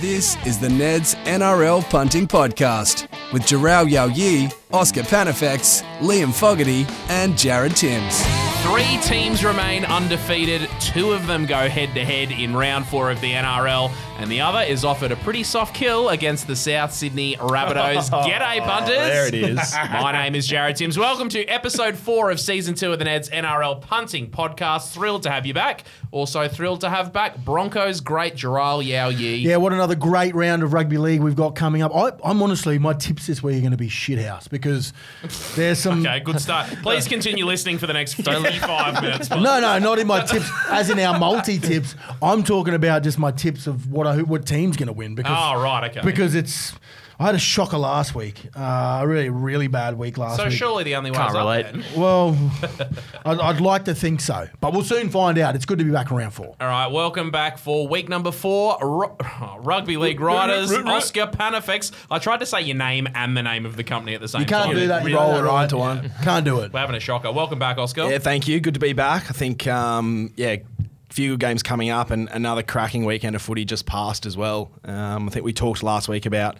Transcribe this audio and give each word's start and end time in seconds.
This 0.00 0.36
is 0.44 0.58
the 0.58 0.66
Neds 0.66 1.14
NRL 1.24 1.88
Punting 1.88 2.26
Podcast 2.26 3.06
with 3.32 3.42
Jharal 3.42 3.88
Yow 3.88 4.06
Yeh, 4.06 4.50
Oscar 4.72 5.02
Pannifex, 5.02 5.84
Liam 6.00 6.34
Fogarty, 6.34 6.84
and 7.08 7.38
Jared 7.38 7.76
Timms. 7.76 8.43
Three 8.64 8.96
teams 9.02 9.44
remain 9.44 9.84
undefeated. 9.84 10.70
Two 10.80 11.12
of 11.12 11.26
them 11.26 11.44
go 11.44 11.68
head 11.68 11.94
to 11.94 12.02
head 12.02 12.30
in 12.32 12.56
round 12.56 12.86
four 12.86 13.10
of 13.10 13.20
the 13.20 13.30
NRL, 13.30 13.92
and 14.18 14.30
the 14.30 14.40
other 14.40 14.60
is 14.60 14.86
offered 14.86 15.12
a 15.12 15.16
pretty 15.16 15.42
soft 15.42 15.74
kill 15.74 16.08
against 16.08 16.46
the 16.46 16.56
South 16.56 16.90
Sydney 16.90 17.36
Rabbitohs. 17.36 18.08
G'day, 18.26 18.62
oh, 18.62 18.64
punters. 18.64 18.96
There 18.96 19.28
it 19.28 19.34
is. 19.34 19.74
My 19.92 20.12
name 20.12 20.34
is 20.34 20.46
Jared 20.46 20.76
Timms. 20.76 20.98
Welcome 20.98 21.28
to 21.28 21.44
episode 21.44 21.94
four 21.94 22.30
of 22.30 22.40
season 22.40 22.74
two 22.74 22.90
of 22.90 22.98
the 22.98 23.04
Neds 23.04 23.28
NRL 23.30 23.82
Punting 23.82 24.30
Podcast. 24.30 24.92
Thrilled 24.94 25.24
to 25.24 25.30
have 25.30 25.44
you 25.44 25.52
back. 25.52 25.84
Also 26.10 26.48
thrilled 26.48 26.80
to 26.80 26.88
have 26.88 27.12
back 27.12 27.36
Broncos 27.44 28.00
great 28.00 28.34
Jharal 28.34 28.84
Yow 28.84 29.10
Yeh. 29.10 29.34
Yeah, 29.34 29.58
what 29.58 29.74
another 29.74 29.94
great 29.94 30.34
round 30.34 30.62
of 30.62 30.72
rugby 30.72 30.96
league 30.96 31.20
we've 31.20 31.36
got 31.36 31.54
coming 31.54 31.82
up. 31.82 31.94
I, 31.94 32.12
I'm 32.24 32.42
honestly, 32.42 32.78
my 32.78 32.94
tips 32.94 33.26
this 33.26 33.42
week 33.42 33.58
are 33.58 33.60
going 33.60 33.72
to 33.72 33.76
be 33.76 33.90
shithouse 33.90 34.48
because 34.48 34.94
there's 35.54 35.78
some. 35.78 36.04
Okay, 36.14 36.20
good 36.20 36.40
start. 36.40 36.68
Please 36.82 37.08
continue 37.08 37.46
listening 37.46 37.78
for 37.78 37.86
the 37.86 37.92
next 37.92 38.14
55 38.60 39.02
minutes. 39.02 39.30
No, 39.30 39.60
no, 39.60 39.78
not 39.78 39.98
in 39.98 40.06
my 40.06 40.20
tips, 40.26 40.50
as 40.70 40.90
in 40.90 40.98
our 41.00 41.18
multi 41.18 41.58
tips. 41.58 41.94
I'm 42.22 42.42
talking 42.42 42.74
about 42.74 43.02
just 43.02 43.18
my 43.18 43.30
tips 43.30 43.66
of 43.66 43.90
what 43.90 44.06
I, 44.06 44.22
what 44.22 44.46
team's 44.46 44.76
going 44.76 44.86
to 44.88 44.92
win 44.92 45.12
ah, 45.12 45.16
because 45.16 45.38
Oh, 45.56 45.62
right, 45.62 45.90
okay. 45.90 46.00
because 46.04 46.34
it's. 46.34 46.74
I 47.18 47.26
had 47.26 47.34
a 47.34 47.38
shocker 47.38 47.78
last 47.78 48.14
week. 48.14 48.48
Uh, 48.56 48.98
a 49.02 49.06
really, 49.06 49.30
really 49.30 49.68
bad 49.68 49.96
week 49.96 50.18
last 50.18 50.32
week. 50.32 50.38
so 50.38 50.44
week. 50.48 50.58
surely 50.58 50.84
the 50.84 50.96
only 50.96 51.12
Can't 51.12 51.32
relate. 51.32 51.62
then. 51.64 51.84
Well, 51.96 52.36
I'd, 53.24 53.38
I'd 53.38 53.60
like 53.60 53.84
to 53.84 53.94
think 53.94 54.20
so, 54.20 54.48
but 54.60 54.72
we'll 54.72 54.82
soon 54.82 55.10
find 55.10 55.38
out. 55.38 55.54
It's 55.54 55.64
good 55.64 55.78
to 55.78 55.84
be 55.84 55.92
back 55.92 56.10
around 56.10 56.32
four. 56.32 56.56
All 56.60 56.66
right, 56.66 56.88
welcome 56.88 57.30
back 57.30 57.58
for 57.58 57.86
week 57.86 58.08
number 58.08 58.32
four. 58.32 58.76
Ru- 58.80 59.16
Rugby 59.58 59.96
League 59.96 60.20
Riders, 60.20 60.72
Oscar 60.72 61.26
Pannifex. 61.26 61.92
I 62.10 62.18
tried 62.18 62.40
to 62.40 62.46
say 62.46 62.62
your 62.62 62.76
name 62.76 63.06
and 63.14 63.36
the 63.36 63.42
name 63.42 63.64
of 63.64 63.76
the 63.76 63.84
company 63.84 64.14
at 64.14 64.20
the 64.20 64.28
same 64.28 64.44
time. 64.44 64.46
You 64.46 64.46
can't 64.48 64.64
time. 64.66 64.74
do 64.76 64.86
that. 64.88 65.08
You 65.08 65.16
Roll 65.16 65.28
roll 65.28 65.36
it 65.36 65.40
it 65.40 65.42
right 65.44 65.52
right. 65.52 65.62
into 65.64 65.76
one. 65.76 66.10
Can't 66.22 66.44
do 66.44 66.60
it. 66.60 66.72
We're 66.72 66.80
having 66.80 66.96
a 66.96 67.00
shocker. 67.00 67.30
Welcome 67.30 67.58
back, 67.60 67.78
Oscar. 67.78 68.10
Yeah, 68.10 68.18
thank 68.18 68.48
you. 68.48 68.58
Good 68.58 68.74
to 68.74 68.80
be 68.80 68.92
back. 68.92 69.30
I 69.30 69.32
think, 69.34 69.66
um, 69.68 70.32
yeah, 70.36 70.56
few 71.10 71.36
games 71.36 71.62
coming 71.62 71.90
up 71.90 72.10
and 72.10 72.28
another 72.30 72.64
cracking 72.64 73.04
weekend 73.04 73.36
of 73.36 73.42
footy 73.42 73.64
just 73.64 73.86
passed 73.86 74.26
as 74.26 74.36
well. 74.36 74.72
Um, 74.84 75.28
I 75.28 75.32
think 75.32 75.44
we 75.44 75.52
talked 75.52 75.84
last 75.84 76.08
week 76.08 76.26
about 76.26 76.56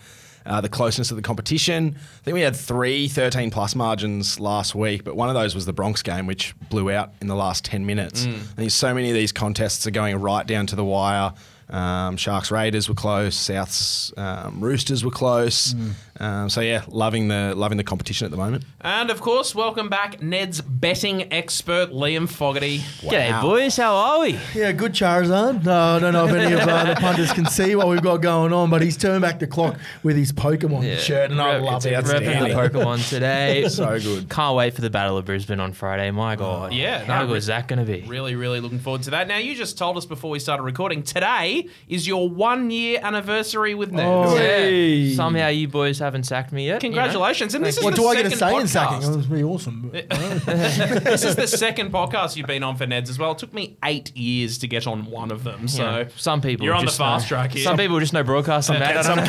uh, 0.47 0.61
the 0.61 0.69
closeness 0.69 1.11
of 1.11 1.17
the 1.17 1.23
competition. 1.23 1.95
I 1.97 2.23
think 2.25 2.35
we 2.35 2.41
had 2.43 2.55
three 2.57 3.09
13 3.09 3.51
plus 3.51 3.75
margins 3.75 4.39
last 4.39 4.75
week, 4.75 5.05
but 5.05 5.17
one 5.17 5.29
of 5.29 5.35
those 5.35 5.55
was 5.55 5.67
the 5.67 5.73
Bronx 5.73 6.03
game, 6.03 6.27
which 6.27 6.55
blew 6.71 6.91
out 6.91 7.13
in 7.21 7.29
the 7.29 7.35
last 7.37 7.65
10 7.65 7.87
minutes. 7.87 8.27
I 8.27 8.55
think 8.57 8.71
so 8.71 8.93
many 8.95 9.09
of 9.11 9.15
these 9.15 9.33
contests 9.33 9.87
are 9.87 9.91
going 9.91 10.17
right 10.21 10.47
down 10.47 10.67
to 10.69 10.77
the 10.77 10.85
wire. 10.85 11.33
Um, 11.71 12.19
Sharks 12.19 12.51
Raiders 12.51 12.91
were 12.91 12.95
close. 12.95 13.35
Souths 13.37 14.17
um, 14.19 14.61
Roosters 14.61 15.03
were 15.05 15.11
close. 15.11 15.75
Um, 16.21 16.49
so 16.49 16.61
yeah, 16.61 16.85
loving 16.87 17.27
the 17.29 17.55
loving 17.57 17.77
the 17.77 17.83
competition 17.85 18.25
at 18.25 18.31
the 18.31 18.37
moment. 18.37 18.65
And 18.81 19.11
of 19.11 19.21
course, 19.21 19.53
welcome 19.55 19.89
back, 19.89 20.23
Ned's 20.23 20.61
betting 20.61 21.33
expert, 21.33 21.91
Liam 21.91 22.29
Fogarty. 22.29 22.79
G'day, 23.01 23.43
boys. 23.43 23.77
How 23.77 23.95
are 23.97 24.21
we? 24.21 24.39
Yeah, 24.55 24.71
good 24.73 24.93
Charizard. 24.93 25.65
No, 25.65 25.73
I 25.97 25.99
don't 25.99 26.13
know 26.13 26.27
if 26.29 26.33
any 26.35 26.53
of 26.55 26.61
uh, 26.61 26.95
the 26.95 27.01
punters 27.01 27.33
can 27.33 27.47
see 27.47 27.75
what 27.75 27.89
we've 27.89 28.03
got 28.03 28.19
going 28.19 28.53
on, 28.53 28.71
but 28.71 28.81
he's 28.81 28.97
turned 28.97 29.23
back 29.23 29.41
the 29.41 29.49
clock 29.49 29.77
with 30.05 30.17
his 30.17 30.33
Pokemon 30.33 30.99
shirt, 30.99 31.33
and 31.33 31.41
I 31.41 31.59
love 31.59 31.85
it. 31.85 31.93
it's 31.93 32.13
Repping 32.13 32.49
the. 32.49 32.55
Pokemon 32.55 33.09
today. 33.09 33.65
So 33.75 33.99
good. 33.99 34.29
Can't 34.31 34.55
wait 34.57 34.75
for 34.75 34.83
the 34.83 34.91
Battle 34.91 35.19
of 35.19 35.25
Brisbane 35.25 35.59
on 35.59 35.73
Friday. 35.73 36.11
My 36.13 36.37
God. 36.37 36.73
yeah, 36.73 37.05
How 37.05 37.23
no, 37.23 37.29
good 37.29 37.39
is 37.39 37.47
that 37.47 37.67
going 37.67 37.79
to 37.81 37.85
be? 37.85 38.03
Really, 38.07 38.37
really 38.37 38.61
looking 38.61 38.79
forward 38.79 39.03
to 39.05 39.11
that. 39.11 39.27
Now, 39.27 39.39
you 39.39 39.55
just 39.57 39.77
told 39.79 39.97
us 39.97 40.07
before 40.07 40.31
we 40.31 40.39
started 40.39 40.63
recording, 40.63 41.03
today 41.03 41.69
is 41.89 42.07
your 42.07 42.29
one 42.29 42.71
year 42.71 43.01
anniversary 43.03 43.75
with 43.75 43.91
Neds. 43.91 44.05
Oh. 44.29 44.37
Yeah. 44.37 45.17
Somehow 45.17 45.49
you 45.49 45.67
boys 45.67 45.99
haven't 46.05 46.25
sacked 46.25 46.53
me 46.53 46.67
yet. 46.67 46.83
you 46.83 46.91
know? 46.91 46.97
Congratulations. 46.97 47.55
And 47.55 47.65
this 47.65 47.79
is 47.79 47.85
What 47.85 47.97
the 47.97 48.03
do 48.03 48.09
I 48.09 48.15
get 48.17 48.27
a 48.27 48.31
second 48.37 48.55
say 48.55 48.61
in 48.61 48.69
sacking? 48.69 48.99
podcast. 49.09 49.15
That's 49.15 49.27
pretty 49.27 49.45
awesome. 49.45 49.91
this 49.93 51.25
is 51.25 51.37
the 51.37 51.47
second 51.47 51.93
podcast 51.93 52.37
you've 52.37 52.47
been 52.47 52.63
on 52.63 52.77
for 52.77 52.87
Neds 52.87 53.09
as 53.09 53.19
well. 53.19 53.33
It 53.33 53.39
took 53.39 53.53
me 53.53 53.77
eight 53.85 54.15
years 54.17 54.59
to 54.59 54.69
get 54.69 54.87
on 54.87 55.07
one 55.07 55.31
of 55.31 55.45
them. 55.45 55.63
You 55.63 55.69
So 55.69 55.83
know, 55.85 56.07
some 56.17 56.41
people 56.41 56.65
you're 56.67 56.75
on 56.75 56.83
the 56.85 56.87
just 56.87 56.99
fast 56.99 57.25
know, 57.25 57.29
track 57.37 57.53
here. 57.53 57.65
Some 57.65 57.77
people 57.77 57.99
just 58.01 58.13
know 58.13 58.23
broadcasting, 58.23 58.75
mate. 58.81 58.97
I 58.97 59.03
don't 59.03 59.17
know. 59.17 59.25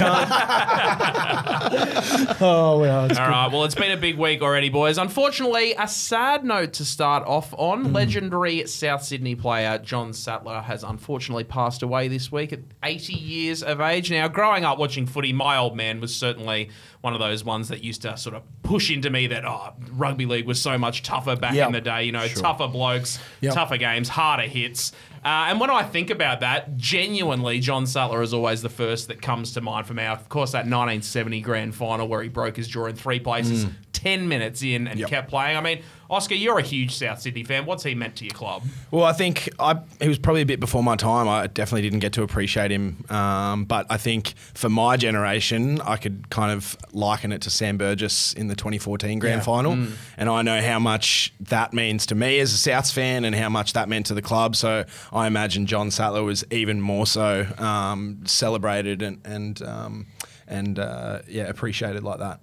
oh, 2.42 2.80
well, 2.80 3.06
it's 3.06 3.20
All 3.20 3.30
right, 3.30 3.52
well, 3.52 3.64
it's 3.64 3.76
been 3.76 3.92
a 3.92 3.98
big 3.98 4.18
week 4.18 4.42
already, 4.42 4.70
boys. 4.70 4.98
Unfortunately, 4.98 5.74
a 5.78 5.88
sad 5.88 6.44
note 6.44 6.74
to 6.74 6.86
start 6.86 7.24
off 7.26 7.54
on. 7.58 7.86
Hmm. 7.86 7.94
Legendary 7.94 8.68
South 8.68 9.04
Sydney 9.04 9.36
player 9.36 9.78
John 9.78 10.14
Sattler 10.14 10.62
has 10.62 10.84
unfortunately 10.84 11.44
passed 11.44 11.84
away 11.84 12.08
this 12.08 12.32
week 12.32 12.54
at 12.54 12.60
80 12.84 13.14
years 13.14 13.64
of 13.64 13.82
age. 13.82 14.12
Now, 14.12 14.28
growing 14.28 14.66
up 14.66 14.78
watching 14.78 15.06
footy, 15.06 15.34
my 15.34 15.58
old 15.58 15.76
man 15.76 16.00
was 16.02 16.16
certainly 16.16 16.65
one 17.02 17.14
of 17.14 17.20
those 17.20 17.44
ones 17.44 17.70
that 17.70 17.84
used 17.84 18.02
to 18.04 18.18
sort 18.18 18.36
of 18.36 18.44
push 18.64 18.90
into 18.92 19.10
me 19.10 19.28
that, 19.28 19.46
oh, 19.46 19.74
rugby 19.94 20.26
league 20.26 20.46
was 20.48 20.62
so 20.62 20.78
much 20.78 21.04
tougher 21.04 21.36
back 21.36 21.54
Yep. 21.54 21.68
in 21.68 21.74
the 21.74 21.82
day. 21.82 22.04
You 22.04 22.12
know, 22.12 22.28
tougher 22.28 22.68
blokes, 22.68 23.20
Yep. 23.42 23.54
tougher 23.54 23.78
games, 23.78 24.10
harder 24.10 24.44
hits. 24.44 24.92
Uh, 25.24 25.48
and 25.50 25.60
when 25.60 25.72
I 25.72 25.82
think 25.84 26.12
about 26.12 26.42
that, 26.42 26.78
genuinely, 26.78 27.60
John 27.60 27.88
Sattler 27.88 28.22
is 28.22 28.34
always 28.34 28.62
the 28.62 28.70
first 28.70 29.08
that 29.08 29.22
comes 29.22 29.54
to 29.54 29.62
mind 29.62 29.88
for 29.88 29.94
me. 29.96 30.04
Of 30.06 30.30
course, 30.30 30.52
that 30.52 30.68
1970 30.68 31.42
grand 31.42 31.74
final 31.76 32.08
where 32.08 32.22
he 32.22 32.30
broke 32.30 32.58
his 32.58 32.68
jaw 32.68 32.86
in 32.86 32.96
three 32.96 33.20
places, 33.20 33.66
10 33.94 34.28
minutes 34.28 34.62
in, 34.62 34.88
and 34.88 35.00
Yep. 35.00 35.10
kept 35.10 35.30
playing. 35.30 35.58
I 35.58 35.62
mean, 35.62 35.80
Oscar, 36.10 36.36
you're 36.36 36.60
a 36.60 36.64
huge 36.64 36.96
South 36.96 37.20
Sydney 37.22 37.44
fan. 37.44 37.66
What's 37.66 37.84
he 37.84 37.96
meant 37.96 38.16
to 38.18 38.26
your 38.26 38.34
club? 38.34 38.64
Well, 38.92 39.04
I 39.06 39.14
think 39.14 39.50
I, 39.60 39.80
he 40.00 40.08
was 40.08 40.20
probably 40.20 40.42
a 40.42 40.46
bit 40.46 40.60
before 40.60 40.84
my 40.84 40.96
time. 40.96 41.28
I 41.28 41.48
definitely 41.48 41.82
didn't 41.82 42.00
get 42.00 42.14
to 42.14 42.24
appreciate 42.24 42.72
him. 42.72 43.04
Um, 43.10 43.66
but 43.66 43.88
I 43.90 43.98
think 43.98 44.36
for 44.54 44.70
my 44.70 44.98
generation, 44.98 45.82
I 45.82 45.98
could 45.98 46.30
kind 46.30 46.52
of 46.52 46.78
liken 46.94 47.32
it 47.32 47.42
to 47.44 47.50
Sam 47.50 47.78
Burgess 47.78 48.34
in 48.34 48.48
the 48.48 48.56
2014 48.56 49.18
grand 49.20 49.40
Yeah. 49.40 49.44
final. 49.44 49.78
And 50.18 50.30
I 50.30 50.42
know 50.44 50.62
how 50.62 50.78
much 50.80 51.34
that 51.40 51.74
means 51.74 52.06
to 52.08 52.16
me 52.16 52.40
as 52.40 52.54
a 52.54 52.70
Souths 52.70 52.94
fan 52.94 53.26
and 53.26 53.36
how 53.36 53.50
much 53.50 53.74
that 53.74 53.90
meant 53.90 54.06
to 54.08 54.14
the 54.14 54.22
club. 54.22 54.56
So 54.56 54.86
I 55.12 55.28
imagine 55.28 55.66
John 55.66 55.90
Sattler 55.92 56.24
was 56.24 56.44
even 56.52 56.82
more 56.82 57.08
so 57.08 57.48
um, 57.58 58.20
celebrated 58.26 59.02
and, 59.02 59.20
and, 59.26 59.62
um, 59.64 60.06
and 60.48 60.78
uh, 60.78 61.20
yeah, 61.28 61.44
appreciated 61.48 62.04
like 62.04 62.20
that. 62.20 62.40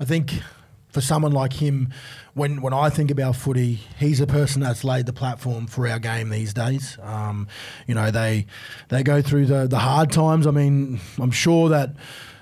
I 0.00 0.04
think 0.04 0.32
for 0.88 1.00
someone 1.00 1.32
like 1.32 1.54
him, 1.54 1.92
when 2.34 2.62
when 2.62 2.72
I 2.72 2.88
think 2.90 3.10
about 3.10 3.36
footy, 3.36 3.80
he's 3.98 4.20
a 4.20 4.26
person 4.26 4.62
that's 4.62 4.84
laid 4.84 5.06
the 5.06 5.12
platform 5.12 5.66
for 5.66 5.86
our 5.86 5.98
game 5.98 6.30
these 6.30 6.54
days. 6.54 6.98
Um, 7.02 7.48
you 7.86 7.94
know, 7.94 8.10
they 8.10 8.46
they 8.88 9.02
go 9.02 9.20
through 9.22 9.46
the 9.46 9.66
the 9.66 9.78
hard 9.78 10.10
times. 10.12 10.46
I 10.46 10.50
mean, 10.50 11.00
I'm 11.18 11.30
sure 11.30 11.68
that. 11.68 11.90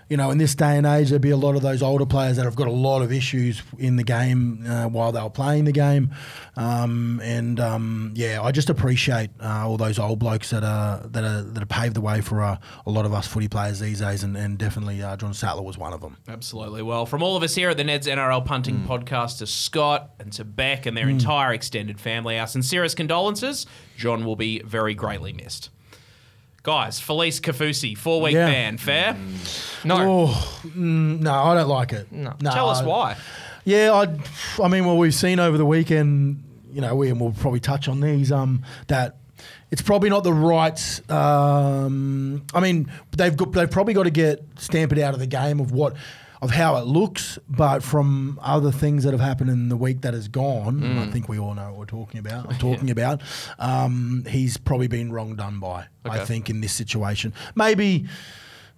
You 0.09 0.17
know, 0.17 0.31
in 0.31 0.39
this 0.39 0.55
day 0.55 0.77
and 0.77 0.87
age, 0.87 1.11
there'd 1.11 1.21
be 1.21 1.31
a 1.31 1.37
lot 1.37 1.57
of 1.57 1.63
those 1.63 1.83
older 1.83 2.07
players 2.07 2.37
that 2.37 2.45
have 2.45 2.55
got 2.55 2.69
a 2.69 2.73
lot 2.73 3.03
of 3.03 3.13
issues 3.13 3.63
in 3.79 3.97
the 3.97 4.05
game 4.05 4.65
uh, 4.67 4.87
while 4.87 5.11
they 5.11 5.21
were 5.21 5.31
playing 5.31 5.65
the 5.65 5.73
game, 5.73 6.15
um, 6.57 7.21
and 7.25 7.59
um, 7.59 8.13
yeah, 8.15 8.41
I 8.41 8.53
just 8.53 8.71
appreciate 8.71 9.31
uh, 9.41 9.67
all 9.67 9.77
those 9.77 9.99
old 9.99 10.19
blokes 10.19 10.51
that 10.51 10.63
are 10.63 10.99
that 11.09 11.25
are 11.25 11.43
that 11.43 11.59
have 11.59 11.69
paved 11.69 11.97
the 11.97 12.01
way 12.01 12.21
for 12.21 12.43
uh, 12.43 12.57
a 12.87 12.91
lot 12.91 13.05
of 13.05 13.13
us 13.13 13.27
footy 13.27 13.49
players 13.49 13.81
these 13.81 14.01
days, 14.01 14.23
and, 14.23 14.37
and 14.37 14.59
definitely 14.59 15.03
uh, 15.03 15.17
John 15.17 15.35
Sattler 15.35 15.63
was 15.63 15.77
one 15.77 15.93
of 15.93 16.01
them. 16.01 16.17
Absolutely. 16.29 16.83
Well, 16.83 17.05
from 17.07 17.23
all 17.23 17.37
of 17.37 17.43
us 17.43 17.55
here 17.55 17.71
at 17.71 17.77
the 17.77 17.85
Neds 17.85 18.07
NRL 18.07 18.45
Punting 18.45 18.85
Podcast 18.85 19.39
to 19.39 19.47
Scott 19.47 20.11
and 20.21 20.33
to 20.35 20.45
Beck 20.45 20.87
and 20.87 20.97
their 20.97 21.09
entire 21.09 21.53
extended 21.53 22.01
family, 22.01 22.39
our 22.39 22.47
sincerest 22.47 22.97
condolences. 22.97 23.67
John 23.97 24.25
will 24.25 24.37
be 24.37 24.61
very 24.61 24.95
greatly 24.95 25.33
missed. 25.33 25.71
Guys, 26.67 27.01
Felise 27.01 27.41
Kaufusi, 27.41 27.97
four 27.97 28.21
week 28.21 28.35
Yeah. 28.35 28.47
ban, 28.47 28.77
fair? 28.77 29.17
No. 29.85 29.97
Oh 30.01 30.61
mm, 30.67 31.21
no, 31.21 31.33
I 31.33 31.55
don't 31.55 31.69
like 31.69 31.93
it. 31.93 32.11
No. 32.11 32.35
No, 32.43 32.51
Tell 32.51 32.69
us 32.69 32.83
why. 32.83 33.17
Yeah, 33.65 33.93
I, 33.93 34.09
I 34.61 34.67
mean, 34.67 34.85
well, 34.85 34.97
we've 34.99 35.15
seen 35.15 35.39
over 35.39 35.57
the 35.57 35.65
weekend, 35.65 36.43
you 36.73 36.81
know, 36.81 36.97
we 36.97 37.09
and 37.09 37.21
we'll 37.21 37.31
probably 37.31 37.61
touch 37.61 37.87
on 37.87 38.01
these. 38.01 38.33
Um, 38.33 38.65
that 38.89 39.15
it's 39.71 39.81
probably 39.81 40.11
not 40.11 40.25
the 40.25 40.33
right. 40.33 41.09
Um, 41.09 42.45
I 42.53 42.59
mean, 42.59 42.91
they've 43.17 43.37
got 43.37 43.53
they've 43.53 43.71
probably 43.71 43.95
got 43.95 44.03
to 44.03 44.11
get 44.11 44.43
stamp 44.59 44.91
it 44.91 44.99
out 44.99 45.15
of 45.15 45.21
the 45.21 45.29
game 45.29 45.61
of 45.61 45.71
what. 45.71 45.95
Of 46.43 46.51
how 46.51 46.77
it 46.77 46.87
looks, 46.87 47.39
but 47.49 47.83
from 47.83 48.39
other 48.43 48.71
things 48.71 49.05
that 49.05 49.13
have 49.13 49.21
happened 49.21 49.49
in 49.49 49.69
the 49.71 49.77
week 49.77 50.03
that 50.03 50.13
has 50.13 50.29
gone, 50.29 50.83
and 50.83 51.01
I 51.01 51.07
think 51.07 51.29
we 51.29 51.39
all 51.39 51.55
know 51.55 51.71
what 51.71 51.79
we're 51.79 51.87
talking 51.87 52.21
about. 52.21 52.47
I'm 52.51 52.59
talking 52.59 52.91
about. 52.91 53.23
Um, 53.59 54.25
he's 54.29 54.57
probably 54.59 54.87
been 54.87 55.13
wrong 55.13 55.35
done 55.37 55.61
by. 55.61 55.87
I 56.05 56.25
think 56.25 56.51
in 56.51 56.61
this 56.61 56.73
situation, 56.73 57.33
maybe 57.55 58.07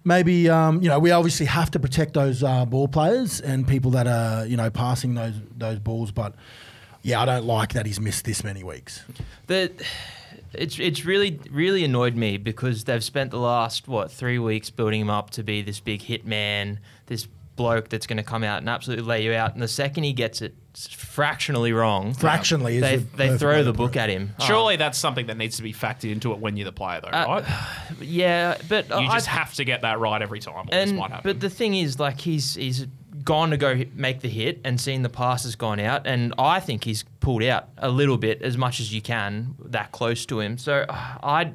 maybe 0.03 0.49
um, 0.49 0.81
you 0.81 0.89
know 0.89 0.99
we 0.99 1.11
obviously 1.11 1.45
have 1.45 1.71
to 1.71 1.79
protect 1.79 2.13
those 2.13 2.43
uh, 2.43 2.65
ball 2.65 2.87
players 2.87 3.41
and 3.41 3.67
people 3.67 3.91
that 3.91 4.07
are 4.07 4.45
you 4.45 4.57
know 4.57 4.69
passing 4.69 5.15
those 5.15 5.35
those 5.57 5.79
balls, 5.79 6.11
but 6.11 6.35
yeah, 7.01 7.21
I 7.21 7.25
don't 7.25 7.45
like 7.45 7.73
that 7.73 7.85
he's 7.85 7.99
missed 7.99 8.25
this 8.25 8.43
many 8.43 8.63
weeks. 8.63 9.03
The, 9.47 9.71
it's 10.53 10.79
it's 10.79 11.05
really 11.05 11.39
really 11.51 11.83
annoyed 11.83 12.15
me 12.15 12.37
because 12.37 12.83
they've 12.85 13.03
spent 13.03 13.31
the 13.31 13.39
last 13.39 13.87
what 13.87 14.11
three 14.11 14.39
weeks 14.39 14.69
building 14.69 15.01
him 15.01 15.09
up 15.09 15.29
to 15.31 15.43
be 15.43 15.61
this 15.61 15.79
big 15.79 16.01
hit 16.01 16.25
man, 16.25 16.79
this 17.05 17.27
bloke 17.59 17.89
that's 17.89 18.07
going 18.07 18.17
to 18.17 18.23
come 18.23 18.43
out 18.43 18.59
and 18.59 18.69
absolutely 18.69 19.05
lay 19.05 19.23
you 19.25 19.33
out. 19.33 19.53
And 19.53 19.61
the 19.61 19.67
second 19.67 20.05
he 20.05 20.13
gets 20.13 20.41
it, 20.41 20.55
fractionally 20.97 21.73
wrong, 21.73 22.13
Fractionally 22.13 22.77
is 22.77 22.81
they, 22.81 22.95
they 22.97 23.37
throw 23.37 23.63
the 23.65 23.73
book 23.73 23.97
at 23.97 24.09
him. 24.09 24.33
Surely 24.39 24.77
that's 24.77 24.97
something 24.97 25.27
that 25.27 25.37
needs 25.37 25.57
to 25.57 25.63
be 25.63 25.73
factored 25.73 26.11
into 26.11 26.31
it 26.31 26.39
when 26.39 26.55
you're 26.55 26.63
the 26.65 26.71
player, 26.71 27.01
though, 27.01 27.09
Uh, 27.09 27.25
right? 27.27 27.43
Oh, 27.45 27.95
yeah, 28.01 28.57
but 28.69 28.87
You 28.89 28.95
I, 28.95 29.13
just 29.13 29.27
have 29.27 29.53
to 29.55 29.65
get 29.65 29.81
that 29.81 29.99
right 29.99 30.21
every 30.21 30.39
time. 30.39 30.67
Or 30.67 30.71
this 30.71 30.89
and 30.89 30.97
might 30.97 31.11
happen. 31.11 31.29
but 31.29 31.39
the 31.41 31.49
thing 31.49 31.75
is, 31.75 31.99
like 31.99 32.21
he's 32.21 32.55
he's 32.55 32.87
gone 33.25 33.49
to 33.49 33.57
go 33.57 33.83
make 33.93 34.21
the 34.21 34.29
hit 34.29 34.61
and 34.63 34.79
seen 34.79 35.01
the 35.03 35.09
pass 35.09 35.43
has 35.43 35.55
gone 35.57 35.81
out, 35.81 36.07
and 36.07 36.33
I 36.39 36.61
think 36.61 36.85
he's 36.85 37.03
pulled 37.19 37.43
out 37.43 37.67
a 37.77 37.89
little 37.89 38.17
bit 38.17 38.41
as 38.41 38.57
much 38.57 38.79
as 38.79 38.93
you 38.93 39.01
can 39.01 39.55
that 39.65 39.91
close 39.91 40.25
to 40.27 40.39
him. 40.39 40.57
So 40.57 40.85
I. 40.89 41.51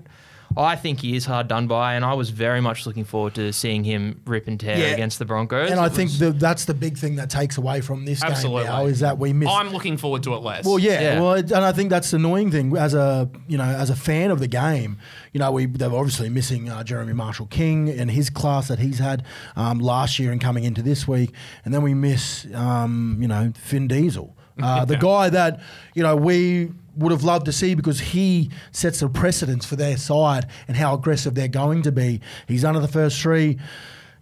I 0.57 0.77
think 0.77 1.01
he 1.01 1.17
is 1.17 1.25
hard 1.27 1.49
done 1.49 1.67
by, 1.67 1.95
and 1.95 2.05
I 2.05 2.15
was 2.15 2.31
very 2.31 2.61
much 2.61 2.87
looking 2.87 3.05
forward 3.05 3.35
to 3.35 3.53
seeing 3.53 3.85
him 3.85 4.21
rip 4.27 4.47
and 4.47 4.59
tear 4.59 4.79
Yeah. 4.79 4.87
against 4.87 5.19
the 5.19 5.25
Broncos. 5.25 5.71
And 5.71 5.81
I 5.81 5.89
think 5.89 6.09
was- 6.11 6.19
the, 6.19 6.33
that's 6.33 6.65
the 6.65 6.75
big 6.75 6.97
thing 6.97 7.17
that 7.17 7.31
takes 7.31 7.59
away 7.59 7.81
from 7.81 8.05
this 8.05 8.23
Absolutely. 8.23 8.63
game 8.65 8.73
now 8.73 8.87
is 8.87 9.01
that 9.01 9.19
we 9.19 9.33
miss. 9.33 9.49
I'm 9.51 9.71
looking 9.71 9.97
forward 9.97 10.23
to 10.25 10.35
it 10.35 10.43
less. 10.43 10.65
Well, 10.65 10.79
yeah, 10.79 11.01
Yeah. 11.01 11.21
well, 11.21 11.35
and 11.35 11.53
I 11.55 11.73
think 11.73 11.91
that's 11.91 12.11
the 12.11 12.17
annoying 12.19 12.51
thing 12.51 12.77
as 12.77 12.95
a 12.95 13.29
you 13.49 13.59
know 13.59 13.65
as 13.65 13.91
a 13.91 13.97
fan 13.97 14.31
of 14.31 14.39
the 14.39 14.49
game. 14.49 14.99
You 15.33 15.41
know, 15.41 15.51
we 15.51 15.67
they're 15.67 15.93
obviously 15.95 16.29
missing 16.29 16.69
uh, 16.71 16.85
Jeremy 16.85 17.13
Marshall 17.13 17.47
King 17.47 17.89
and 17.91 18.11
his 18.11 18.31
class 18.31 18.69
that 18.69 18.79
he's 18.79 18.99
had 18.99 19.25
um, 19.57 19.79
last 19.81 20.19
year 20.19 20.31
and 20.31 20.41
coming 20.41 20.65
into 20.65 20.83
this 20.83 21.09
week, 21.09 21.33
and 21.65 21.75
then 21.75 21.83
we 21.83 21.95
miss 21.95 22.47
um, 22.55 23.17
you 23.21 23.27
know 23.29 23.53
Finn 23.57 23.89
Diesel, 23.89 24.37
uh, 24.63 24.85
the 24.85 24.97
guy 24.97 25.31
that 25.31 25.61
you 25.95 26.03
know 26.03 26.17
we 26.17 26.71
would 26.97 27.13
have 27.13 27.25
loved 27.25 27.47
to 27.47 27.53
see 27.53 27.75
because 27.75 28.01
he 28.01 28.51
sets 28.73 29.01
the 29.01 29.09
precedence 29.09 29.67
for 29.67 29.77
their 29.77 29.97
side 29.97 30.47
and 30.69 30.77
how 30.77 30.95
aggressive 30.95 31.35
they're 31.35 31.49
going 31.49 31.83
to 31.83 31.93
be. 31.93 32.21
He's 32.47 32.65
under 32.65 32.81
the 32.81 32.89
first 32.89 33.21
three. 33.21 33.59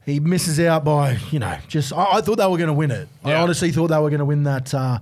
He 0.05 0.21
misses 0.21 0.59
out 0.59 0.85
by, 0.85 1.19
you 1.31 1.39
know, 1.39 1.57
just. 1.69 1.93
I, 1.93 2.17
I 2.17 2.21
thought 2.21 2.37
they 2.37 2.47
were 2.47 2.57
going 2.57 2.69
to 2.69 2.73
win 2.73 2.91
it. 2.91 3.09
I 3.25 3.35
honestly 3.35 3.71
thought 3.71 3.89
they 3.89 3.99
were 3.99 4.11
going 4.11 4.19
to 4.19 4.25
win 4.25 4.43
that, 4.45 4.75
uh, 4.75 4.99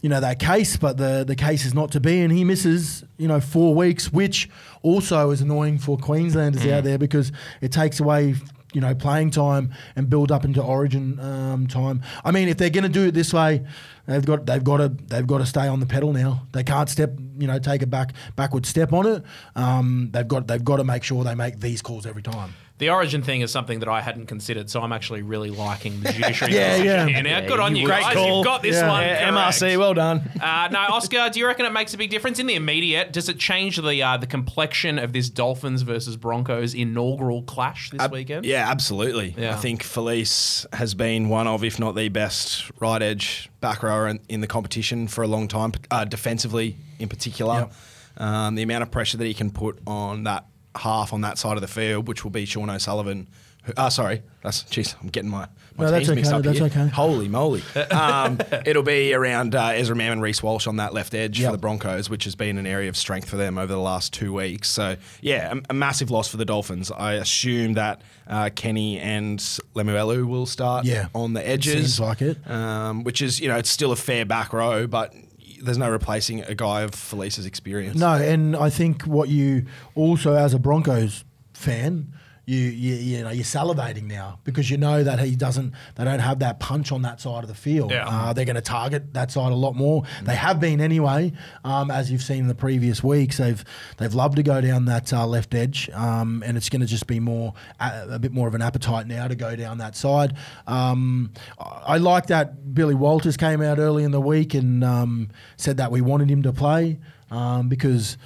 you 0.00 0.08
know, 0.08 0.18
that 0.18 0.40
case, 0.40 0.76
but 0.76 0.96
the 0.96 1.24
the 1.24 1.36
case 1.36 1.64
is 1.64 1.74
not 1.74 1.92
to 1.92 2.00
be, 2.00 2.20
and 2.22 2.32
he 2.32 2.42
misses, 2.42 3.04
you 3.18 3.28
know, 3.28 3.40
four 3.40 3.72
weeks, 3.74 4.12
which 4.12 4.50
also 4.82 5.30
is 5.30 5.40
annoying 5.40 5.78
for 5.78 5.96
Queenslanders 5.96 6.66
out 6.66 6.82
there 6.82 6.98
because 6.98 7.30
it 7.60 7.72
takes 7.72 8.00
away. 8.00 8.34
You 8.74 8.80
know, 8.80 8.94
playing 8.94 9.32
time 9.32 9.74
and 9.96 10.08
build 10.08 10.32
up 10.32 10.46
into 10.46 10.62
Origin 10.62 11.20
um, 11.20 11.66
time. 11.66 12.00
I 12.24 12.30
mean, 12.30 12.48
if 12.48 12.56
they're 12.56 12.70
going 12.70 12.84
to 12.84 12.88
do 12.88 13.06
it 13.06 13.12
this 13.12 13.30
way, 13.30 13.66
they've 14.06 14.24
got 14.24 14.46
they've 14.46 14.64
got 14.64 14.78
to 14.78 14.88
they've 14.88 15.26
got 15.26 15.38
to 15.38 15.46
stay 15.46 15.68
on 15.68 15.80
the 15.80 15.86
pedal 15.86 16.12
now. 16.12 16.46
They 16.52 16.62
can't 16.62 16.88
step, 16.88 17.12
you 17.38 17.46
know, 17.46 17.58
take 17.58 17.82
a 17.82 17.86
back 17.86 18.12
backward 18.36 18.66
step 18.66 18.92
on 18.92 19.06
it. 19.06 19.22
Um, 19.56 20.10
they've 20.12 20.26
got 20.26 20.46
they've 20.46 20.64
got 20.64 20.76
to 20.76 20.84
make 20.84 21.04
sure 21.04 21.24
they 21.24 21.34
make 21.34 21.60
these 21.60 21.82
calls 21.82 22.06
every 22.06 22.22
time. 22.22 22.54
The 22.82 22.90
origin 22.90 23.22
thing 23.22 23.42
is 23.42 23.52
something 23.52 23.78
that 23.78 23.88
I 23.88 24.00
hadn't 24.00 24.26
considered, 24.26 24.68
so 24.68 24.80
I'm 24.82 24.92
actually 24.92 25.22
really 25.22 25.50
liking 25.50 26.00
the 26.00 26.12
judiciary. 26.12 26.52
Yeah, 26.56 26.70
position 26.70 26.86
yeah. 26.86 27.06
here. 27.06 27.22
Now, 27.22 27.30
Yeah, 27.38 27.46
good 27.46 27.60
on 27.60 27.76
you 27.76 27.82
you 27.82 27.88
would- 27.88 28.00
guys. 28.00 28.12
Call. 28.12 28.36
You've 28.38 28.44
got 28.44 28.60
this 28.62 28.74
Yeah. 28.74 28.88
one. 28.88 29.02
Yeah. 29.04 29.30
MRC, 29.30 29.76
well 29.78 29.94
done. 29.94 30.28
Uh, 30.42 30.68
no, 30.72 30.80
Oscar, 30.80 31.30
do 31.30 31.38
you 31.38 31.46
reckon 31.46 31.64
it 31.64 31.70
makes 31.72 31.94
a 31.94 31.96
big 31.96 32.10
difference 32.10 32.40
in 32.40 32.46
the 32.48 32.56
immediate? 32.56 33.12
Does 33.12 33.28
it 33.28 33.38
change 33.38 33.76
the 33.76 34.02
uh, 34.02 34.16
the 34.16 34.26
complexion 34.26 34.98
of 34.98 35.12
this 35.12 35.30
Dolphins 35.30 35.82
versus 35.82 36.16
Broncos 36.16 36.74
inaugural 36.74 37.42
clash 37.44 37.90
this 37.90 38.10
weekend? 38.10 38.44
Yeah, 38.44 38.68
absolutely. 38.68 39.36
Yeah. 39.38 39.52
I 39.54 39.56
think 39.58 39.84
Felise 39.84 40.66
has 40.74 40.94
been 40.94 41.28
one 41.28 41.46
of, 41.46 41.62
if 41.62 41.78
not 41.78 41.94
the 41.94 42.08
best, 42.08 42.68
right 42.80 43.00
edge 43.00 43.48
back 43.60 43.84
rower 43.84 44.08
in, 44.08 44.18
in 44.28 44.40
the 44.40 44.48
competition 44.48 45.06
for 45.06 45.22
a 45.22 45.28
long 45.28 45.46
time, 45.46 45.70
uh, 45.92 46.04
defensively 46.04 46.76
in 46.98 47.08
particular. 47.08 47.68
Um, 48.16 48.56
the 48.56 48.62
amount 48.62 48.82
of 48.82 48.90
pressure 48.90 49.16
that 49.18 49.24
he 49.26 49.32
can 49.34 49.50
put 49.52 49.78
on 49.86 50.24
that 50.24 50.46
half 50.76 51.12
on 51.12 51.20
that 51.22 51.38
side 51.38 51.56
of 51.56 51.60
the 51.60 51.68
field, 51.68 52.08
which 52.08 52.24
will 52.24 52.30
be 52.30 52.44
Sean 52.44 52.70
O'Sullivan. 52.70 53.28
Who, 53.64 53.72
uh, 53.76 53.90
sorry, 53.90 54.22
that's 54.42 54.64
jeez, 54.64 54.96
I'm 55.00 55.06
getting 55.08 55.30
my, 55.30 55.46
my 55.76 55.84
No, 55.84 55.90
that's 55.92 56.06
teams 56.08 56.16
mixed 56.16 56.30
okay, 56.32 56.36
up 56.38 56.42
that's 56.44 56.58
here. 56.58 56.66
okay. 56.66 56.88
Holy 56.88 57.28
moly! 57.28 57.62
Um, 57.92 58.40
it'll 58.66 58.82
be 58.82 59.14
around 59.14 59.54
uh, 59.54 59.68
Ezra 59.68 59.94
Mam 59.94 60.10
and 60.14 60.20
Reece 60.22 60.42
Walsh 60.42 60.66
on 60.66 60.76
that 60.78 60.92
left 60.92 61.14
edge 61.14 61.38
Yep. 61.38 61.46
for 61.48 61.52
the 61.52 61.58
Broncos, 61.60 62.10
which 62.10 62.24
has 62.24 62.34
been 62.34 62.58
an 62.58 62.66
area 62.66 62.88
of 62.88 62.96
strength 62.96 63.28
for 63.28 63.36
them 63.36 63.58
over 63.58 63.72
the 63.72 63.78
last 63.78 64.12
two 64.12 64.32
weeks. 64.32 64.68
So, 64.68 64.96
yeah, 65.20 65.52
a, 65.54 65.60
a 65.70 65.74
massive 65.74 66.10
loss 66.10 66.26
for 66.26 66.38
the 66.38 66.44
Dolphins. 66.44 66.90
I 66.90 67.12
assume 67.14 67.74
that 67.74 68.02
uh, 68.26 68.50
Kenny 68.52 68.98
and 68.98 69.38
Lemuelu 69.76 70.26
will 70.26 70.46
start 70.46 70.84
Yeah. 70.84 71.06
on 71.14 71.34
the 71.34 71.46
edges. 71.46 71.74
Seems 71.94 72.00
like 72.00 72.20
it. 72.20 72.50
Um, 72.50 73.04
which 73.04 73.22
is, 73.22 73.38
you 73.38 73.46
know, 73.46 73.58
it's 73.58 73.70
still 73.70 73.92
a 73.92 73.96
fair 73.96 74.24
back 74.24 74.52
row, 74.52 74.88
but 74.88 75.14
there's 75.62 75.78
no 75.78 75.88
replacing 75.88 76.42
a 76.42 76.54
guy 76.54 76.82
of 76.82 76.94
Felise's 76.94 77.46
experience. 77.46 77.98
No, 77.98 78.14
and 78.14 78.56
I 78.56 78.68
think 78.68 79.02
what 79.02 79.28
you 79.28 79.66
also, 79.94 80.34
as 80.34 80.54
a 80.54 80.58
Broncos 80.58 81.24
fan, 81.54 82.12
you 82.52 82.68
you, 82.70 82.94
you 82.94 83.24
know 83.24 83.30
you're 83.30 83.44
salivating 83.44 84.04
now 84.04 84.38
because 84.44 84.70
you 84.70 84.76
know 84.76 85.02
that 85.02 85.18
he 85.20 85.36
doesn't. 85.36 85.72
They 85.94 86.04
don't 86.04 86.18
have 86.18 86.40
that 86.40 86.60
punch 86.60 86.92
on 86.92 87.02
that 87.02 87.20
side 87.20 87.44
of 87.44 87.48
the 87.48 87.54
field. 87.54 87.90
Yeah. 87.90 88.06
Uh, 88.06 88.32
they're 88.32 88.44
going 88.44 88.56
to 88.56 88.60
target 88.60 89.14
that 89.14 89.30
side 89.30 89.52
a 89.52 89.56
lot 89.56 89.74
more. 89.74 90.02
They 90.22 90.34
have 90.34 90.60
been 90.60 90.80
anyway, 90.80 91.32
um, 91.64 91.90
as 91.90 92.10
you've 92.10 92.22
seen 92.22 92.40
in 92.40 92.48
the 92.48 92.54
previous 92.54 93.02
weeks. 93.02 93.38
They've 93.38 93.64
they've 93.98 94.14
loved 94.14 94.36
to 94.36 94.42
go 94.42 94.60
down 94.60 94.84
that 94.86 95.12
uh, 95.12 95.26
left 95.26 95.54
edge, 95.54 95.88
um, 95.90 96.42
and 96.44 96.56
it's 96.56 96.68
going 96.68 96.80
to 96.80 96.86
just 96.86 97.06
be 97.06 97.20
more 97.20 97.54
a, 97.80 98.06
a 98.12 98.18
bit 98.18 98.32
more 98.32 98.48
of 98.48 98.54
an 98.54 98.62
appetite 98.62 99.06
now 99.06 99.28
to 99.28 99.34
go 99.34 99.56
down 99.56 99.78
that 99.78 99.96
side. 99.96 100.36
Um, 100.66 101.32
I 101.58 101.92
I 101.92 101.98
like 101.98 102.26
that 102.26 102.74
Billy 102.74 102.94
Walters 102.94 103.36
came 103.36 103.60
out 103.60 103.78
early 103.78 104.02
in 104.02 104.12
the 104.12 104.20
week 104.20 104.54
and 104.54 104.82
um, 104.82 105.28
said 105.56 105.76
that 105.76 105.90
we 105.90 106.00
wanted 106.00 106.30
him 106.30 106.42
to 106.42 106.52
play 106.52 106.98
um, 107.30 107.68
because 107.68 108.16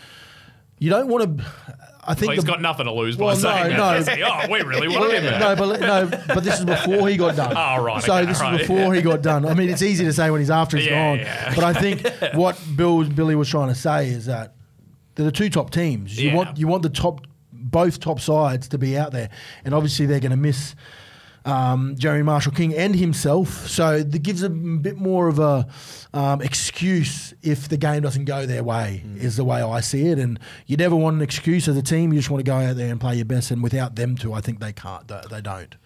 you 0.78 0.88
don't 0.88 1.08
want 1.08 1.38
to. 1.38 1.44
I 2.08 2.14
think 2.14 2.28
Well, 2.28 2.34
he's 2.36 2.44
the- 2.44 2.50
got 2.50 2.60
nothing 2.62 2.86
to 2.86 2.92
lose 2.92 3.16
Well, 3.16 3.34
by 3.34 3.40
saying 3.40 3.76
no, 3.76 4.00
that. 4.02 4.06
no. 4.06 4.14
he? 4.14 4.22
Oh, 4.22 4.50
we 4.52 4.60
really 4.62 4.88
wanted 4.88 5.16
him 5.18 5.24
there. 5.24 5.40
no, 5.40 5.56
but 5.56 5.80
no, 5.80 6.06
but 6.34 6.44
this 6.44 6.58
is 6.60 6.64
before 6.64 7.08
he 7.08 7.16
got 7.16 7.36
done. 7.36 7.52
Oh, 7.56 7.82
right, 7.82 8.02
So 8.02 8.14
okay, 8.14 8.26
this 8.26 8.40
right. 8.40 8.60
is 8.60 8.68
before 8.68 8.94
he 8.94 9.02
got 9.02 9.22
done. 9.22 9.44
I 9.44 9.54
mean, 9.54 9.68
it's 9.68 9.82
easy 9.82 10.04
to 10.04 10.12
say 10.12 10.30
when 10.30 10.40
he's 10.40 10.50
after 10.50 10.76
he's 10.76 10.86
Yeah, 10.86 11.16
gone. 11.16 11.18
yeah. 11.18 11.54
But 11.54 11.64
I 11.64 11.72
think 11.72 12.06
what 12.34 12.58
Bill 12.76 13.04
Billy 13.04 13.34
was 13.34 13.48
trying 13.48 13.68
to 13.68 13.74
say 13.74 14.08
is 14.08 14.26
that 14.26 14.54
they're 15.14 15.26
the 15.26 15.32
two 15.32 15.50
top 15.50 15.70
teams. 15.70 16.20
You 16.20 16.30
Yeah. 16.30 16.36
want 16.36 16.58
you 16.58 16.68
want 16.68 16.82
the 16.82 16.90
top 16.90 17.26
both 17.52 17.98
top 18.00 18.20
sides 18.20 18.68
to 18.68 18.78
be 18.78 18.96
out 18.96 19.12
there, 19.12 19.28
and 19.64 19.74
obviously 19.74 20.06
they're 20.06 20.20
going 20.20 20.30
to 20.30 20.36
miss. 20.36 20.74
Um, 21.46 21.94
Jeremy 21.96 22.24
Marshall 22.24 22.52
King 22.52 22.74
and 22.74 22.96
himself, 22.96 23.68
so 23.68 24.02
that 24.02 24.22
gives 24.22 24.42
a 24.42 24.50
bit 24.50 24.96
more 24.96 25.28
of 25.28 25.38
a 25.38 25.68
um, 26.12 26.42
excuse 26.42 27.34
if 27.42 27.68
the 27.68 27.76
game 27.76 28.02
doesn't 28.02 28.24
go 28.24 28.46
their 28.46 28.64
way. 28.64 29.04
Is 29.16 29.36
the 29.36 29.44
way 29.44 29.62
I 29.62 29.80
see 29.80 30.08
it, 30.08 30.18
and 30.18 30.40
you 30.66 30.76
never 30.76 30.96
want 30.96 31.16
an 31.16 31.22
excuse 31.22 31.68
as 31.68 31.76
a 31.76 31.82
team. 31.82 32.12
You 32.12 32.18
just 32.18 32.30
want 32.30 32.44
to 32.44 32.50
go 32.50 32.56
out 32.56 32.74
there 32.76 32.90
and 32.90 33.00
play 33.00 33.14
your 33.14 33.26
best, 33.26 33.52
and 33.52 33.62
without 33.62 33.94
them 33.94 34.16
two, 34.16 34.32
I 34.32 34.40
think 34.40 34.58
they 34.58 34.72
can't. 34.72 35.06
They 35.06 35.20
they 35.30 35.40
don't. 35.40 35.76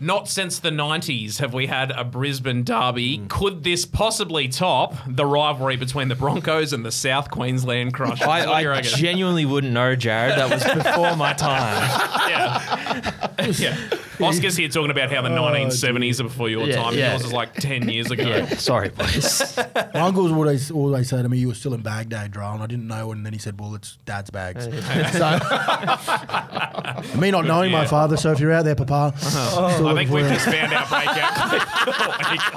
Not 0.00 0.28
since 0.28 0.58
the 0.58 0.70
90s 0.70 1.38
have 1.38 1.54
we 1.54 1.66
had 1.68 1.92
a 1.92 2.02
Brisbane 2.02 2.64
derby. 2.64 3.18
Hmm. 3.18 3.26
Could 3.28 3.62
this 3.64 3.86
possibly 3.86 4.48
top 4.48 4.96
the 5.06 5.24
rivalry 5.24 5.76
between 5.76 6.08
the 6.08 6.16
Broncos 6.16 6.72
and 6.72 6.84
the 6.84 6.90
South 6.90 7.30
Queensland 7.30 7.94
Crushers? 7.94 8.26
I, 8.26 8.44
What 8.46 8.58
do 8.58 8.64
you 8.64 8.72
I 8.72 8.82
genuinely 8.82 9.44
wouldn't 9.44 9.72
know, 9.72 9.94
Jared. 9.94 10.36
That 10.36 10.50
was 10.50 10.64
before 10.64 11.16
my 11.16 11.32
time. 11.38 12.28
yeah. 12.28 13.52
yeah. 13.56 13.76
Oscar's 14.20 14.56
here 14.56 14.68
talking 14.68 14.90
about 14.90 15.10
how 15.12 15.22
the 15.22 15.28
1970s 15.30 16.20
are 16.20 16.24
before 16.24 16.48
your 16.48 16.66
Yeah, 16.66 16.76
time. 16.76 16.94
yeah. 16.94 17.12
Yours 17.12 17.24
is 17.24 17.32
like 17.32 17.54
10 17.54 17.88
years 17.90 18.10
ago. 18.10 18.22
Yeah, 18.28 18.46
sorry, 18.56 18.88
boys. 18.90 19.56
My 19.94 20.00
uncles 20.00 20.30
would 20.32 20.38
always, 20.46 20.70
always 20.70 21.08
say 21.08 21.22
to 21.22 21.28
me, 21.28 21.38
"You 21.38 21.48
were 21.48 21.54
still 21.54 21.74
in 21.74 21.80
Baghdad, 21.82 22.32
Dral," 22.32 22.54
and 22.54 22.62
I 22.62 22.66
didn't 22.66 22.86
know. 22.86 23.12
And 23.12 23.24
then 23.24 23.32
he 23.32 23.38
said, 23.38 23.58
"Well, 23.60 23.74
it's 23.74 23.98
Dad's 24.04 24.30
bags." 24.30 24.64
so, 24.64 24.70
me 27.18 27.30
not 27.30 27.44
knowing 27.46 27.70
my 27.72 27.86
father. 27.86 28.16
So 28.16 28.30
if 28.32 28.40
you're 28.40 28.52
out 28.52 28.64
there, 28.64 28.74
Papa, 28.74 29.14
still 29.18 29.88
I 29.88 29.94
think 29.94 30.10
we've 30.10 30.26
just 30.28 30.44
found 30.46 30.72
our 30.72 30.86
breakout. 30.88 31.34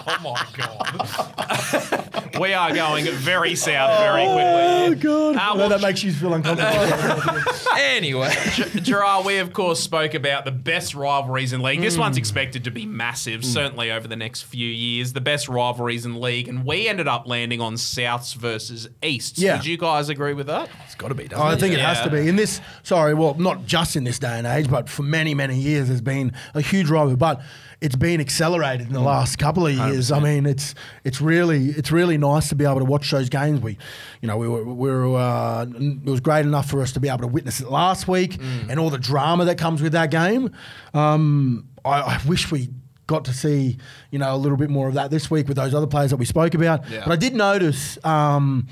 oh 0.07 0.17
my 0.23 0.45
god. 0.57 2.39
we 2.39 2.53
are 2.53 2.73
going 2.73 3.05
very 3.05 3.55
south 3.55 3.99
very 3.99 4.23
quickly. 4.25 4.43
Oh 4.43 4.85
quickly. 4.87 5.03
God! 5.03 5.35
Uh, 5.35 5.39
I 5.39 5.53
know 5.53 5.59
well, 5.59 5.69
that 5.69 5.81
makes 5.81 6.03
you 6.03 6.11
feel 6.11 6.33
uncomfortable. 6.33 7.41
anyway, 7.77 8.33
Gerard, 8.81 9.25
we 9.25 9.37
of 9.37 9.53
course 9.53 9.79
spoke 9.79 10.13
about 10.13 10.45
the 10.45 10.51
best 10.51 10.93
rivalries 10.95 11.46
in 11.53 11.61
league. 11.61 11.81
This 11.81 11.95
Mm. 11.95 11.99
one's 11.99 12.17
expected 12.17 12.63
to 12.65 12.71
be 12.71 12.85
massive, 12.85 13.43
certainly 13.45 13.91
over 13.91 14.07
the 14.07 14.15
next 14.15 14.43
few 14.43 14.67
years. 14.67 15.13
The 15.13 15.21
best 15.21 15.47
rivalries 15.47 16.05
in 16.05 16.19
league, 16.19 16.47
and 16.47 16.65
we 16.65 16.87
ended 16.87 17.07
up 17.07 17.27
landing 17.27 17.61
on 17.61 17.75
Souths 17.75 18.35
versus 18.35 18.87
Easts. 19.03 19.39
Yeah. 19.39 19.57
Would 19.57 19.65
you 19.65 19.77
guys 19.77 20.09
agree 20.09 20.33
with 20.33 20.47
that? 20.47 20.69
It's 20.85 20.95
got 20.95 21.09
to 21.09 21.15
be, 21.15 21.27
doesn't 21.27 21.45
I 21.45 21.53
it? 21.53 21.59
think 21.59 21.73
it 21.73 21.79
has 21.79 22.01
to 22.01 22.09
be 22.09 22.27
in 22.27 22.35
this. 22.35 22.61
Sorry, 22.83 23.13
well, 23.13 23.35
not 23.35 23.65
just 23.65 23.95
in 23.95 24.03
this 24.03 24.19
day 24.19 24.37
and 24.37 24.47
age, 24.47 24.69
but 24.69 24.89
for 24.89 25.03
many, 25.03 25.33
many 25.33 25.57
years, 25.57 25.87
has 25.87 26.01
been 26.01 26.31
a 26.53 26.61
huge 26.61 26.89
rivalry. 26.89 27.15
But 27.17 27.41
it's 27.79 27.95
been 27.95 28.19
accelerated 28.19 28.87
in 28.87 28.93
the 28.93 28.99
last 28.99 29.37
couple 29.37 29.67
of 29.67 29.73
years. 29.73 30.11
I 30.11 30.19
mean, 30.19 30.45
it's 30.45 30.73
it's 31.03 31.21
really 31.21 31.67
it's 31.69 31.91
really 31.91 32.17
nice 32.17 32.49
to 32.49 32.55
be 32.55 32.65
able 32.65 32.79
to 32.79 32.85
watch 32.85 33.11
those 33.11 33.29
games. 33.29 33.61
We, 33.61 33.77
you 34.21 34.27
know, 34.27 34.37
we 34.37 34.47
were, 34.47 34.63
we 34.63 34.89
were 34.89 35.15
uh, 35.15 35.65
it 35.65 36.05
was 36.09 36.19
great 36.19 36.45
enough 36.45 36.69
for 36.69 36.81
us 36.81 36.91
to 36.93 36.99
be 36.99 37.07
able 37.07 37.19
to 37.19 37.27
witness 37.27 37.59
it 37.61 37.69
last 37.69 38.07
week 38.07 38.39
and 38.69 38.79
all 38.79 38.89
the 38.89 38.97
drama 38.97 39.45
that 39.45 39.57
comes 39.57 39.81
with 39.81 39.91
that 39.91 40.09
game. 40.11 40.51
Um, 40.93 41.67
I, 41.85 42.01
I 42.01 42.21
wish 42.27 42.51
we. 42.51 42.69
Got 43.05 43.23
to 43.23 43.33
see, 43.33 43.77
you 44.11 44.19
know, 44.19 44.35
a 44.35 44.39
little 44.43 44.57
bit 44.57 44.69
more 44.69 44.89
of 44.89 44.95
that 44.95 45.11
this 45.11 45.31
week 45.31 45.47
with 45.47 45.55
those 45.55 45.73
other 45.73 45.87
players 45.87 46.09
that 46.09 46.17
we 46.17 46.25
spoke 46.25 46.53
about. 46.53 46.89
Yeah. 46.89 47.05
But 47.05 47.13
I 47.13 47.15
did 47.15 47.35
notice 47.35 47.97
um, 48.03 48.67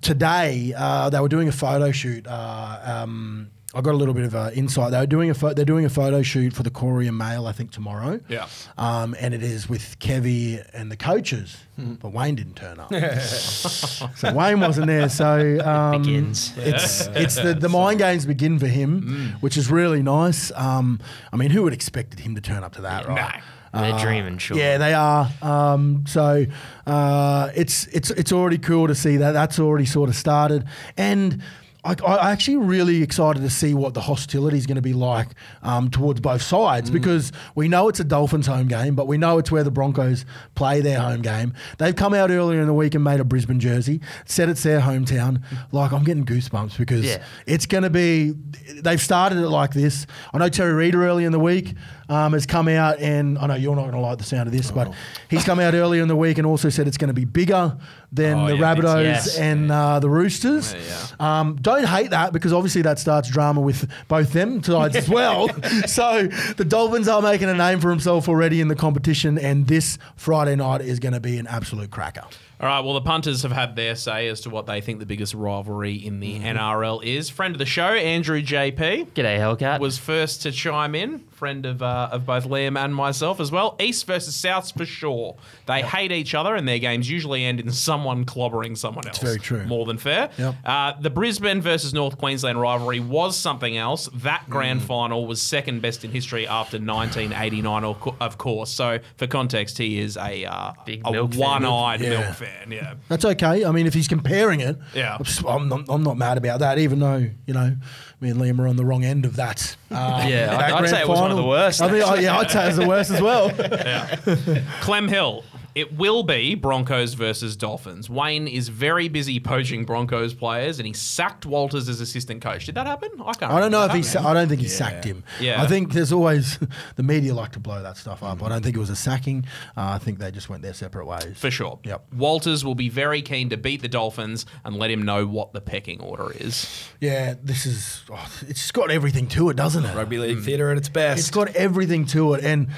today 0.00 0.72
uh, 0.76 1.10
they 1.10 1.18
were 1.18 1.28
doing 1.28 1.48
a 1.48 1.52
photo 1.52 1.90
shoot. 1.90 2.24
Uh, 2.28 2.78
um, 2.84 3.50
I 3.74 3.80
got 3.80 3.94
a 3.94 3.96
little 3.96 4.12
bit 4.12 4.24
of 4.24 4.34
uh, 4.34 4.50
insight. 4.54 4.90
They're 4.90 5.06
doing 5.06 5.30
a 5.30 5.34
pho- 5.34 5.54
they're 5.54 5.64
doing 5.64 5.84
a 5.86 5.88
photo 5.88 6.20
shoot 6.22 6.52
for 6.52 6.62
the 6.62 6.70
Courier 6.70 7.10
Mail, 7.12 7.46
I 7.46 7.52
think 7.52 7.70
tomorrow. 7.70 8.20
Yeah. 8.28 8.46
Um, 8.76 9.16
and 9.18 9.32
it 9.32 9.42
is 9.42 9.66
with 9.68 9.98
Kevy 9.98 10.62
and 10.74 10.90
the 10.90 10.96
coaches, 10.96 11.56
Hmm. 11.76 11.94
but 11.94 12.12
Wayne 12.12 12.34
didn't 12.34 12.56
turn 12.56 12.78
up. 12.78 12.92
so 13.22 14.32
Wayne 14.34 14.60
wasn't 14.60 14.88
there. 14.88 15.08
So 15.08 15.58
um, 15.64 16.02
begins. 16.02 16.52
It's 16.58 17.06
it's 17.14 17.36
the, 17.36 17.54
the 17.54 17.68
mind 17.70 17.98
games 17.98 18.26
begin 18.26 18.58
for 18.58 18.66
him, 18.66 19.00
Hmm. 19.02 19.26
which 19.40 19.56
is 19.56 19.70
really 19.70 20.02
nice. 20.02 20.52
Um, 20.54 21.00
I 21.32 21.36
mean, 21.36 21.50
who 21.50 21.62
would 21.62 21.72
expected 21.72 22.20
him 22.20 22.34
to 22.34 22.40
turn 22.40 22.64
up 22.64 22.74
to 22.74 22.82
that, 22.82 23.08
right? 23.08 23.40
They're 23.74 23.98
dreaming, 23.98 24.36
sure. 24.36 24.58
Yeah, 24.58 24.76
they 24.76 24.92
are. 24.92 25.30
Um, 25.40 26.04
so 26.06 26.44
uh, 26.86 27.48
it's 27.54 27.86
it's 27.86 28.10
it's 28.10 28.30
already 28.30 28.58
cool 28.58 28.86
to 28.86 28.94
see 28.94 29.16
that 29.16 29.32
that's 29.32 29.58
already 29.58 29.86
sort 29.86 30.10
of 30.10 30.14
started, 30.14 30.66
and 30.98 31.42
I, 31.84 31.96
I 32.06 32.30
actually 32.30 32.58
really 32.58 33.02
excited 33.02 33.40
to 33.42 33.50
see 33.50 33.74
what 33.74 33.94
the 33.94 34.02
hostility 34.02 34.56
is 34.56 34.66
going 34.66 34.76
to 34.76 34.82
be 34.82 34.92
like 34.94 35.28
um, 35.64 35.90
towards 35.90 36.20
both 36.20 36.40
sides 36.40 36.90
because 36.90 37.32
we 37.56 37.66
know 37.66 37.88
it's 37.88 37.98
a 37.98 38.04
Dolphins 38.04 38.46
home 38.46 38.68
game, 38.68 38.94
but 38.94 39.08
we 39.08 39.18
know 39.18 39.38
it's 39.38 39.50
where 39.50 39.64
the 39.64 39.72
Broncos 39.72 40.24
play 40.54 40.80
their 40.80 41.00
home 41.00 41.22
game. 41.22 41.54
They've 41.78 41.96
come 41.96 42.14
out 42.14 42.30
earlier 42.30 42.60
in 42.60 42.68
the 42.68 42.72
week 42.72 42.94
and 42.94 43.02
made 43.02 43.18
a 43.18 43.24
Brisbane 43.24 43.58
jersey, 43.58 44.00
said 44.26 44.48
it's 44.48 44.62
their 44.62 44.80
hometown. 44.80 45.42
Like 45.72 45.92
I'm 45.92 46.04
getting 46.04 46.24
goosebumps 46.24 46.78
because 46.78 47.04
Yeah. 47.04 47.22
it's 47.46 47.66
going 47.66 47.82
to 47.82 47.90
be. 47.90 48.34
They've 48.80 49.00
started 49.00 49.38
it 49.38 49.48
like 49.48 49.72
this. 49.72 50.06
I 50.32 50.38
know 50.38 50.48
Terry 50.48 50.74
Reader 50.74 51.04
early 51.04 51.24
in 51.24 51.32
the 51.32 51.40
week 51.40 51.74
um, 52.08 52.32
has 52.32 52.46
come 52.46 52.68
out, 52.68 52.98
and 52.98 53.38
I 53.38 53.46
know 53.46 53.54
you're 53.54 53.74
not 53.76 53.82
going 53.82 53.94
to 53.94 54.00
like 54.00 54.18
the 54.18 54.24
sound 54.24 54.46
of 54.48 54.52
this, 54.52 54.70
but 54.70 54.92
he's 55.28 55.44
come 55.44 55.60
out 55.60 55.74
earlier 55.74 56.02
in 56.02 56.08
the 56.08 56.16
week 56.16 56.38
and 56.38 56.46
also 56.46 56.68
said 56.68 56.86
it's 56.88 56.96
going 56.96 57.08
to 57.08 57.14
be 57.14 57.24
bigger 57.24 57.76
than 58.12 58.38
Oh, 58.38 58.46
the 58.48 58.56
yeah, 58.56 58.72
it's- 58.72 58.84
Rabbitohs 58.84 59.02
yes. 59.04 59.38
and 59.38 59.70
uh, 59.72 59.98
the 60.00 60.10
Roosters. 60.10 60.74
Yeah, 60.74 61.40
Um, 61.40 61.56
don't 61.60 61.86
hate 61.86 62.10
that 62.10 62.32
because 62.32 62.52
obviously 62.52 62.82
that 62.82 62.98
starts 62.98 63.28
drama 63.30 63.60
with 63.60 63.90
both 64.08 64.32
them 64.32 64.62
sides 64.62 64.96
as 64.96 65.08
well. 65.08 65.48
so 65.86 66.26
the 66.56 66.64
Dolphins 66.64 67.08
are 67.08 67.22
making 67.22 67.48
a 67.48 67.54
name 67.54 67.80
for 67.80 67.90
himself 67.90 68.28
already 68.28 68.60
in 68.60 68.68
the 68.68 68.76
competition, 68.76 69.38
and 69.38 69.66
this 69.66 69.98
Friday 70.16 70.56
night 70.56 70.80
is 70.82 70.98
going 70.98 71.14
to 71.14 71.20
be 71.20 71.38
an 71.38 71.46
absolute 71.46 71.90
cracker. 71.90 72.24
All 72.60 72.68
right, 72.68 72.80
well, 72.80 72.94
the 72.94 73.00
punters 73.00 73.42
have 73.42 73.50
had 73.50 73.74
their 73.74 73.96
say 73.96 74.28
as 74.28 74.42
to 74.42 74.50
what 74.50 74.66
they 74.66 74.80
think 74.80 75.00
the 75.00 75.06
biggest 75.06 75.34
rivalry 75.34 75.94
in 75.94 76.20
the 76.20 76.38
NRL 76.38 77.02
is. 77.02 77.28
Friend 77.28 77.52
of 77.54 77.58
the 77.58 77.66
show, 77.66 77.88
Andrew 77.88 78.40
JP, 78.40 79.06
G'day, 79.14 79.38
Hellcat. 79.38 79.80
was 79.80 79.98
first 79.98 80.42
to 80.42 80.52
chime 80.52 80.94
in. 80.94 81.24
Friend 81.42 81.66
of 81.66 81.82
uh, 81.82 82.08
of 82.12 82.24
both 82.24 82.44
Liam 82.46 82.78
and 82.78 82.94
myself 82.94 83.40
as 83.40 83.50
well. 83.50 83.74
East 83.80 84.06
versus 84.06 84.40
Souths 84.40 84.72
for 84.72 84.86
sure. 84.86 85.34
They 85.66 85.82
hate 85.82 86.12
each 86.12 86.36
other, 86.36 86.54
and 86.54 86.68
their 86.68 86.78
games 86.78 87.10
usually 87.10 87.44
end 87.44 87.58
in 87.58 87.72
someone 87.72 88.24
clobbering 88.24 88.78
someone 88.78 89.08
else. 89.08 89.18
very 89.18 89.40
true. 89.40 89.64
More 89.64 89.84
than 89.84 89.98
fair. 89.98 90.30
Yep. 90.38 90.54
Uh, 90.64 90.92
the 91.00 91.10
Brisbane 91.10 91.60
versus 91.60 91.92
North 91.92 92.16
Queensland 92.16 92.60
rivalry 92.60 93.00
was 93.00 93.36
something 93.36 93.76
else. 93.76 94.08
That 94.14 94.48
grand 94.48 94.82
Mm. 94.82 94.84
final 94.84 95.26
was 95.26 95.42
second 95.42 95.82
best 95.82 96.04
in 96.04 96.12
history 96.12 96.46
after 96.46 96.78
1989, 96.78 97.82
of 97.82 97.96
of 98.20 98.38
course. 98.38 98.70
So, 98.70 99.00
for 99.16 99.26
context, 99.26 99.78
he 99.78 99.98
is 99.98 100.16
a, 100.16 100.44
uh, 100.44 100.72
Big 100.86 101.02
a 101.04 101.10
milk 101.10 101.34
one-eyed 101.34 102.00
Yeah. 102.02 102.10
milk 102.10 102.34
fan. 102.36 102.70
Yeah. 102.70 102.94
That's 103.08 103.24
okay. 103.24 103.64
I 103.64 103.72
mean, 103.72 103.88
if 103.88 103.94
he's 103.94 104.06
comparing 104.06 104.60
it, 104.60 104.78
Yeah. 104.94 105.18
I'm 105.48 105.68
not, 105.68 105.86
I'm 105.88 106.04
not 106.04 106.16
mad 106.16 106.38
about 106.38 106.60
that, 106.60 106.78
even 106.78 107.00
though, 107.00 107.28
you 107.46 107.54
know, 107.54 107.74
me 108.20 108.30
and 108.30 108.40
Liam 108.40 108.60
are 108.60 108.68
on 108.68 108.76
the 108.76 108.84
wrong 108.84 109.02
end 109.04 109.24
of 109.24 109.34
that. 109.36 109.74
Uh, 109.90 110.24
Yeah, 110.28 110.46
that 110.46 110.60
I'd- 110.60 110.72
I'd 110.74 110.88
say 110.88 111.00
it 111.00 111.08
was 111.08 111.20
one 111.20 111.31
of 111.32 111.36
the 111.38 111.48
worst, 111.48 111.82
I 111.82 111.90
mean, 111.90 112.02
oh, 112.04 112.14
yeah, 112.14 112.38
I'd 112.38 112.50
say 112.50 112.68
it's 112.68 112.76
the 112.76 112.86
worst 112.86 113.10
as 113.10 113.20
well. 113.20 113.50
Clem 114.80 115.08
Hill. 115.08 115.44
It 115.74 115.96
will 115.96 116.22
be 116.22 116.54
Broncos 116.54 117.14
versus 117.14 117.56
Dolphins. 117.56 118.10
Wayne 118.10 118.46
is 118.46 118.68
very 118.68 119.08
busy 119.08 119.40
poaching 119.40 119.84
Broncos 119.84 120.34
players, 120.34 120.78
and 120.78 120.86
he 120.86 120.92
sacked 120.92 121.46
Walters 121.46 121.88
as 121.88 122.00
assistant 122.00 122.42
coach. 122.42 122.66
Did 122.66 122.74
that 122.74 122.86
happen? 122.86 123.10
I 123.24 123.32
can't. 123.32 123.52
I 123.52 123.58
don't 123.60 123.72
know 123.72 123.84
if 123.84 123.92
he. 123.92 124.02
Sa- 124.02 124.28
I 124.28 124.34
don't 124.34 124.48
think 124.48 124.60
he 124.60 124.68
sacked 124.68 125.04
him. 125.04 125.24
Yeah. 125.40 125.62
I 125.62 125.66
think 125.66 125.92
there's 125.92 126.12
always 126.12 126.58
the 126.96 127.02
media 127.02 127.34
like 127.34 127.52
to 127.52 127.60
blow 127.60 127.82
that 127.82 127.96
stuff 127.96 128.22
up. 128.22 128.42
I 128.42 128.48
don't 128.50 128.62
think 128.62 128.76
it 128.76 128.80
was 128.80 128.90
a 128.90 128.96
sacking. 128.96 129.46
Uh, 129.76 129.92
I 129.94 129.98
think 129.98 130.18
they 130.18 130.30
just 130.30 130.50
went 130.50 130.62
their 130.62 130.74
separate 130.74 131.06
ways. 131.06 131.36
For 131.36 131.50
sure. 131.50 131.78
Yep. 131.84 132.14
Walters 132.14 132.64
will 132.64 132.74
be 132.74 132.88
very 132.90 133.22
keen 133.22 133.48
to 133.50 133.56
beat 133.56 133.80
the 133.80 133.88
Dolphins 133.88 134.44
and 134.64 134.76
let 134.76 134.90
him 134.90 135.02
know 135.02 135.26
what 135.26 135.52
the 135.52 135.60
pecking 135.60 136.00
order 136.00 136.32
is. 136.32 136.86
Yeah, 137.00 137.34
this 137.42 137.64
is. 137.64 138.02
Oh, 138.10 138.30
it's 138.48 138.60
just 138.60 138.74
got 138.74 138.90
everything 138.90 139.26
to 139.28 139.48
it, 139.48 139.56
doesn't 139.56 139.84
it? 139.84 139.96
Rugby 139.96 140.18
league 140.18 140.42
theatre 140.42 140.70
at 140.70 140.76
its 140.76 140.88
best. 140.88 141.20
It's 141.20 141.30
got 141.30 141.48
everything 141.56 142.04
to 142.06 142.34
it, 142.34 142.44
and 142.44 142.68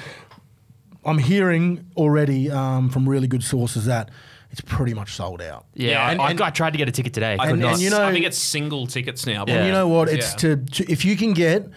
I'm 1.05 1.17
hearing 1.17 1.85
already 1.95 2.49
um, 2.51 2.89
from 2.89 3.07
really 3.07 3.27
good 3.27 3.43
sources 3.43 3.85
that 3.85 4.09
it's 4.51 4.61
pretty 4.61 4.93
much 4.93 5.13
sold 5.13 5.41
out. 5.41 5.65
yeah, 5.73 5.89
Yeah, 5.91 6.05
I, 6.05 6.11
and- 6.29 6.41
I, 6.41 6.47
I 6.47 6.49
tried 6.49 6.71
to 6.71 6.77
get 6.77 6.87
a 6.87 6.91
ticket 6.91 7.13
today. 7.13 7.33
I 7.39 7.45
could 7.45 7.53
And- 7.53 7.61
not. 7.61 7.73
and 7.73 7.81
you 7.81 7.89
know- 7.89 8.03
I 8.03 8.11
think 8.13 8.25
it's 8.25 8.37
single 8.37 8.87
tickets 8.87 9.25
now. 9.25 9.45
but- 9.45 9.51
Yeah. 9.51 9.57
And 9.59 9.67
you 9.67 9.73
know 9.73 9.87
what? 9.87 10.07
It's 10.09 10.31
Yeah. 10.31 10.55
to, 10.55 10.55
to 10.83 10.91
if 10.91 11.03
you 11.05 11.15
can 11.17 11.33
get 11.33 11.69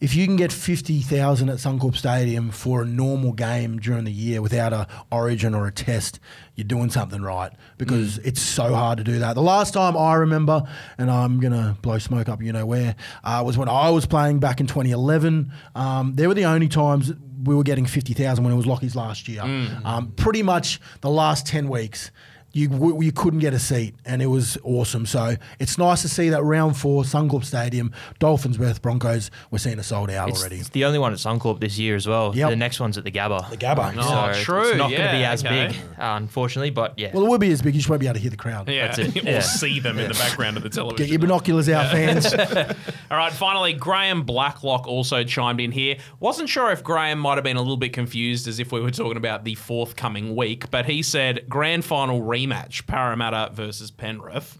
if 0.00 0.14
you 0.14 0.26
can 0.26 0.36
get 0.36 0.52
fifty 0.52 1.00
thousand 1.00 1.48
at 1.48 1.56
Suncorp 1.58 1.96
Stadium 1.96 2.50
for 2.50 2.82
a 2.82 2.84
normal 2.84 3.32
game 3.32 3.78
during 3.78 4.04
the 4.04 4.12
year 4.12 4.42
without 4.42 4.72
a 4.74 4.86
Origin 5.10 5.54
or 5.54 5.66
a 5.66 5.72
Test, 5.72 6.18
you're 6.56 6.66
doing 6.66 6.90
something 6.90 7.22
right 7.22 7.52
because 7.78 8.18
it's 8.18 8.40
so 8.42 8.74
hard 8.74 8.98
to 8.98 9.04
do 9.04 9.20
that. 9.20 9.34
The 9.34 9.40
last 9.42 9.72
time 9.72 9.96
I 9.96 10.14
remember, 10.14 10.64
and 10.98 11.10
I'm 11.10 11.40
gonna 11.40 11.76
blow 11.80 11.96
smoke 11.98 12.28
up, 12.28 12.42
you 12.42 12.52
know 12.52 12.66
where, 12.66 12.96
uh, 13.22 13.42
was 13.46 13.56
when 13.56 13.68
I 13.68 13.88
was 13.90 14.04
playing 14.04 14.40
back 14.40 14.60
in 14.60 14.66
2011. 14.66 15.50
Um, 15.74 16.14
they 16.16 16.26
were 16.26 16.34
the 16.34 16.44
only 16.44 16.68
times 16.68 17.12
we 17.44 17.54
were 17.54 17.62
getting 17.62 17.86
fifty 17.86 18.14
thousand 18.14 18.44
when 18.44 18.52
it 18.52 18.56
was 18.56 18.66
Lockie's 18.66 18.96
last 18.96 19.28
year. 19.28 19.42
Um, 19.42 20.12
pretty 20.16 20.42
much 20.42 20.80
the 21.00 21.10
last 21.10 21.46
ten 21.46 21.68
weeks 21.68 22.10
you 22.54 22.68
w- 22.68 23.02
you 23.02 23.12
couldn't 23.12 23.40
get 23.40 23.52
a 23.52 23.58
seat, 23.58 23.94
and 24.06 24.22
it 24.22 24.26
was 24.28 24.56
awesome. 24.62 25.04
So 25.06 25.34
it's 25.58 25.76
nice 25.76 26.00
to 26.02 26.08
see 26.08 26.28
that 26.30 26.42
round 26.42 26.76
four, 26.78 27.02
Suncorp 27.02 27.44
Stadium, 27.44 27.92
Dolphins 28.20 28.56
versus 28.56 28.78
Broncos, 28.78 29.30
we're 29.50 29.58
seeing 29.58 29.78
a 29.78 29.82
sold 29.82 30.08
out 30.10 30.28
it's, 30.30 30.40
already. 30.40 30.56
it's 30.60 30.68
the 30.70 30.84
only 30.86 30.98
one 31.00 31.12
at 31.12 31.18
Suncorp 31.18 31.60
this 31.60 31.78
year 31.78 31.96
as 31.96 32.06
well. 32.06 32.34
Yep. 32.34 32.50
The 32.50 32.56
next 32.56 32.78
one's 32.80 32.96
at 32.96 33.04
the 33.04 33.10
Gabba. 33.10 33.50
The 33.50 33.56
Gabba. 33.56 33.94
Oh, 33.98 34.32
so 34.32 34.40
true, 34.42 34.68
It's 34.68 34.78
not 34.78 34.90
going 34.90 35.02
to 35.02 35.12
be 35.12 35.24
as 35.24 35.44
okay. 35.44 35.66
big, 35.68 35.76
uh, 35.98 36.14
unfortunately, 36.16 36.70
but 36.70 36.98
yeah. 36.98 37.10
Well, 37.12 37.26
it 37.26 37.28
would 37.28 37.40
be 37.40 37.50
as 37.50 37.60
big. 37.60 37.74
You 37.74 37.80
just 37.80 37.90
won't 37.90 38.00
be 38.00 38.06
able 38.06 38.14
to 38.14 38.20
hear 38.20 38.30
the 38.30 38.36
crowd. 38.36 38.68
Yeah, 38.68 38.86
That's 38.86 38.98
it. 39.00 39.16
or 39.24 39.28
Yeah. 39.28 39.40
see 39.40 39.80
them 39.80 39.98
in 39.98 40.08
the 40.08 40.14
background 40.14 40.56
of 40.56 40.62
the 40.62 40.70
television. 40.70 41.04
Get 41.04 41.10
your 41.10 41.18
binoculars 41.18 41.68
out, 41.68 41.90
fans. 41.90 42.32
All 43.10 43.18
right, 43.18 43.32
finally, 43.32 43.72
Graham 43.72 44.22
Blacklock 44.22 44.86
also 44.86 45.24
chimed 45.24 45.60
in 45.60 45.72
here. 45.72 45.96
Wasn't 46.20 46.48
sure 46.48 46.70
if 46.70 46.82
Graham 46.84 47.18
might 47.18 47.34
have 47.34 47.44
been 47.44 47.56
a 47.56 47.60
little 47.62 47.76
bit 47.76 47.92
confused 47.92 48.46
as 48.48 48.60
if 48.60 48.70
we 48.72 48.80
were 48.80 48.90
talking 48.92 49.16
about 49.16 49.44
the 49.44 49.54
forthcoming 49.56 50.36
week, 50.36 50.70
but 50.70 50.86
he 50.86 51.02
said 51.02 51.44
grand 51.48 51.84
final 51.84 52.22
rematch 52.46 52.86
Parramatta 52.86 53.50
versus 53.52 53.90
Penrith. 53.90 54.58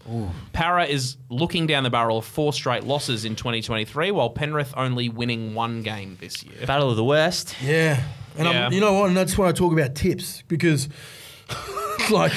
Para 0.53 0.85
is 0.85 1.17
looking 1.29 1.67
down 1.67 1.83
the 1.83 1.89
barrel 1.89 2.17
of 2.19 2.25
four 2.25 2.53
straight 2.53 2.83
losses 2.83 3.25
in 3.25 3.35
2023, 3.35 4.11
while 4.11 4.29
Penrith 4.29 4.73
only 4.77 5.09
winning 5.09 5.53
one 5.53 5.81
game 5.81 6.17
this 6.19 6.43
year. 6.43 6.65
Battle 6.65 6.89
of 6.89 6.95
the 6.95 7.03
West. 7.03 7.55
yeah. 7.61 8.03
And 8.37 8.47
Yeah. 8.47 8.65
I'm, 8.67 8.73
you 8.73 8.81
know 8.81 8.93
what? 8.93 9.07
And 9.07 9.15
that's 9.17 9.37
when 9.37 9.47
I 9.47 9.53
talk 9.53 9.71
about 9.71 9.95
tips 9.95 10.43
because, 10.49 10.89
like, 12.11 12.33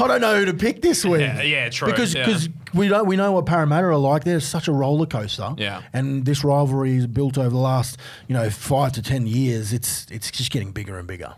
I 0.00 0.06
don't 0.08 0.20
know 0.20 0.36
who 0.36 0.46
to 0.46 0.54
pick 0.54 0.82
this 0.82 1.04
week. 1.04 1.20
Yeah, 1.20 1.42
yeah, 1.42 1.68
true, 1.70 1.88
Because 1.88 2.12
yeah. 2.12 2.26
because 2.26 2.48
we 2.74 2.88
don't 2.88 3.06
we 3.06 3.14
know 3.14 3.30
what 3.32 3.46
Parramatta 3.46 3.86
are 3.86 3.96
like. 3.96 4.24
They're 4.24 4.40
such 4.40 4.66
a 4.66 4.72
roller 4.72 5.06
coaster. 5.06 5.54
Yeah. 5.56 5.82
And 5.92 6.24
this 6.24 6.42
rivalry 6.42 6.96
is 6.96 7.06
built 7.06 7.38
over 7.38 7.50
the 7.50 7.56
last 7.56 7.98
you 8.26 8.34
know 8.34 8.50
five 8.50 8.92
to 8.94 9.02
ten 9.02 9.26
years. 9.28 9.72
It's 9.72 10.06
it's 10.10 10.28
just 10.32 10.50
getting 10.50 10.72
bigger 10.72 10.98
and 10.98 11.06
bigger. 11.06 11.34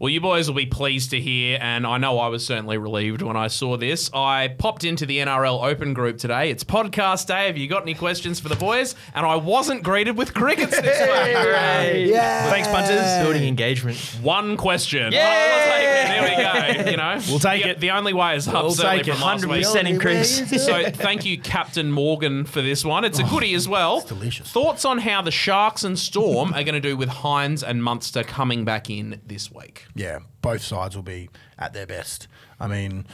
Well, 0.00 0.08
you 0.08 0.22
boys 0.22 0.48
will 0.48 0.56
be 0.56 0.64
pleased 0.64 1.10
to 1.10 1.20
hear, 1.20 1.58
and 1.60 1.86
I 1.86 1.98
know 1.98 2.18
I 2.18 2.28
was 2.28 2.46
certainly 2.46 2.78
relieved 2.78 3.20
when 3.20 3.36
I 3.36 3.48
saw 3.48 3.76
this. 3.76 4.10
I 4.14 4.48
popped 4.48 4.82
into 4.82 5.04
the 5.04 5.18
NRL 5.18 5.62
Open 5.62 5.92
group 5.92 6.16
today. 6.16 6.48
It's 6.48 6.64
podcast 6.64 7.26
day. 7.26 7.48
Have 7.48 7.58
you 7.58 7.68
got 7.68 7.82
any 7.82 7.92
questions 7.92 8.40
for 8.40 8.48
the 8.48 8.56
boys? 8.56 8.94
And 9.14 9.26
I 9.26 9.36
wasn't 9.36 9.82
greeted 9.82 10.16
with 10.16 10.32
crickets 10.32 10.70
this 10.70 11.00
week. 11.02 12.08
Yeah. 12.14 12.48
Thanks, 12.48 12.68
punters. 12.68 13.22
Building 13.22 13.46
engagement. 13.46 13.98
One 14.22 14.56
question. 14.56 15.12
Yay! 15.12 15.20
Oh, 15.22 15.50
we'll 15.50 15.66
take 15.66 15.84
it. 15.84 16.08
There 16.08 16.22
we 16.22 16.84
go. 16.84 16.90
You 16.92 16.96
know, 16.96 17.20
We'll 17.28 17.38
take 17.38 17.62
the, 17.62 17.68
it. 17.68 17.80
The 17.80 17.90
only 17.90 18.14
way 18.14 18.36
is 18.36 18.48
up. 18.48 18.54
We'll 18.54 18.70
certainly 18.70 19.02
take 19.02 19.08
it. 19.08 19.18
from 19.18 19.20
last 19.20 19.44
week. 19.44 19.66
100% 19.66 19.86
increase. 19.86 20.64
So 20.64 20.90
thank 20.90 21.26
you, 21.26 21.38
Captain 21.38 21.92
Morgan, 21.92 22.46
for 22.46 22.62
this 22.62 22.86
one. 22.86 23.04
It's 23.04 23.18
a 23.18 23.24
oh, 23.24 23.28
goodie 23.28 23.52
as 23.52 23.68
well. 23.68 24.00
delicious. 24.00 24.50
Thoughts 24.50 24.86
on 24.86 24.96
how 24.96 25.20
the 25.20 25.30
Sharks 25.30 25.84
and 25.84 25.98
Storm 25.98 26.54
are 26.54 26.64
going 26.64 26.72
to 26.72 26.80
do 26.80 26.96
with 26.96 27.10
Hynes 27.10 27.62
and 27.62 27.84
Munster 27.84 28.22
coming 28.22 28.64
back 28.64 28.88
in 28.88 29.20
this 29.26 29.52
week? 29.52 29.84
Yeah, 29.94 30.20
both 30.42 30.62
sides 30.62 30.96
will 30.96 31.02
be 31.02 31.30
at 31.58 31.72
their 31.72 31.86
best. 31.86 32.28
I 32.58 32.66
mean, 32.66 33.06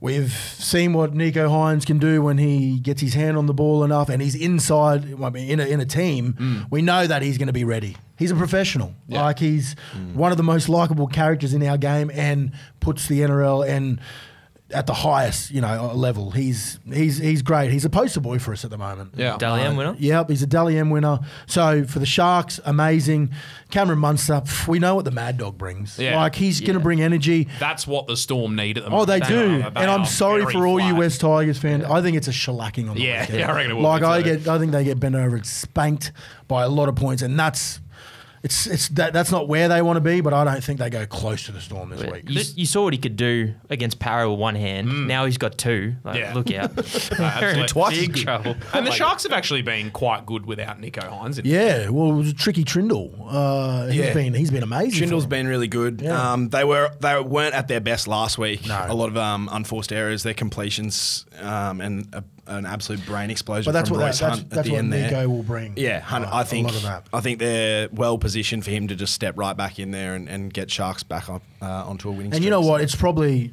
we've 0.00 0.32
seen 0.32 0.92
what 0.92 1.14
Nicho 1.14 1.48
Hynes 1.48 1.86
can 1.86 1.98
do 1.98 2.20
when 2.22 2.36
he 2.36 2.78
gets 2.80 3.00
his 3.00 3.14
hand 3.14 3.36
on 3.36 3.46
the 3.46 3.54
ball 3.54 3.84
enough 3.84 4.08
and 4.08 4.20
he's 4.20 4.34
inside, 4.34 5.14
I 5.22 5.30
mean, 5.30 5.48
in 5.48 5.60
a, 5.60 5.64
in 5.64 5.80
a 5.80 5.86
team. 5.86 6.34
Mm. 6.34 6.70
We 6.70 6.82
know 6.82 7.06
that 7.06 7.22
he's 7.22 7.38
going 7.38 7.46
to 7.46 7.52
be 7.52 7.64
ready. 7.64 7.96
He's 8.18 8.30
a 8.30 8.36
professional. 8.36 8.94
Like, 9.08 9.38
he's 9.38 9.76
mm. 9.92 10.14
one 10.14 10.32
of 10.32 10.36
the 10.36 10.44
most 10.44 10.68
likable 10.68 11.06
characters 11.06 11.54
in 11.54 11.66
our 11.66 11.78
game 11.78 12.10
and 12.12 12.52
puts 12.80 13.08
the 13.08 13.20
NRL 13.20 13.66
and 13.66 14.00
at 14.72 14.86
the 14.86 14.94
highest, 14.94 15.50
you 15.50 15.60
know, 15.60 15.92
level. 15.94 16.30
He's 16.30 16.78
he's 16.90 17.18
he's 17.18 17.42
great. 17.42 17.70
He's 17.70 17.84
a 17.84 17.90
poster 17.90 18.20
boy 18.20 18.38
for 18.38 18.52
us 18.52 18.64
at 18.64 18.70
the 18.70 18.78
moment. 18.78 19.14
Yeah. 19.16 19.36
Dally 19.38 19.62
M 19.62 19.76
winner. 19.76 19.94
Yep, 19.98 20.30
he's 20.30 20.42
a 20.42 20.46
Dally 20.46 20.78
M 20.78 20.90
winner. 20.90 21.20
So 21.46 21.84
for 21.84 21.98
the 21.98 22.06
Sharks, 22.06 22.60
amazing. 22.64 23.30
Cameron 23.70 24.00
Munster, 24.00 24.34
pff, 24.34 24.68
we 24.68 24.78
know 24.78 24.94
what 24.96 25.04
the 25.04 25.10
Mad 25.10 25.38
Dog 25.38 25.56
brings. 25.56 25.98
Yeah. 25.98 26.16
Like 26.16 26.34
he's 26.34 26.60
going 26.60 26.74
to 26.74 26.80
bring 26.80 27.00
energy. 27.00 27.48
That's 27.58 27.86
what 27.86 28.06
the 28.06 28.16
Storm 28.16 28.54
need 28.56 28.76
at 28.78 28.84
the 28.84 28.88
Oh, 28.90 29.04
moment. 29.04 29.08
they 29.08 29.20
They 29.20 29.26
do, 29.28 29.62
are- 29.62 29.72
and 29.76 29.90
I'm 29.90 30.04
sorry 30.04 30.44
for 30.44 30.66
all 30.66 30.78
you. 30.80 30.94
West 30.96 31.20
Tigers 31.22 31.58
fans. 31.58 31.84
I 31.84 32.02
think 32.02 32.16
it's 32.16 32.28
a 32.28 32.32
shellacking 32.32 32.88
on 32.90 32.96
the 32.96 33.02
Yeah, 33.02 33.20
weekend. 33.22 33.38
yeah, 33.40 33.50
I 33.50 33.54
reckon 33.56 33.70
it 33.70 33.74
will 33.74 33.82
Like 33.82 34.02
be 34.02 34.06
I 34.06 34.22
too. 34.22 34.36
get, 34.38 34.48
I 34.48 34.58
think 34.58 34.72
they 34.72 34.84
get 34.84 35.00
bent 35.00 35.14
over 35.14 35.36
and 35.36 35.46
spanked 35.46 36.12
by 36.48 36.62
a 36.64 36.68
lot 36.68 36.88
of 36.88 36.96
points, 36.96 37.22
and 37.22 37.38
that's 37.38 37.80
it's 38.42 38.66
it's 38.66 38.88
that, 38.88 39.12
that's 39.12 39.30
not 39.30 39.48
where 39.48 39.68
they 39.68 39.82
want 39.82 39.96
to 39.96 40.00
be. 40.00 40.20
But 40.20 40.32
I 40.34 40.44
don't 40.44 40.62
think 40.62 40.78
they 40.80 40.90
go 40.90 41.06
close 41.06 41.46
to 41.46 41.52
the 41.52 41.60
Storm 41.60 41.90
this 41.90 42.02
week. 42.02 42.24
You, 42.28 42.42
you 42.56 42.66
saw 42.66 42.84
what 42.84 42.92
he 42.92 42.98
could 42.98 43.16
do 43.16 43.54
against 43.70 43.98
Para 43.98 44.28
with 44.30 44.38
one 44.38 44.54
hand. 44.54 45.06
Now 45.06 45.24
he's 45.26 45.38
got 45.38 45.56
two. 45.58 45.94
Like, 46.04 46.18
Yeah. 46.18 46.34
Look 46.34 46.52
out. 46.52 46.76
absolutely. 46.78 47.60
In 47.62 47.66
Twice 47.66 47.98
big 48.00 48.16
trouble. 48.16 48.56
And 48.74 48.86
the 48.86 48.90
Sharks 48.90 49.22
have 49.24 49.32
actually 49.32 49.62
been 49.62 49.90
quite 49.90 50.26
good 50.26 50.46
without 50.46 50.80
Nicho 50.80 51.08
Hynes. 51.08 51.38
In 51.38 51.44
Yeah, 51.44 51.88
well, 51.90 52.10
it 52.12 52.16
was 52.16 52.28
a 52.30 52.34
tricky 52.34 52.64
Trindall. 52.64 53.14
Uh, 53.28 53.86
he's 53.86 53.96
Yeah. 53.96 54.14
been 54.14 54.34
he's 54.34 54.50
been 54.50 54.62
amazing. 54.62 55.08
Trindall's 55.08 55.24
for 55.24 55.30
them. 55.30 55.40
been 55.40 55.48
really 55.48 55.68
good. 55.68 56.00
Yeah. 56.02 56.32
Um, 56.32 56.48
they 56.48 56.64
were 56.64 56.90
they 57.00 57.20
weren't 57.20 57.54
at 57.54 57.68
their 57.68 57.80
best 57.80 58.08
last 58.08 58.38
week. 58.38 58.66
No. 58.66 58.86
A 58.88 58.94
lot 58.94 59.08
of 59.08 59.16
um, 59.16 59.48
unforced 59.52 59.92
errors, 59.92 60.22
their 60.22 60.34
completions, 60.34 61.26
um, 61.40 61.80
and 61.80 62.08
a, 62.14 62.24
an 62.58 62.66
absolute 62.66 63.04
brain 63.06 63.30
explosion 63.30 63.68
But 63.70 63.72
that's 63.72 63.88
from 63.88 63.98
what 63.98 64.00
that, 64.00 64.06
Royce 64.06 64.18
that's, 64.20 64.34
Hunt 64.38 64.44
at 64.44 64.50
that's 64.50 64.68
the 64.68 64.72
what 64.74 64.78
end 64.78 64.92
Nicho 64.92 65.10
there. 65.10 65.28
will 65.28 65.42
bring. 65.42 65.72
Yeah, 65.76 66.00
hun- 66.00 66.24
Uh, 66.24 66.30
I 66.32 66.44
think 66.44 66.68
a 66.68 66.70
lot 66.72 66.76
of 66.76 66.82
that. 66.84 67.06
I 67.12 67.20
think 67.20 67.38
they're 67.38 67.88
well 67.92 68.18
positioned 68.18 68.64
for 68.64 68.70
him 68.70 68.88
to 68.88 68.94
just 68.94 69.12
step 69.14 69.36
right 69.38 69.56
back 69.56 69.78
in 69.78 69.90
there 69.90 70.14
and, 70.14 70.28
and 70.28 70.52
get 70.52 70.70
Sharks 70.70 71.02
back 71.02 71.28
up 71.28 71.42
uh, 71.60 71.66
onto 71.66 72.08
a 72.08 72.12
winning. 72.12 72.34
And 72.34 72.44
you 72.44 72.50
know 72.50 72.60
streak. 72.60 72.70
what? 72.70 72.80
It's 72.82 72.94
probably 72.94 73.52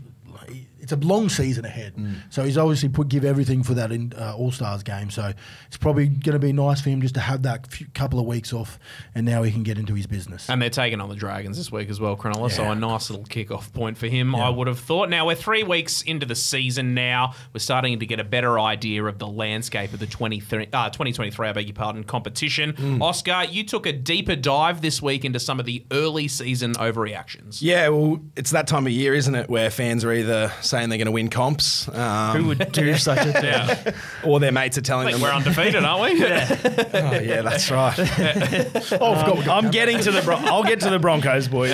it's 0.91 1.03
a 1.03 1.08
long 1.08 1.29
season 1.29 1.65
ahead. 1.65 1.96
Mm. 1.96 2.15
So 2.29 2.43
he's 2.43 2.58
obviously 2.58 2.89
put 2.89 3.10
give 3.10 3.24
everything 3.24 3.63
for 3.63 3.74
that 3.75 3.91
in 3.91 4.13
uh, 4.17 4.36
All 4.36 4.51
Stars 4.51 4.84
game. 4.84 5.10
So 5.10 5.31
it's 5.67 5.77
probably 5.77 6.08
going 6.08 6.34
to 6.34 6.39
be 6.39 6.53
nice 6.53 6.81
for 6.81 6.89
him 6.89 7.01
just 7.01 7.13
to 7.15 7.19
have 7.19 7.43
that 7.43 7.67
few, 7.67 7.88
couple 7.93 8.19
of 8.19 8.25
weeks 8.25 8.53
off, 8.53 8.79
and 9.13 9.25
now 9.25 9.43
he 9.43 9.51
can 9.51 9.63
get 9.63 9.77
into 9.77 9.93
his 9.93 10.08
business. 10.08 10.50
And 10.50 10.62
they're 10.62 10.69
taking 10.69 11.01
on 11.01 11.10
the 11.10 11.15
Dragons 11.15 11.58
this 11.58 11.72
week 11.72 11.89
as 11.89 12.00
well, 12.00 12.15
Cronulla. 12.15 12.51
So 12.51 12.63
a 12.63 12.75
nice 12.75 13.10
little 13.10 13.25
kick-off 13.25 13.72
point 13.74 13.98
for 13.98 14.08
him, 14.08 14.36
I 14.36 14.50
would 14.50 14.67
have 14.67 14.79
thought. 14.79 15.10
Now 15.10 15.27
we're 15.27 15.36
three 15.36 15.63
weeks 15.63 16.01
into 16.01 16.25
the 16.25 16.36
season 16.36 16.93
now. 16.93 17.34
We're 17.53 17.60
starting 17.60 18.00
to 18.00 18.05
get 18.05 18.19
a 18.19 18.24
better 18.24 18.60
idea 18.60 19.03
of 19.03 19.19
the 19.19 19.27
landscape 19.27 19.93
of 19.93 20.00
the 20.00 20.08
23, 20.08 20.69
uh, 20.74 20.89
2023, 20.89 21.48
I 21.48 21.53
beg 21.53 21.67
your 21.67 21.74
pardon, 21.74 22.03
competition. 22.03 22.74
Mm. 22.74 23.01
Oscar, 23.01 23.43
you 23.50 23.63
took 23.63 23.86
a 23.86 23.93
deeper 23.93 24.36
dive 24.36 24.81
this 24.81 25.01
week 25.01 25.25
into 25.25 25.39
some 25.39 25.60
of 25.60 25.65
the 25.65 25.86
early 25.91 26.27
season 26.27 26.74
overreactions. 26.74 27.60
Yeah, 27.62 27.89
well, 27.89 28.22
it's 28.36 28.51
that 28.51 28.67
time 28.67 28.88
of 28.88 28.93
year, 28.93 29.13
isn't 29.13 29.36
it, 29.36 29.50
where 29.50 29.69
fans 29.69 30.03
are 30.03 30.12
either 30.12 30.51
saying 30.62 30.78
they're 30.88 30.98
going 30.98 31.07
to 31.07 31.12
win 31.12 31.27
comps, 31.29 31.89
um, 31.89 32.38
Who 32.38 32.48
would 32.48 32.71
do 32.71 32.95
such 32.98 33.19
a 33.25 33.33
thing? 33.33 33.43
Yeah. 33.43 33.91
or 34.24 34.39
their 34.39 34.53
mates 34.53 34.77
are 34.77 34.81
telling 34.81 35.07
I 35.07 35.12
think 35.12 35.21
them 35.21 35.29
we're 35.29 35.36
undefeated, 35.36 35.83
aren't 35.83 36.13
we? 36.13 36.19
Yeah. 36.29 36.57
Oh, 36.93 37.19
yeah, 37.19 37.41
that's 37.41 37.69
right. 37.71 37.98
oh, 38.00 38.03
I 39.13 39.21
forgot 39.24 39.38
we 39.38 39.43
got 39.45 39.63
I'm 39.63 39.71
getting 39.71 40.00
to 40.00 40.12
the. 40.12 40.21
Bron- 40.21 40.45
I'll 40.45 40.63
get 40.63 40.79
to 40.81 40.89
the 40.89 41.00
Broncos, 41.00 41.48
boys. 41.48 41.74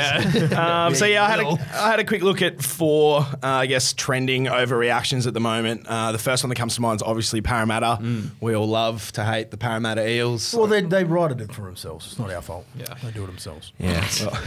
Um, 0.54 0.96
so 0.96 1.06
yeah, 1.06 1.24
I 1.24 1.30
had 1.30 1.40
a, 1.42 1.48
I 1.74 1.90
had 1.92 2.00
a 2.00 2.04
quick 2.06 2.22
look 2.24 2.42
at 2.42 2.62
four, 2.64 3.20
uh, 3.22 3.38
I 3.44 3.66
guess, 3.68 3.94
trending 3.94 4.46
overreactions 4.46 5.28
at 5.28 5.34
the 5.34 5.40
moment. 5.40 5.86
Uh, 5.88 6.12
the 6.12 6.18
first 6.18 6.44
one 6.44 6.50
that 6.50 6.56
comes 6.56 6.76
to 6.76 6.82
mind 6.82 7.00
is 7.00 7.04
obviously 7.04 7.42
Parramatta. 7.42 8.00
We 8.42 8.56
all 8.56 8.68
love 8.68 9.12
to 9.14 9.24
hate 9.26 9.52
the 9.52 9.58
Parramatta 9.58 10.08
Eels. 10.10 10.54
Well, 10.54 10.68
they 10.68 10.82
they 10.82 11.04
righted 11.04 11.42
it 11.42 11.52
for 11.54 11.64
themselves. 11.64 12.06
It's 12.08 12.20
not 12.20 12.32
our 12.32 12.42
fault. 12.42 12.66
Yeah. 12.78 12.86
they 13.04 13.12
do 13.12 13.24
it 13.24 13.28
themselves. 13.28 13.74
yeah, 13.78 14.08
well, 14.22 14.40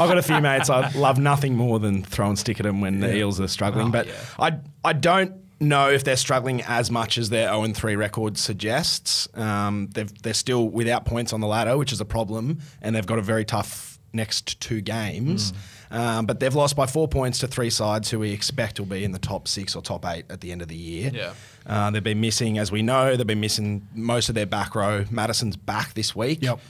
I've 0.00 0.08
got 0.08 0.18
a 0.18 0.22
few 0.22 0.40
mates. 0.40 0.70
I 0.70 0.90
love 0.92 1.18
nothing 1.18 1.54
more 1.54 1.78
than 1.78 2.02
throwing 2.02 2.36
stick 2.36 2.60
at 2.60 2.64
them 2.64 2.80
when 2.80 3.00
the 3.00 3.14
Eels 3.16 3.40
are 3.40 3.48
struggling. 3.48 3.90
but 3.90 4.06
yeah. 4.06 4.14
I 4.38 4.58
I 4.84 4.92
don't 4.92 5.32
know 5.60 5.90
if 5.90 6.04
they're 6.04 6.16
struggling 6.16 6.62
as 6.62 6.90
much 6.90 7.18
as 7.18 7.30
their 7.30 7.48
0 7.48 7.72
3 7.72 7.96
record 7.96 8.38
suggests. 8.38 9.28
Um, 9.34 9.88
they've, 9.92 10.22
they're 10.22 10.34
still 10.34 10.68
without 10.68 11.04
points 11.04 11.32
on 11.32 11.40
the 11.40 11.48
ladder, 11.48 11.76
which 11.76 11.92
is 11.92 12.00
a 12.00 12.04
problem, 12.04 12.60
and 12.80 12.94
they've 12.94 13.06
got 13.06 13.18
a 13.18 13.22
very 13.22 13.44
tough 13.44 13.98
next 14.12 14.60
two 14.60 14.80
games. 14.80 15.52
Um, 15.90 16.26
but 16.26 16.38
they've 16.40 16.54
lost 16.54 16.76
by 16.76 16.86
four 16.86 17.08
points 17.08 17.38
to 17.40 17.46
three 17.46 17.70
sides 17.70 18.10
who 18.10 18.18
we 18.18 18.32
expect 18.32 18.78
will 18.78 18.86
be 18.86 19.04
in 19.04 19.12
the 19.12 19.18
top 19.18 19.48
six 19.48 19.74
or 19.74 19.82
top 19.82 20.04
eight 20.06 20.26
at 20.30 20.40
the 20.40 20.52
end 20.52 20.62
of 20.62 20.68
the 20.68 20.76
year. 20.76 21.10
Yeah. 21.12 21.32
Uh, 21.66 21.90
they've 21.90 22.04
been 22.04 22.20
missing, 22.20 22.58
as 22.58 22.70
we 22.70 22.82
know, 22.82 23.16
they've 23.16 23.26
been 23.26 23.40
missing 23.40 23.86
most 23.94 24.28
of 24.28 24.34
their 24.34 24.46
back 24.46 24.74
row. 24.74 25.04
Matterson's 25.10 25.56
back 25.56 25.94
this 25.94 26.14
week. 26.14 26.42
Yep. 26.42 26.60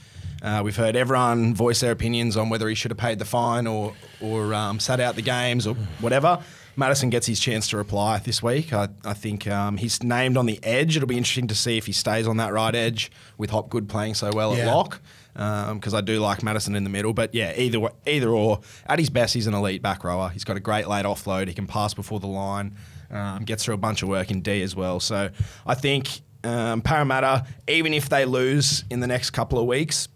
Uh, 0.41 0.61
we've 0.63 0.77
heard 0.77 0.95
everyone 0.95 1.53
voice 1.53 1.81
their 1.81 1.91
opinions 1.91 2.37
on 2.37 2.49
whether 2.49 2.69
he 2.69 2.75
should 2.75 2.91
have 2.91 2.97
paid 2.97 3.19
the 3.19 3.25
fine 3.25 3.67
or 3.67 3.93
or 4.21 4.53
um, 4.53 4.79
sat 4.79 4.99
out 4.99 5.15
the 5.15 5.21
games 5.21 5.67
or 5.67 5.75
whatever. 5.99 6.41
Matterson 6.75 7.09
gets 7.09 7.27
his 7.27 7.41
chance 7.41 7.67
to 7.69 7.77
reply 7.77 8.19
this 8.19 8.41
week. 8.41 8.71
I, 8.71 8.87
I 9.03 9.13
think 9.13 9.47
um, 9.47 9.75
he's 9.75 10.01
named 10.01 10.37
on 10.37 10.45
the 10.45 10.59
edge. 10.63 10.95
It'll 10.95 11.07
be 11.07 11.17
interesting 11.17 11.47
to 11.47 11.55
see 11.55 11.77
if 11.77 11.85
he 11.85 11.91
stays 11.91 12.25
on 12.25 12.37
that 12.37 12.53
right 12.53 12.73
edge 12.73 13.11
with 13.37 13.49
Hopgood 13.49 13.89
playing 13.89 14.13
so 14.13 14.31
well 14.33 14.53
at 14.55 14.65
lock. 14.65 15.01
Because 15.33 15.93
I 15.93 16.01
do 16.01 16.19
like 16.19 16.41
Matterson 16.41 16.75
in 16.75 16.83
the 16.85 16.89
middle, 16.89 17.13
but 17.13 17.33
yeah, 17.35 17.53
either 17.55 17.89
either 18.05 18.29
or. 18.29 18.61
At 18.87 18.99
his 18.99 19.09
best, 19.09 19.33
he's 19.33 19.47
an 19.47 19.53
elite 19.53 19.81
back 19.81 20.03
rower. 20.03 20.29
He's 20.29 20.43
got 20.45 20.55
a 20.57 20.61
great 20.61 20.87
late 20.87 21.05
offload. 21.05 21.47
He 21.47 21.53
can 21.53 21.67
pass 21.67 21.93
before 21.93 22.19
the 22.19 22.27
line. 22.27 22.75
Um, 23.11 23.43
gets 23.43 23.65
through 23.65 23.75
a 23.75 23.77
bunch 23.77 24.01
of 24.03 24.09
work 24.09 24.31
in 24.31 24.41
D 24.41 24.61
as 24.61 24.75
well. 24.75 24.99
So 24.99 25.29
I 25.65 25.75
think 25.75 26.21
um, 26.43 26.81
Parramatta, 26.81 27.45
even 27.67 27.93
if 27.93 28.07
they 28.07 28.23
lose 28.25 28.83
in 28.89 28.99
the 28.99 29.07
next 29.07 29.31
couple 29.31 29.59
of 29.59 29.65
weeks, 29.65 30.07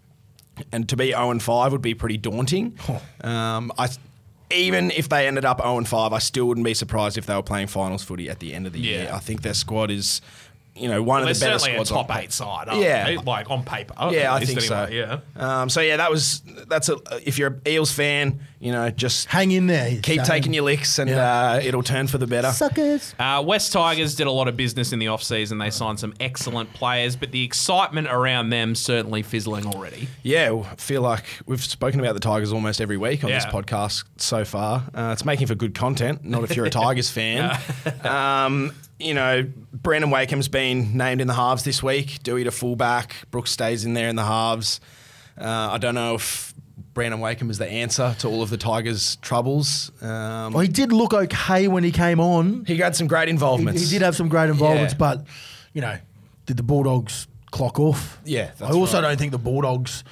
and 0.72 0.88
to 0.88 0.96
be 0.96 1.10
0 1.10 1.30
and 1.30 1.42
5 1.42 1.72
would 1.72 1.82
be 1.82 1.94
pretty 1.94 2.16
daunting. 2.18 2.78
Um, 3.24 3.72
I 3.78 3.88
even 4.50 4.90
if 4.90 5.08
they 5.08 5.26
ended 5.26 5.44
up 5.46 5.60
0 5.60 5.78
and 5.78 5.88
5, 5.88 6.12
I 6.12 6.18
still 6.18 6.46
wouldn't 6.46 6.64
be 6.64 6.74
surprised 6.74 7.16
if 7.16 7.24
they 7.26 7.34
were 7.34 7.42
playing 7.42 7.68
finals 7.68 8.04
footy 8.04 8.28
at 8.28 8.38
the 8.40 8.52
end 8.52 8.66
of 8.66 8.74
the 8.74 8.78
year. 8.78 9.10
I 9.12 9.18
think 9.18 9.40
their 9.42 9.54
squad 9.54 9.90
is, 9.90 10.20
you 10.76 10.88
know, 10.88 11.02
one 11.02 11.22
They're 11.22 11.30
of 11.30 11.38
the 11.38 11.44
better 11.46 11.58
certainly 11.58 11.80
a 11.80 11.84
squads. 11.86 12.08
top 12.08 12.16
on 12.16 12.22
eight 12.22 12.32
side, 12.32 12.68
aren't 12.68 12.82
Yeah. 12.82 13.04
they? 13.06 13.16
Like 13.18 13.50
on 13.50 13.62
paper. 13.64 13.94
Yeah, 14.10 14.32
I 14.34 14.38
least 14.40 14.50
think 14.52 14.60
so. 14.62 14.88
Yeah. 14.90 15.18
Um, 15.36 15.68
so 15.68 15.80
yeah, 15.80 15.96
that 15.98 16.10
was 16.10 16.42
that's 16.68 16.88
a 16.88 16.98
if 17.24 17.38
you're 17.38 17.48
an 17.50 17.60
Eels 17.66 17.92
fan, 17.92 18.40
you 18.58 18.72
know, 18.72 18.90
just 18.90 19.26
Hang 19.28 19.52
in 19.52 19.66
there. 19.68 19.90
keep 20.02 20.16
Sam. 20.16 20.24
taking 20.26 20.52
your 20.54 20.64
licks 20.64 20.98
and 20.98 21.08
Yeah. 21.10 21.52
uh, 21.52 21.60
it'll 21.62 21.82
turn 21.84 22.06
for 22.08 22.18
the 22.18 22.26
better. 22.26 22.50
suckers. 22.50 23.14
Uh, 23.18 23.42
West 23.46 23.72
Tigers 23.72 24.14
did 24.16 24.26
a 24.26 24.30
lot 24.32 24.48
of 24.48 24.56
business 24.56 24.92
in 24.92 24.98
the 24.98 25.06
offseason. 25.06 25.60
They 25.60 25.70
signed 25.70 26.00
some 26.00 26.12
excellent 26.18 26.72
players, 26.72 27.14
but 27.14 27.30
the 27.30 27.44
excitement 27.44 28.08
around 28.08 28.50
them 28.50 28.74
certainly 28.74 29.22
fizzling 29.22 29.66
already. 29.66 30.08
Yeah, 30.22 30.50
well, 30.50 30.68
I 30.72 30.74
feel 30.76 31.02
like 31.02 31.24
we've 31.46 31.62
spoken 31.62 32.00
about 32.00 32.14
the 32.14 32.20
Tigers 32.20 32.52
almost 32.52 32.80
every 32.80 32.96
week 32.96 33.22
on 33.22 33.30
this 33.30 33.44
podcast 33.46 34.04
so 34.16 34.44
far. 34.44 34.82
Uh, 34.94 35.10
it's 35.12 35.24
making 35.24 35.46
for 35.46 35.54
good 35.54 35.74
content, 35.74 36.24
not 36.24 36.42
if 36.42 36.56
you're 36.56 36.66
a 36.66 36.70
Tigers 36.84 37.10
fan. 37.10 37.56
um, 38.02 38.72
you 39.04 39.14
know, 39.14 39.46
Brandon 39.72 40.10
Wakeham's 40.10 40.48
been 40.48 40.96
named 40.96 41.20
in 41.20 41.26
the 41.26 41.34
halves 41.34 41.62
this 41.64 41.82
week. 41.82 42.22
Doueihi 42.22 42.44
to 42.44 42.50
fullback. 42.50 43.14
Brooks 43.30 43.50
stays 43.50 43.84
in 43.84 43.94
there 43.94 44.08
in 44.08 44.16
the 44.16 44.24
halves. 44.24 44.80
Uh, 45.38 45.44
I 45.72 45.78
don't 45.78 45.94
know 45.94 46.14
if 46.14 46.54
Brandon 46.94 47.20
Wakeham 47.20 47.50
is 47.50 47.58
the 47.58 47.66
answer 47.68 48.14
to 48.20 48.28
all 48.28 48.42
of 48.42 48.50
the 48.50 48.56
Tigers' 48.56 49.16
troubles. 49.16 49.90
Um, 50.00 50.52
Well, 50.52 50.60
he 50.60 50.68
did 50.68 50.92
look 50.92 51.12
okay 51.12 51.66
when 51.68 51.82
he 51.84 51.90
came 51.90 52.20
on. 52.20 52.64
he 52.66 52.76
had 52.78 52.94
some 52.96 53.06
great 53.08 53.28
involvements. 53.28 53.82
he 53.82 53.88
did 53.90 54.02
have 54.02 54.14
some 54.16 54.28
great 54.28 54.48
involvements, 54.50 54.92
Yeah. 54.94 54.98
but 54.98 55.26
you 55.72 55.80
know, 55.80 55.98
did 56.46 56.56
the 56.56 56.62
Bulldogs 56.62 57.26
clock 57.50 57.80
off? 57.80 58.20
Yeah, 58.24 58.52
I 58.60 58.70
also 58.70 58.98
right. 59.02 59.08
don't 59.08 59.18
think 59.18 59.32
the 59.32 59.38
Bulldogs, 59.38 60.04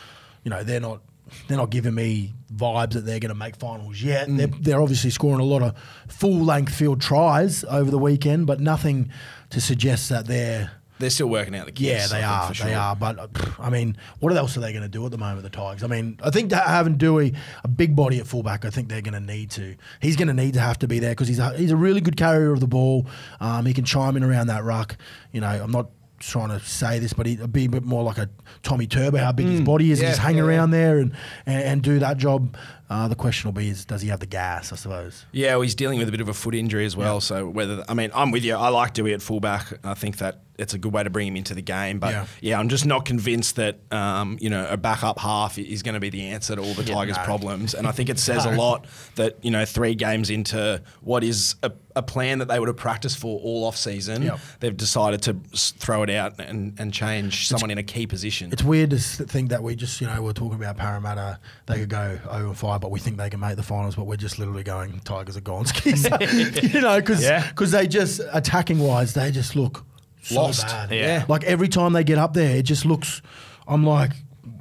you 0.45 0.51
know, 0.51 0.65
they're 0.65 0.81
not 0.81 1.01
they're 1.49 1.57
not 1.57 1.71
giving 1.71 1.95
me 1.95 2.35
vibes 2.55 2.93
that 2.93 3.07
they're 3.07 3.21
going 3.21 3.31
to 3.31 3.35
make 3.35 3.57
finals 3.57 4.03
yet. 4.03 4.29
Mm. 4.29 4.37
They're, 4.37 4.47
they're 4.47 4.83
obviously 4.83 5.11
scoring 5.11 5.41
a 5.41 5.45
lot 5.45 5.63
of 5.63 5.75
full 6.09 6.41
length 6.41 6.75
field 6.75 7.01
tries 7.01 7.65
over 7.65 7.91
the 7.91 7.99
weekend, 7.99 8.47
but 8.47 8.61
nothing 8.61 9.11
to 9.51 9.61
suggest 9.61 10.09
that 10.09 10.27
they're. 10.27 10.73
They're 10.99 11.11
still 11.11 11.29
working 11.29 11.57
out 11.57 11.67
the 11.67 11.73
kinks. 11.73 11.91
Yeah, 11.91 12.07
they 12.07 12.23
are. 12.23 12.55
sure. 12.55 12.67
They 12.67 12.75
are. 12.75 12.95
But 12.95 13.33
pff, 13.33 13.65
I 13.65 13.71
mean, 13.71 13.97
what 14.21 14.33
else 14.37 14.57
are 14.57 14.61
they 14.61 14.73
going 14.73 14.85
to 14.85 14.89
do 14.89 15.05
at 15.05 15.11
the 15.11 15.19
moment? 15.19 15.43
The 15.43 15.51
Tigers. 15.51 15.83
I 15.83 15.89
mean, 15.89 16.17
I 16.23 16.31
think 16.31 16.53
having 16.53 16.97
Doueihi, 16.97 17.35
a 17.65 17.69
big 17.69 17.97
body 17.97 18.21
at 18.21 18.27
fullback, 18.29 18.65
I 18.65 18.71
think 18.71 18.89
they're 18.89 19.03
going 19.03 19.15
to 19.15 19.21
need 19.21 19.51
to. 19.53 19.75
He's 20.01 20.15
going 20.15 20.29
to 20.29 20.35
need 20.35 20.55
to 20.55 20.61
have 20.61 20.79
to 20.79 20.87
be 20.87 21.01
there 21.01 21.11
because 21.11 21.27
he's 21.27 21.41
a, 21.41 21.57
he's 21.57 21.73
a 21.73 21.77
really 21.77 22.01
good 22.01 22.17
carrier 22.17 22.53
of 22.53 22.61
the 22.61 22.69
ball. 22.69 23.09
Um, 23.41 23.67
he 23.67 23.75
can 23.75 23.85
chime 23.85 24.17
in 24.17 24.23
around 24.23 24.47
that 24.47 24.63
ruck. 24.63 24.97
You 25.33 25.41
know, 25.41 25.49
I'm 25.49 25.73
not 25.73 25.91
trying 26.23 26.49
to 26.49 26.61
say 26.61 26.99
this, 26.99 27.13
but 27.13 27.27
he'd 27.27 27.53
be 27.53 27.65
a 27.67 27.69
bit 27.69 27.83
more 27.85 28.03
like 28.03 28.19
a 28.19 28.29
Tommy 28.63 28.87
Turbo, 28.87 29.19
how 29.19 29.33
big 29.33 29.47
his 29.47 29.61
body 29.61 29.91
is, 29.91 30.01
and 30.01 30.07
Mm. 30.09 30.11
Just 30.13 30.21
hang 30.23 30.37
yeah, 30.37 30.43
around 30.43 30.71
there 30.71 30.99
and, 30.99 31.13
and 31.47 31.63
and 31.63 31.83
do 31.83 31.99
that 31.99 32.17
job. 32.19 32.57
Uh, 32.91 33.09
the 33.09 33.15
question 33.15 33.49
will 33.49 33.53
be: 33.61 33.69
is 33.69 33.85
does 33.85 34.03
he 34.03 34.09
have 34.09 34.21
the 34.21 34.27
gas? 34.27 34.73
I 34.73 34.77
suppose. 34.77 35.25
Yeah, 35.33 35.53
well, 35.55 35.63
he's 35.63 35.75
dealing 35.75 35.99
with 35.99 36.09
a 36.09 36.11
bit 36.11 36.21
of 36.21 36.29
a 36.29 36.35
foot 36.35 36.55
injury 36.55 36.85
as 36.85 36.97
well. 36.97 37.21
So 37.21 37.49
whether 37.49 37.85
I 37.89 37.95
mean, 37.95 38.11
I'm 38.15 38.31
with 38.31 38.45
you. 38.45 38.55
I 38.55 38.69
like 38.69 38.95
Doueihi 38.95 39.15
at 39.15 39.23
fullback. 39.23 39.73
I 39.85 39.95
think 39.95 40.19
that 40.19 40.41
it's 40.63 40.75
a 40.75 40.79
good 40.79 40.93
way 40.93 41.03
to 41.05 41.11
bring 41.11 41.29
him 41.29 41.37
into 41.37 41.55
the 41.55 41.63
game. 41.63 41.99
But 41.99 42.13
Yeah. 42.13 42.27
yeah, 42.41 42.59
I'm 42.59 42.69
just 42.69 42.87
not 42.87 43.05
convinced 43.05 43.57
that 43.57 43.79
um, 43.93 44.39
you 44.41 44.49
know 44.51 44.67
a 44.69 44.77
backup 44.77 45.19
half 45.19 45.59
is 45.59 45.83
going 45.83 45.95
to 45.95 46.01
be 46.01 46.11
the 46.11 46.23
answer 46.29 46.57
to 46.57 46.63
all 46.63 46.75
the 46.75 46.85
Tigers' 46.85 47.17
no. 47.17 47.25
problems. 47.25 47.75
And 47.75 47.87
I 47.87 47.93
think 47.93 48.09
it 48.09 48.19
says 48.29 48.45
a 48.47 48.53
lot 48.53 48.87
that 49.17 49.37
you 49.45 49.51
know 49.51 49.65
three 49.65 49.95
games 49.95 50.31
into 50.31 50.83
what 51.03 51.23
is 51.25 51.57
a, 51.63 51.73
a 51.95 52.03
plan 52.03 52.39
that 52.39 52.49
they 52.49 52.59
would 52.59 52.69
have 52.69 52.77
practiced 52.79 53.19
for 53.19 53.39
all 53.41 53.65
off 53.65 53.77
season, 53.77 54.23
Yep. 54.23 54.39
they've 54.61 54.77
decided 54.77 55.21
to 55.23 55.35
throw 55.55 56.03
it 56.03 56.11
out 56.11 56.41
and, 56.41 56.75
and 56.81 56.93
change 56.93 57.47
someone 57.49 57.71
in 57.71 57.77
a 57.79 57.83
key 57.83 58.07
position. 58.07 58.51
It's 58.51 58.63
weird 58.63 58.91
to 58.91 58.99
think 58.99 59.51
that 59.51 59.63
we 59.63 59.77
just, 59.77 60.01
you 60.01 60.07
know, 60.07 60.23
we're 60.23 60.33
talking 60.33 60.55
about 60.55 60.79
Parramatta. 60.79 61.39
They 61.67 61.81
could 61.81 61.91
go 61.91 62.19
0 62.33 62.49
and 62.49 62.57
5 62.57 62.81
but 62.81 62.91
we 62.91 62.99
think 62.99 63.19
they 63.19 63.29
can 63.29 63.41
make 63.41 63.57
the 63.57 63.63
finals, 63.63 63.95
but 63.97 64.05
we're 64.05 64.17
just 64.17 64.39
literally 64.39 64.63
going 64.63 65.01
Tigers 65.01 65.37
are. 65.37 65.43
So, 65.97 66.17
you 66.21 66.81
know, 66.81 66.99
because 67.01 67.23
Yeah. 67.23 67.51
they 67.57 67.87
just 67.87 68.21
attacking 68.33 68.79
wise, 68.79 69.13
they 69.15 69.31
just 69.31 69.55
look 69.57 69.85
so 70.23 70.35
Lost. 70.43 70.67
bad. 70.67 70.91
Yeah. 70.91 71.25
Like 71.29 71.45
every 71.45 71.69
time 71.69 71.93
they 71.93 72.05
get 72.05 72.19
up 72.19 72.33
there, 72.35 72.57
it 72.57 72.63
just 72.63 72.85
looks. 72.85 73.21
I'm 73.69 73.85
like. 73.85 74.13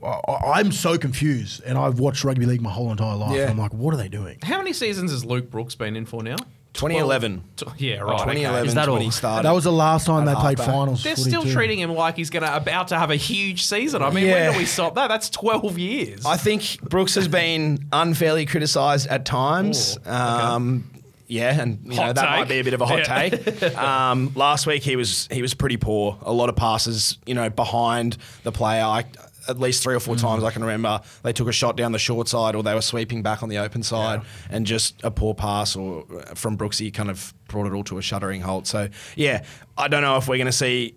I- 0.04 0.54
I'm 0.56 0.72
so 0.72 0.98
confused, 0.98 1.62
and 1.64 1.78
I've 1.78 2.00
watched 2.00 2.24
rugby 2.24 2.46
league 2.48 2.62
my 2.62 2.72
whole 2.72 2.90
entire 2.92 3.16
life. 3.16 3.36
Yeah. 3.36 3.50
I'm 3.52 3.58
like, 3.58 3.72
what 3.74 3.94
are 3.94 3.98
they 3.98 4.10
doing? 4.10 4.40
How 4.44 4.58
many 4.58 4.74
seasons 4.74 5.12
has 5.12 5.24
Luke 5.24 5.50
Brooks 5.52 5.76
been 5.76 5.96
in 5.96 6.06
for 6.08 6.24
now? 6.24 6.38
2011. 6.74 7.44
Tw- 7.58 7.64
Yeah, 7.78 7.98
right. 8.00 8.14
okay. 8.14 8.24
2011 8.24 8.68
Is 8.68 8.74
that 8.76 8.88
when 8.88 8.98
all? 8.98 9.04
he 9.04 9.12
started. 9.12 9.46
That 9.46 9.52
was 9.54 9.66
the 9.66 9.72
last 9.72 10.06
time 10.08 10.26
they 10.26 10.34
played 10.34 10.58
halfback. 10.58 10.66
finals. 10.76 11.04
They're 11.04 11.16
footy 11.16 11.30
still 11.30 11.44
too. 11.44 11.54
treating 11.54 11.78
him 11.80 11.94
like 11.94 12.16
he's 12.16 12.30
going 12.32 12.44
to 12.44 12.56
about 12.56 12.88
to 12.90 12.98
have 12.98 13.12
a 13.12 13.16
huge 13.16 13.64
season. 13.66 14.02
I 14.02 14.10
mean, 14.10 14.28
when 14.28 14.54
do 14.54 14.58
we 14.58 14.66
stop 14.66 14.96
that? 14.96 15.08
That's 15.08 15.30
12 15.30 15.78
years. 15.78 16.26
I 16.26 16.38
think 16.38 16.82
Brooks 16.82 17.14
has 17.16 17.28
been 17.28 17.86
unfairly 17.92 18.46
criticised 18.46 19.08
at 19.08 19.26
times. 19.26 19.98
Ooh, 19.98 20.02
okay. 20.02 20.10
um, 20.12 20.90
yeah, 21.32 21.62
and 21.62 21.80
you 21.86 21.96
know 22.00 22.14
that 22.14 22.16
take. 22.16 22.30
might 22.30 22.48
be 22.50 22.60
a 22.60 22.64
bit 22.64 22.74
of 22.74 22.82
a 22.82 22.86
hot 22.86 23.00
Yeah. 23.08 23.30
take. 23.30 23.76
Um, 23.78 24.32
last 24.36 24.68
week 24.68 24.84
he 24.84 24.96
was 24.96 25.28
he 25.32 25.42
was 25.42 25.54
pretty 25.54 25.78
poor. 25.78 26.18
A 26.24 26.34
lot 26.34 26.50
of 26.50 26.56
passes, 26.56 27.18
you 27.26 27.34
know, 27.34 27.50
behind 27.50 28.18
the 28.44 28.52
player. 28.52 28.84
I, 28.84 29.06
at 29.48 29.60
least 29.60 29.82
three 29.82 29.96
or 29.96 30.00
Mm. 30.00 30.04
four 30.04 30.16
times 30.18 30.44
I 30.44 30.52
can 30.52 30.62
remember 30.62 31.02
they 31.24 31.34
took 31.34 31.48
a 31.48 31.52
shot 31.52 31.76
down 31.76 31.94
the 31.94 32.00
short 32.00 32.28
side 32.28 32.54
or 32.56 32.62
they 32.62 32.76
were 32.76 32.82
sweeping 32.82 33.24
back 33.24 33.42
on 33.42 33.50
the 33.50 33.58
open 33.58 33.82
side 33.82 34.22
and 34.52 34.68
just 34.68 35.04
a 35.04 35.10
poor 35.10 35.34
pass 35.34 35.76
or 35.76 36.06
uh, 36.16 36.36
from 36.36 36.58
Brooksy 36.60 36.94
kind 36.94 37.10
of 37.10 37.34
brought 37.48 37.66
it 37.66 37.74
all 37.74 37.84
to 37.86 37.98
a 37.98 38.02
shuddering 38.04 38.42
halt. 38.42 38.68
So 38.68 38.88
yeah, 39.16 39.44
I 39.78 39.88
don't 39.88 40.04
know 40.04 40.18
if 40.18 40.28
we're 40.28 40.38
going 40.38 40.46
to 40.46 40.52
see 40.52 40.94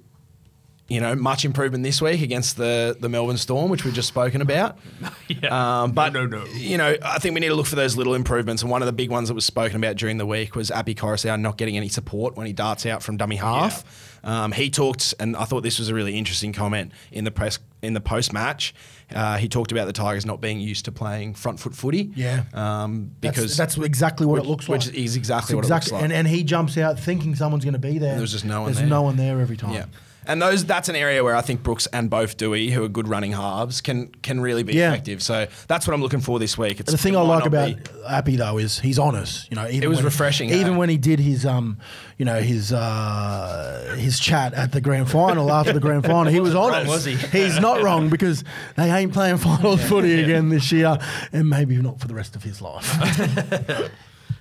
you 0.88 1.00
know, 1.00 1.14
much 1.14 1.44
improvement 1.46 1.82
this 1.82 2.02
week 2.02 2.20
against 2.20 2.56
the, 2.58 2.94
the 3.00 3.08
Melbourne 3.08 3.38
Storm, 3.38 3.70
which 3.70 3.84
we've 3.86 3.94
just 3.94 4.08
spoken 4.08 4.40
about. 4.42 4.78
Yeah. 5.26 5.82
Um, 5.84 5.92
but, 5.92 6.12
No, 6.12 6.26
no, 6.26 6.44
no. 6.44 6.52
you 6.52 6.76
know, 6.76 6.94
I 7.02 7.18
think 7.18 7.32
we 7.34 7.40
need 7.40 7.48
to 7.48 7.54
look 7.54 7.64
for 7.66 7.76
those 7.76 7.96
little 7.96 8.14
improvements. 8.14 8.60
And 8.60 8.70
one 8.70 8.82
of 8.82 8.86
the 8.86 8.92
big 8.92 9.10
ones 9.10 9.28
that 9.28 9.34
was 9.34 9.46
spoken 9.46 9.76
about 9.76 9.96
during 9.96 10.18
the 10.18 10.26
week 10.26 10.54
was 10.54 10.70
Api 10.70 10.94
Koroisau 10.94 11.40
not 11.40 11.56
getting 11.56 11.78
any 11.78 11.88
support 11.88 12.36
when 12.36 12.46
he 12.46 12.52
darts 12.52 12.84
out 12.84 13.02
from 13.02 13.16
dummy 13.16 13.36
half. 13.36 14.20
Um, 14.22 14.52
he 14.52 14.68
talked, 14.68 15.14
and 15.18 15.34
I 15.34 15.44
thought 15.44 15.62
this 15.62 15.78
was 15.78 15.88
a 15.88 15.94
really 15.94 16.18
interesting 16.18 16.52
comment 16.52 16.92
in 17.10 17.24
the 17.24 17.30
press 17.30 17.58
in 17.82 17.94
the 17.94 18.00
post 18.02 18.34
match. 18.34 18.74
Uh, 19.14 19.38
he 19.38 19.48
talked 19.48 19.72
about 19.72 19.86
the 19.86 19.92
Tigers 19.94 20.26
not 20.26 20.42
being 20.42 20.60
used 20.60 20.84
to 20.84 20.92
playing 20.92 21.32
front 21.34 21.58
foot 21.58 21.74
footy. 21.74 22.10
Yeah. 22.14 22.44
um, 22.52 23.10
That's- 23.22 23.36
because 23.40 23.56
that's, 23.56 23.78
exactly 23.78 24.26
what 24.26 24.34
which- 24.34 24.44
it 24.44 24.48
looks 24.48 24.68
like. 24.68 24.80
which 24.80 24.94
is 24.94 25.16
exactly 25.16 25.54
It's 25.54 25.56
what 25.56 25.64
it 25.64 25.74
looks 25.74 25.90
like. 25.90 26.02
And, 26.02 26.12
and 26.12 26.28
he 26.28 26.44
jumps 26.44 26.76
out 26.76 26.98
thinking 27.00 27.34
someone's 27.34 27.64
going 27.64 27.72
to 27.72 27.78
be 27.78 27.98
there. 27.98 28.16
There's 28.18 28.32
just 28.32 28.44
no 28.44 28.60
one 28.62 28.66
There's 28.68 28.78
there. 28.80 28.86
no 28.88 29.02
one 29.02 29.16
there 29.16 29.40
every 29.40 29.56
time. 29.56 29.72
Yeah. 29.72 29.86
And 30.26 30.40
those 30.40 30.64
that's 30.64 30.88
an 30.88 30.96
area 30.96 31.22
where 31.22 31.36
I 31.36 31.40
think 31.42 31.62
Brooks 31.62 31.86
and 31.92 32.08
both 32.08 32.36
Doueihi, 32.36 32.70
who 32.70 32.84
are 32.84 32.88
good 32.88 33.08
running 33.08 33.32
halves, 33.32 33.80
can 33.80 34.08
can 34.22 34.40
really 34.40 34.62
be 34.62 34.74
Yeah. 34.74 34.90
effective. 34.92 35.22
So 35.22 35.46
that's 35.68 35.86
what 35.86 35.94
I'm 35.94 36.00
looking 36.02 36.20
for 36.20 36.38
this 36.38 36.56
week. 36.58 36.80
It's, 36.80 36.90
The 36.92 36.98
thing 36.98 37.16
I 37.16 37.20
like 37.20 37.46
about 37.46 37.76
be- 37.76 37.90
Api 38.08 38.36
though 38.36 38.58
is 38.58 38.78
he's 38.78 38.98
honest. 38.98 39.50
You 39.50 39.56
know, 39.56 39.66
even 39.68 39.82
It 39.82 39.88
was 39.88 39.98
when- 39.98 40.04
refreshing, 40.06 40.50
Even 40.50 40.76
when 40.76 40.88
he 40.88 40.96
did 40.96 41.18
his 41.20 41.44
um, 41.46 41.78
you 42.18 42.24
know, 42.24 42.40
his 42.40 42.72
uh, 42.72 43.96
his 43.98 44.18
chat 44.18 44.54
at 44.54 44.72
the 44.72 44.80
grand 44.80 45.10
final 45.10 45.50
after 45.52 45.72
the 45.72 45.80
grand 45.80 46.04
final, 46.04 46.32
he 46.32 46.40
was 46.40 46.54
honest. 46.64 46.88
was 46.88 47.04
he? 47.04 47.14
He's 47.16 47.60
not 47.60 47.82
wrong 47.82 48.08
because 48.08 48.44
they 48.76 48.90
ain't 48.90 49.12
playing 49.12 49.38
finals 49.38 49.82
footy 49.84 50.22
again 50.22 50.48
this 50.48 50.70
year, 50.72 50.98
and 51.32 51.48
maybe 51.50 51.76
not 51.76 52.00
for 52.00 52.06
the 52.08 52.14
rest 52.14 52.36
of 52.36 52.42
his 52.42 52.60
life. 52.62 52.88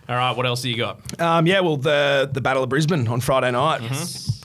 All 0.09 0.15
right, 0.17 0.35
what 0.35 0.45
else 0.45 0.61
do 0.61 0.69
you 0.69 0.75
got? 0.77 0.99
Um, 1.21 1.47
yeah, 1.47 1.61
well, 1.61 1.77
the 1.77 2.29
the 2.31 2.41
Battle 2.41 2.61
of 2.63 2.69
Brisbane 2.69 3.07
on 3.07 3.21
Friday 3.21 3.51
night, 3.51 3.81
Mm-hmm. 3.81 3.93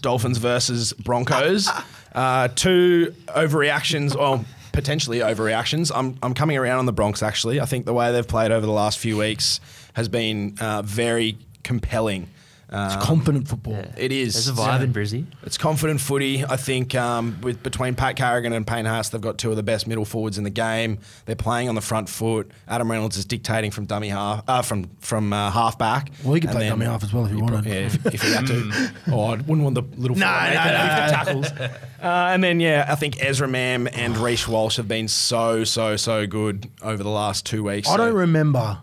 Dolphins 0.02 0.38
versus 0.38 0.92
Broncos. 0.92 1.68
Uh, 2.14 2.48
two 2.48 3.14
overreactions, 3.28 4.16
or 4.16 4.44
potentially 4.72 5.18
overreactions. 5.18 5.90
I'm 5.94 6.18
I'm 6.22 6.34
coming 6.34 6.56
around 6.56 6.78
on 6.78 6.86
the 6.86 6.92
Bronx. 6.92 7.22
Actually, 7.22 7.60
I 7.60 7.64
think 7.64 7.84
the 7.84 7.92
way 7.92 8.12
they've 8.12 8.26
played 8.26 8.50
over 8.50 8.64
the 8.64 8.72
last 8.72 8.98
few 8.98 9.16
weeks 9.16 9.60
has 9.94 10.08
been 10.08 10.56
uh, 10.60 10.82
very 10.82 11.36
compelling. 11.64 12.28
It's 12.70 12.94
Um, 12.96 13.00
confident 13.00 13.48
football. 13.48 13.82
It 13.96 14.12
is. 14.12 14.34
There's 14.34 14.48
a 14.48 14.52
vibe 14.52 14.82
in 14.82 14.92
Brizzy. 14.92 15.24
It's 15.42 15.56
confident 15.56 16.02
footy. 16.02 16.44
I 16.44 16.56
think 16.58 16.94
um, 16.94 17.38
with 17.40 17.62
between 17.62 17.94
Pat 17.94 18.16
Carrigan 18.16 18.52
and 18.52 18.66
Payne 18.66 18.84
Haas, 18.84 19.08
they've 19.08 19.20
got 19.22 19.38
two 19.38 19.48
of 19.50 19.56
the 19.56 19.62
best 19.62 19.86
middle 19.86 20.04
forwards 20.04 20.36
in 20.36 20.44
the 20.44 20.50
game. 20.50 20.98
They're 21.24 21.34
playing 21.34 21.70
on 21.70 21.74
the 21.76 21.80
front 21.80 22.10
foot. 22.10 22.50
Adam 22.68 22.90
Reynolds 22.90 23.16
is 23.16 23.24
dictating 23.24 23.70
from 23.70 23.86
dummy 23.86 24.10
half, 24.10 24.42
uh, 24.46 24.60
from 24.60 24.90
from 25.00 25.32
uh, 25.32 25.50
half 25.50 25.78
back. 25.78 26.10
Well, 26.22 26.34
he 26.34 26.40
could 26.42 26.50
play 26.50 26.60
then- 26.64 26.72
dummy 26.72 26.84
half 26.84 27.02
as 27.02 27.10
well 27.14 27.24
if 27.24 27.30
he 27.32 27.38
pro- 27.38 27.46
wanted. 27.46 27.66
Yeah, 27.66 27.72
if, 27.86 28.04
if 28.06 28.20
he 28.22 28.32
had 28.32 28.46
to. 28.48 28.90
oh, 29.12 29.22
I 29.22 29.30
wouldn't 29.36 29.62
want 29.62 29.74
the 29.74 29.82
little 29.96 30.16
No, 30.18 30.26
forward 30.26 30.48
no, 30.54 30.64
no. 30.64 31.10
tackles. 31.10 31.46
Uh, 31.52 31.70
and 32.02 32.44
then 32.44 32.60
yeah, 32.60 32.84
I 32.86 32.96
think 32.96 33.16
Ezra 33.24 33.48
Mam 33.48 33.88
and 33.94 34.14
Reece 34.18 34.46
Walsh 34.46 34.76
have 34.76 34.86
been 34.88 35.08
so 35.08 35.64
so 35.64 35.96
so 35.96 36.26
good 36.26 36.68
over 36.82 37.02
the 37.02 37.08
last 37.08 37.46
two 37.46 37.62
weeks. 37.64 37.88
I 37.88 37.92
So- 37.92 37.96
don't 37.96 38.14
remember 38.14 38.80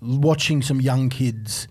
watching 0.00 0.62
some 0.62 0.80
young 0.80 1.08
kids 1.10 1.68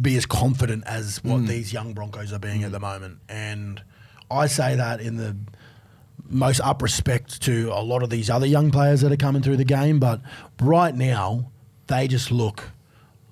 be 0.00 0.16
as 0.16 0.26
confident 0.26 0.84
as 0.86 1.22
what 1.24 1.38
Hmm. 1.40 1.46
these 1.46 1.72
young 1.72 1.92
Broncos 1.94 2.32
are 2.32 2.38
being 2.38 2.64
at 2.64 2.72
the 2.72 2.80
moment. 2.80 3.18
And 3.28 3.82
I 4.30 4.46
say 4.46 4.76
that 4.76 5.00
in 5.00 5.16
the 5.16 5.36
most 6.28 6.60
up 6.60 6.82
respect 6.82 7.40
to 7.42 7.70
a 7.72 7.80
lot 7.82 8.02
of 8.02 8.10
these 8.10 8.28
other 8.28 8.46
young 8.46 8.70
players 8.70 9.00
that 9.02 9.12
are 9.12 9.16
coming 9.16 9.42
through 9.42 9.56
the 9.56 9.64
game. 9.64 9.98
But 9.98 10.20
right 10.60 10.94
now, 10.94 11.50
they 11.86 12.08
just 12.08 12.30
look 12.32 12.64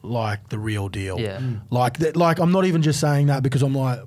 like 0.02 0.48
the 0.50 0.58
real 0.58 0.88
deal. 0.88 1.18
Yeah. 1.18 1.38
Mm. 1.38 1.62
Like, 1.70 1.98
that, 1.98 2.16
like 2.16 2.38
I'm 2.38 2.52
not 2.52 2.64
even 2.66 2.82
just 2.82 3.00
saying 3.00 3.26
that 3.26 3.42
because 3.42 3.62
I'm 3.62 3.74
like, 3.74 4.00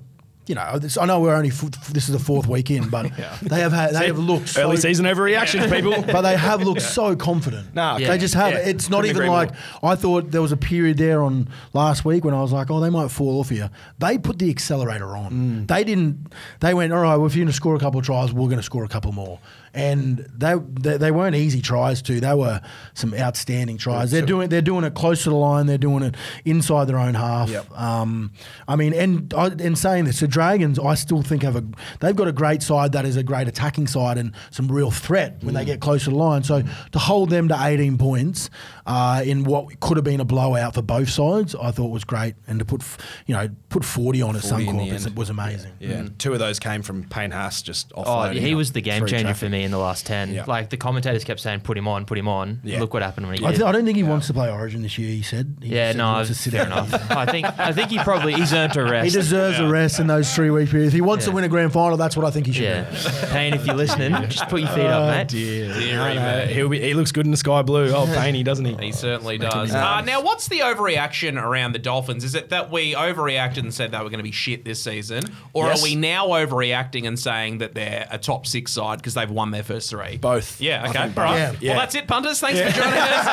you 0.48 0.54
know, 0.54 0.78
this, 0.78 0.96
I 0.96 1.04
know 1.06 1.20
we're 1.20 1.34
only 1.34 1.50
f- 1.50 1.60
this 1.92 2.08
is 2.08 2.12
the 2.12 2.18
fourth 2.18 2.46
week 2.46 2.70
in, 2.70 2.88
but 2.88 3.02
they 3.42 3.60
have 3.60 3.72
had, 3.72 3.94
they 3.94 4.06
have 4.06 4.18
looked 4.18 4.48
so, 4.48 4.62
Early 4.62 4.76
season 4.76 5.04
overreactions, 5.06 5.70
people. 5.70 6.02
but 6.02 6.22
they 6.22 6.36
have 6.36 6.62
looked 6.62 6.82
so 6.82 7.14
confident. 7.16 7.74
No, 7.74 7.98
they 7.98 8.18
just 8.18 8.34
have. 8.34 8.52
yeah, 8.52 8.58
it's 8.58 8.88
not 8.88 9.02
couldn't 9.04 9.16
even 9.16 9.28
like 9.30 9.50
more. 9.82 9.92
I 9.92 9.96
thought 9.96 10.30
there 10.30 10.42
was 10.42 10.52
a 10.52 10.56
period 10.56 10.98
there 10.98 11.22
on 11.22 11.48
last 11.72 12.04
week 12.04 12.24
when 12.24 12.34
I 12.34 12.40
was 12.40 12.52
like, 12.52 12.70
oh, 12.70 12.80
they 12.80 12.90
might 12.90 13.10
fall 13.10 13.40
off 13.40 13.50
here. 13.50 13.70
They 13.98 14.18
put 14.18 14.38
the 14.38 14.50
accelerator 14.50 15.16
on. 15.16 15.32
Mm. 15.32 15.68
They 15.68 15.84
didn't. 15.84 16.32
They 16.60 16.74
went, 16.74 16.92
all 16.92 17.00
right. 17.02 17.16
Well, 17.16 17.26
if 17.26 17.34
you're 17.34 17.44
going 17.44 17.52
to 17.52 17.56
score 17.56 17.74
a 17.76 17.80
couple 17.80 18.00
of 18.00 18.06
tries, 18.06 18.32
we're 18.32 18.46
going 18.46 18.58
to 18.58 18.62
score 18.62 18.84
a 18.84 18.88
couple 18.88 19.12
more. 19.12 19.38
And 19.74 20.18
they, 20.34 20.54
they 20.80 20.96
they 20.96 21.10
weren't 21.10 21.36
easy 21.36 21.60
tries 21.60 22.02
too. 22.02 22.20
They 22.20 22.34
were 22.34 22.60
some 22.94 23.14
outstanding 23.14 23.76
tries. 23.78 24.10
They're 24.10 24.22
doing 24.22 24.48
they're 24.48 24.62
doing 24.62 24.84
it 24.84 24.94
close 24.94 25.24
to 25.24 25.30
the 25.30 25.36
line. 25.36 25.66
They're 25.66 25.78
doing 25.78 26.02
it 26.02 26.14
inside 26.44 26.86
their 26.86 26.98
own 26.98 27.14
half. 27.14 27.50
Yep. 27.50 27.70
Um, 27.78 28.32
I 28.66 28.76
mean, 28.76 28.92
and 28.94 29.32
I, 29.34 29.48
in 29.48 29.76
saying 29.76 30.04
this, 30.06 30.20
the 30.20 30.28
Dragons, 30.28 30.78
I 30.78 30.94
still 30.94 31.22
think 31.22 31.42
have 31.42 31.56
a 31.56 31.64
they've 32.00 32.16
got 32.16 32.28
a 32.28 32.32
great 32.32 32.62
side 32.62 32.92
that 32.92 33.04
is 33.04 33.16
a 33.16 33.22
great 33.22 33.48
attacking 33.48 33.86
side 33.86 34.18
and 34.18 34.32
some 34.50 34.68
real 34.68 34.90
threat 34.90 35.42
when 35.42 35.54
Mm. 35.54 35.58
they 35.58 35.64
get 35.64 35.80
close 35.80 36.04
to 36.04 36.10
the 36.10 36.16
line. 36.16 36.42
So 36.42 36.62
to 36.92 36.98
hold 36.98 37.30
them 37.30 37.48
to 37.48 37.56
18 37.60 37.98
points 37.98 38.50
uh, 38.86 39.22
in 39.24 39.44
what 39.44 39.78
could 39.80 39.96
have 39.96 40.04
been 40.04 40.20
a 40.20 40.24
blowout 40.24 40.74
for 40.74 40.82
both 40.82 41.10
sides, 41.10 41.54
I 41.54 41.70
thought 41.70 41.88
was 41.90 42.04
great. 42.04 42.34
And 42.46 42.58
to 42.58 42.64
put 42.64 42.82
you 43.26 43.34
know 43.34 43.48
put 43.68 43.84
40 43.84 44.22
on 44.22 44.36
at 44.36 44.42
40 44.42 44.66
in 44.68 44.76
the 44.76 44.82
Suncorp 44.84 44.92
is- 44.94 45.10
was 45.14 45.30
amazing. 45.30 45.72
Yeah, 45.78 46.06
two 46.18 46.32
of 46.32 46.38
those 46.38 46.58
came 46.58 46.82
from 46.82 47.04
Payne 47.04 47.30
Haas 47.32 47.62
just 47.62 47.90
offloading. 47.90 48.04
Oh, 48.06 48.10
offloading. 48.34 48.40
he 48.40 48.54
was 48.54 48.72
the 48.72 48.80
game 48.80 49.06
changer 49.06 49.24
traffic. 49.24 49.36
for 49.38 49.48
me 49.48 49.57
in 49.64 49.70
the 49.70 49.78
last 49.78 50.06
10. 50.06 50.32
Yeah. 50.34 50.44
Like 50.46 50.70
the 50.70 50.76
commentators 50.76 51.24
kept 51.24 51.40
saying, 51.40 51.60
put 51.60 51.76
him 51.78 51.86
on, 51.88 52.04
put 52.04 52.18
him 52.18 52.28
on. 52.28 52.60
Yeah. 52.64 52.80
Look 52.80 52.92
what 52.94 53.02
happened 53.02 53.26
when 53.28 53.38
he 53.38 53.44
I, 53.46 53.50
th- 53.50 53.62
I 53.62 53.72
don't 53.72 53.84
think 53.84 53.96
he 53.96 54.02
wants 54.02 54.26
to 54.28 54.32
play 54.34 54.50
Origin 54.50 54.82
this 54.82 54.98
year. 54.98 55.08
He 55.10 55.22
said. 55.22 55.56
He 55.62 55.68
yeah, 55.74 55.88
said 55.88 55.94
he 55.94 55.98
no, 55.98 56.12
wants 56.12 56.28
to 56.30 56.34
sit 56.34 56.52
fair 56.52 56.62
out. 56.62 56.66
enough. 56.88 57.10
I 57.10 57.26
think 57.26 57.46
I 57.58 57.72
think 57.72 57.90
he 57.90 57.98
probably 57.98 58.34
he's 58.34 58.52
earned 58.52 58.76
a 58.76 58.84
rest. 58.84 59.04
He 59.06 59.10
deserves 59.10 59.58
a 59.58 59.68
rest 59.68 60.00
in 60.00 60.06
those 60.06 60.34
three 60.34 60.50
week 60.50 60.70
periods. 60.70 60.88
If 60.88 60.94
he 60.94 61.00
wants 61.00 61.24
to 61.26 61.30
win 61.32 61.44
a 61.44 61.48
grand 61.48 61.72
final, 61.72 61.96
that's 61.96 62.16
what 62.16 62.24
I 62.26 62.30
think 62.30 62.46
he 62.46 62.52
should 62.52 62.64
Yeah, 62.64 62.90
do. 62.90 63.26
Payne, 63.28 63.54
if 63.54 63.66
you're 63.66 63.74
listening, 63.76 64.12
just 64.28 64.48
put 64.48 64.60
your 64.60 64.70
feet 64.70 64.82
Oh, 64.84 64.88
up, 65.04 65.16
mate. 65.16 65.28
Deary 65.28 66.18
I 66.18 66.46
He'll 66.46 66.68
be, 66.68 66.80
he 66.80 66.94
looks 66.94 67.12
good 67.12 67.24
in 67.26 67.30
the 67.30 67.36
sky 67.36 67.62
blue. 67.62 67.92
Oh, 67.94 68.06
Paney, 68.06 68.42
doesn't 68.42 68.64
he? 68.64 68.74
He 68.86 68.92
certainly 68.92 69.38
does. 69.38 69.74
Uh, 69.74 70.00
now, 70.02 70.22
what's 70.22 70.48
the 70.48 70.60
overreaction 70.60 71.40
around 71.42 71.72
the 71.72 71.78
Dolphins? 71.78 72.24
Is 72.24 72.34
it 72.34 72.50
that 72.50 72.70
we 72.70 72.94
overreacted 72.94 73.58
and 73.58 73.72
said 73.74 73.90
they 73.92 73.98
were 73.98 74.04
going 74.04 74.18
to 74.18 74.22
be 74.24 74.30
shit 74.32 74.64
this 74.64 74.82
season? 74.82 75.24
Or 75.52 75.66
Yes. 75.66 75.80
are 75.80 75.84
we 75.84 75.94
now 75.96 76.28
overreacting 76.28 77.06
and 77.06 77.18
saying 77.18 77.58
that 77.58 77.74
they're 77.74 78.06
a 78.10 78.18
top 78.18 78.46
six 78.46 78.72
side 78.72 78.98
because 78.98 79.14
they've 79.14 79.30
won 79.30 79.47
their 79.50 79.62
first 79.62 79.90
three? 79.90 80.16
Both. 80.16 80.60
Yeah, 80.60 80.88
okay. 80.88 80.98
All 81.00 81.08
right. 81.08 81.56
Yeah. 81.60 81.72
Well, 81.72 81.80
that's 81.80 81.94
it, 81.94 82.06
punters. 82.06 82.40
Thanks 82.40 82.60
for 82.60 82.70
joining 82.70 82.98
us. 82.98 83.26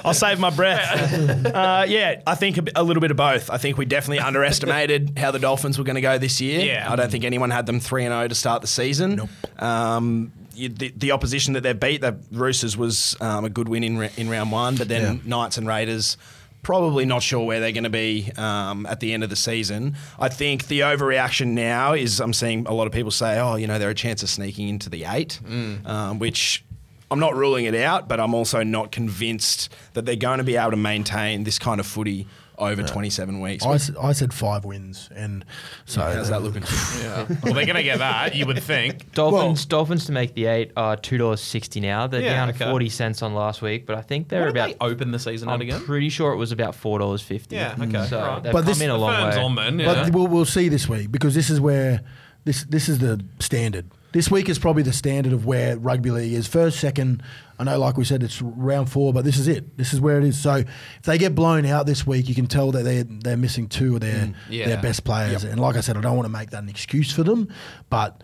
I'll 0.04 0.14
save 0.14 0.38
my 0.38 0.50
breath. 0.50 1.46
uh, 1.46 1.84
yeah, 1.88 2.22
I 2.26 2.34
think 2.34 2.58
a, 2.74 2.82
little 2.82 3.00
bit 3.00 3.10
of 3.10 3.16
both. 3.16 3.50
I 3.50 3.58
think 3.58 3.78
we 3.78 3.84
definitely 3.84 4.20
underestimated 4.20 5.18
how 5.18 5.30
the 5.30 5.38
Dolphins 5.38 5.78
were 5.78 5.84
going 5.84 5.96
to 5.96 6.00
go 6.00 6.18
this 6.18 6.40
year. 6.40 6.60
Yeah. 6.60 6.90
I 6.90 6.96
don't 6.96 7.10
think 7.10 7.24
anyone 7.24 7.50
had 7.50 7.66
them 7.66 7.80
3 7.80 8.04
and 8.04 8.12
0 8.12 8.28
to 8.28 8.34
start 8.34 8.62
the 8.62 8.68
season. 8.68 9.16
Nope. 9.16 9.62
Um, 9.62 10.32
you, 10.54 10.68
the, 10.70 10.92
the 10.96 11.12
opposition 11.12 11.54
that 11.54 11.62
they 11.62 11.74
beat, 11.74 12.00
the 12.00 12.18
Roosters, 12.32 12.76
was 12.76 13.16
um, 13.20 13.44
a 13.44 13.50
good 13.50 13.68
win 13.68 13.84
in, 13.84 14.02
in 14.16 14.30
round 14.30 14.50
one, 14.52 14.76
but 14.76 14.88
then. 14.88 15.22
Knights 15.24 15.58
and 15.58 15.66
Raiders. 15.66 16.16
Probably 16.66 17.04
not 17.04 17.22
sure 17.22 17.46
where 17.46 17.60
they're 17.60 17.70
going 17.70 17.84
to 17.84 17.90
be 17.90 18.32
um, 18.36 18.86
at 18.86 18.98
the 18.98 19.14
end 19.14 19.22
of 19.22 19.30
the 19.30 19.36
season. 19.36 19.94
I 20.18 20.28
think 20.28 20.66
the 20.66 20.80
overreaction 20.80 21.50
now 21.52 21.92
is 21.92 22.18
I'm 22.20 22.32
seeing 22.32 22.66
a 22.66 22.72
lot 22.72 22.88
of 22.88 22.92
people 22.92 23.12
say, 23.12 23.38
oh, 23.38 23.54
you 23.54 23.68
know, 23.68 23.78
they're 23.78 23.90
a 23.90 23.94
chance 23.94 24.24
of 24.24 24.28
sneaking 24.30 24.68
into 24.68 24.90
the 24.90 25.04
eight, 25.04 25.38
um, 25.84 26.18
which 26.18 26.64
I'm 27.08 27.20
not 27.20 27.36
ruling 27.36 27.66
it 27.66 27.76
out, 27.76 28.08
but 28.08 28.18
I'm 28.18 28.34
also 28.34 28.64
not 28.64 28.90
convinced 28.90 29.72
that 29.92 30.06
they're 30.06 30.16
going 30.16 30.38
to 30.38 30.44
be 30.44 30.56
able 30.56 30.72
to 30.72 30.76
maintain 30.76 31.44
this 31.44 31.56
kind 31.60 31.78
of 31.78 31.86
footy 31.86 32.26
over 32.58 32.82
27 32.82 33.40
weeks. 33.40 33.64
I, 33.64 34.12
said 34.12 34.32
five 34.34 34.64
wins, 34.64 35.08
and 35.14 35.44
so 35.84 36.00
How's 36.00 36.30
that 36.30 36.42
looking? 36.42 36.62
Yeah. 37.00 37.26
well, 37.42 37.54
they're 37.54 37.66
going 37.66 37.76
to 37.76 37.82
get 37.82 37.98
that, 37.98 38.34
you 38.34 38.46
would 38.46 38.62
think. 38.62 39.12
Dolphins, 39.14 39.66
Dolphins 39.66 40.06
to 40.06 40.12
make 40.12 40.34
the 40.34 40.46
eight 40.46 40.72
are 40.76 40.96
two 40.96 41.18
dollars 41.18 41.40
sixty 41.40 41.80
now. 41.80 42.06
They're 42.06 42.22
Yeah, 42.22 42.34
down 42.34 42.50
okay. 42.50 42.64
forty 42.70 42.88
cents 42.88 43.22
on 43.22 43.34
last 43.34 43.62
week, 43.62 43.86
but 43.86 43.96
I 43.96 44.00
think 44.02 44.28
they're 44.28 44.40
What 44.46 44.54
did 44.54 44.56
about. 44.56 44.68
they 44.68 44.76
open 44.86 45.10
the 45.10 45.18
season 45.18 45.48
at 45.48 45.52
I'm 45.52 45.60
again? 45.60 45.80
pretty 45.82 46.08
sure 46.08 46.32
it 46.32 46.36
was 46.36 46.52
about 46.52 46.74
four 46.74 46.98
dollars 46.98 47.22
fifty. 47.22 47.56
Yeah, 47.56 47.74
okay, 47.80 48.06
So 48.06 48.20
right. 48.20 48.42
they've 48.42 48.52
But 48.52 48.60
come 48.60 48.66
this- 48.66 48.80
in 48.80 48.90
a 48.90 48.96
long 48.98 49.28
way. 49.28 49.36
on 49.36 49.54
then, 49.54 49.78
yeah. 49.78 50.04
But 50.04 50.14
we'll, 50.14 50.26
we'll 50.26 50.44
see 50.44 50.68
this 50.68 50.88
week 50.88 51.10
because 51.12 51.34
this 51.34 51.50
is 51.50 51.60
where 51.60 52.00
this 52.44 52.64
this 52.64 52.88
is 52.88 52.98
the 52.98 53.24
standard. 53.40 53.86
This 54.16 54.30
week 54.30 54.48
is 54.48 54.58
probably 54.58 54.82
the 54.82 54.94
standard 54.94 55.34
of 55.34 55.44
where 55.44 55.76
rugby 55.76 56.10
league 56.10 56.32
is. 56.32 56.46
First, 56.46 56.80
second. 56.80 57.22
I 57.58 57.64
know, 57.64 57.78
like 57.78 57.98
we 57.98 58.04
said, 58.06 58.22
it's 58.22 58.40
round 58.40 58.90
four, 58.90 59.12
but 59.12 59.26
this 59.26 59.36
is 59.36 59.46
it. 59.46 59.76
This 59.76 59.92
is 59.92 60.00
where 60.00 60.16
it 60.16 60.24
is. 60.24 60.40
So 60.40 60.54
if 60.54 61.02
they 61.02 61.18
get 61.18 61.34
blown 61.34 61.66
out 61.66 61.84
this 61.84 62.06
week, 62.06 62.26
you 62.26 62.34
can 62.34 62.46
tell 62.46 62.72
that 62.72 62.82
they're 62.82 63.04
they're 63.04 63.36
missing 63.36 63.68
two 63.68 63.96
of 63.96 64.00
their 64.00 64.28
mm, 64.28 64.34
Yeah. 64.48 64.68
their 64.68 64.80
best 64.80 65.04
players. 65.04 65.44
And 65.44 65.60
like 65.60 65.76
I 65.76 65.80
said, 65.80 65.98
I 65.98 66.00
don't 66.00 66.16
want 66.16 66.24
to 66.24 66.32
make 66.32 66.48
that 66.48 66.62
an 66.62 66.70
excuse 66.70 67.12
for 67.12 67.24
them, 67.24 67.52
but. 67.90 68.22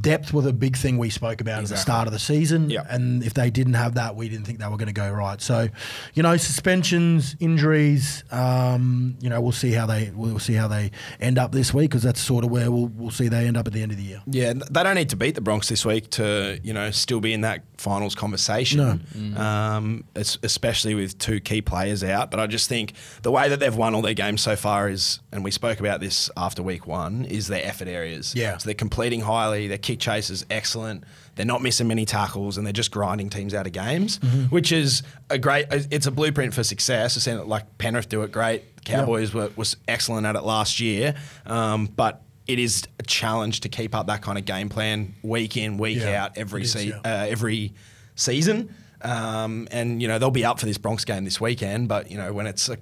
Depth 0.00 0.32
was 0.32 0.46
a 0.46 0.52
big 0.52 0.76
thing 0.76 0.96
we 0.98 1.10
spoke 1.10 1.40
about 1.40 1.62
at 1.62 1.68
the 1.68 1.76
start 1.76 2.06
of 2.06 2.12
the 2.12 2.18
season, 2.18 2.70
Yep. 2.70 2.86
and 2.90 3.22
if 3.24 3.34
they 3.34 3.50
didn't 3.50 3.74
have 3.74 3.94
that, 3.94 4.14
we 4.16 4.28
didn't 4.28 4.46
think 4.46 4.58
they 4.60 4.66
were 4.68 4.76
going 4.76 4.86
to 4.86 4.92
go 4.92 5.10
right. 5.10 5.40
So, 5.40 5.68
you 6.14 6.22
know, 6.22 6.36
suspensions, 6.36 7.34
injuries, 7.40 8.22
um, 8.30 9.16
you 9.20 9.28
know, 9.28 9.40
we'll 9.40 9.52
see 9.52 9.72
how 9.72 9.86
they 9.86 10.10
we'll 10.14 10.38
see 10.38 10.54
how 10.54 10.68
they 10.68 10.90
end 11.20 11.38
up 11.38 11.52
this 11.52 11.72
week 11.74 11.90
because 11.90 12.02
that's 12.02 12.20
sort 12.20 12.44
of 12.44 12.50
where 12.50 12.70
we'll 12.70 12.86
we'll 12.88 13.10
see 13.10 13.28
they 13.28 13.46
end 13.46 13.56
up 13.56 13.66
at 13.66 13.72
the 13.72 13.82
end 13.82 13.90
of 13.92 13.98
the 13.98 14.04
year. 14.04 14.22
Yeah, 14.26 14.52
they 14.52 14.82
don't 14.82 14.94
need 14.94 15.10
to 15.10 15.16
beat 15.16 15.34
the 15.34 15.40
Bronx 15.40 15.68
this 15.68 15.84
week 15.84 16.10
to 16.10 16.60
you 16.62 16.72
know 16.72 16.90
still 16.90 17.20
be 17.20 17.32
in 17.32 17.40
that 17.40 17.62
finals 17.78 18.14
conversation. 18.14 18.78
Um, 19.36 20.04
especially 20.14 20.94
with 20.94 21.18
two 21.18 21.40
key 21.40 21.62
players 21.62 22.04
out. 22.04 22.30
But 22.30 22.40
I 22.40 22.46
just 22.46 22.68
think 22.68 22.92
the 23.22 23.30
way 23.30 23.48
that 23.48 23.60
they've 23.60 23.74
won 23.74 23.94
all 23.94 24.02
their 24.02 24.14
games 24.14 24.42
so 24.42 24.56
far 24.56 24.88
is, 24.88 25.20
and 25.32 25.44
we 25.44 25.50
spoke 25.50 25.80
about 25.80 26.00
this 26.00 26.30
after 26.36 26.62
week 26.62 26.86
one, 26.86 27.24
is 27.24 27.48
their 27.48 27.64
effort 27.64 27.88
areas. 27.88 28.34
Yeah. 28.34 28.58
so 28.58 28.66
they're 28.66 28.74
completing 28.74 29.20
highly. 29.20 29.68
Their 29.68 29.78
kick 29.78 30.00
chase 30.00 30.28
is 30.28 30.44
excellent. 30.50 31.04
They're 31.36 31.46
not 31.46 31.62
missing 31.62 31.86
many 31.86 32.04
tackles, 32.04 32.56
and 32.58 32.66
they're 32.66 32.72
just 32.72 32.90
grinding 32.90 33.30
teams 33.30 33.54
out 33.54 33.64
of 33.66 33.72
games, 33.72 34.18
which 34.50 34.72
is 34.72 35.04
a 35.30 35.38
great. 35.38 35.66
It's 35.70 36.06
a 36.08 36.10
blueprint 36.10 36.52
for 36.52 36.64
success. 36.64 37.16
I've 37.16 37.22
seen 37.22 37.36
it 37.36 37.46
like 37.46 37.78
Penrith 37.78 38.08
do 38.08 38.22
it 38.22 38.32
great. 38.32 38.64
Cowboys 38.84 39.32
were, 39.32 39.50
was 39.54 39.76
excellent 39.86 40.26
at 40.26 40.34
it 40.34 40.42
last 40.42 40.80
year, 40.80 41.14
um, 41.46 41.86
but 41.94 42.22
it 42.48 42.58
is 42.58 42.82
a 42.98 43.02
challenge 43.04 43.60
to 43.60 43.68
keep 43.68 43.94
up 43.94 44.06
that 44.08 44.22
kind 44.22 44.38
of 44.38 44.44
game 44.44 44.68
plan 44.68 45.14
week 45.22 45.56
in, 45.56 45.78
week 45.78 45.98
Yeah, 45.98 46.24
out, 46.24 46.36
every 46.38 46.62
it 46.62 46.64
is, 46.64 46.72
se- 46.72 46.86
yeah. 46.88 46.96
uh, 47.04 47.26
every 47.28 47.72
season. 48.16 48.74
Um, 49.02 49.68
and 49.70 50.02
you 50.02 50.08
know 50.08 50.18
they'll 50.18 50.30
be 50.32 50.44
up 50.44 50.58
for 50.58 50.66
this 50.66 50.78
Bronx 50.78 51.04
game 51.04 51.24
this 51.24 51.40
weekend, 51.40 51.86
but 51.88 52.10
you 52.10 52.16
know 52.18 52.32
when 52.32 52.46
it's 52.48 52.68
a 52.68 52.78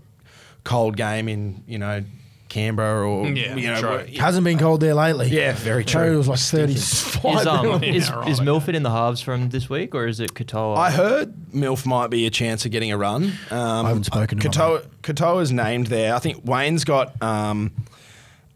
cold 0.64 0.96
game 0.96 1.28
in 1.28 1.62
you 1.66 1.78
know 1.78 2.04
Canberra 2.48 3.06
or 3.06 3.26
Yeah, 3.28 3.54
you 3.56 3.66
know 3.68 3.80
true. 3.80 4.16
Hasn't 4.18 4.44
been 4.44 4.58
cold 4.58 4.80
there 4.80 4.94
lately. 4.94 5.28
Yeah, 5.28 5.52
very 5.52 5.84
true. 5.84 6.14
It 6.14 6.16
was 6.16 6.28
like 6.28 6.38
thirty-five. 6.38 7.40
Is, 7.40 7.46
um, 7.46 7.82
Yeah, 7.82 7.92
is, 7.92 8.10
right, 8.10 8.28
is 8.28 8.38
okay. 8.38 8.44
Milford 8.46 8.74
in 8.76 8.82
the 8.82 8.90
halves 8.90 9.20
from 9.20 9.50
this 9.50 9.68
week, 9.68 9.94
or 9.94 10.06
is 10.06 10.20
it 10.20 10.32
Katoa? 10.32 10.76
I 10.78 10.90
heard 10.90 11.34
Milf 11.52 11.84
might 11.84 12.08
be 12.08 12.24
a 12.26 12.30
chance 12.30 12.64
of 12.64 12.70
getting 12.70 12.92
a 12.92 12.96
run. 12.96 13.32
Um, 13.50 13.84
I 13.84 13.88
haven't 13.88 14.04
spoken 14.04 14.38
to 14.38 14.48
Katoa, 14.48 14.86
Katoa's 15.02 15.52
named 15.52 15.88
there. 15.88 16.14
I 16.14 16.18
think 16.18 16.42
Wayne's 16.46 16.84
got 16.84 17.20
um, 17.20 17.72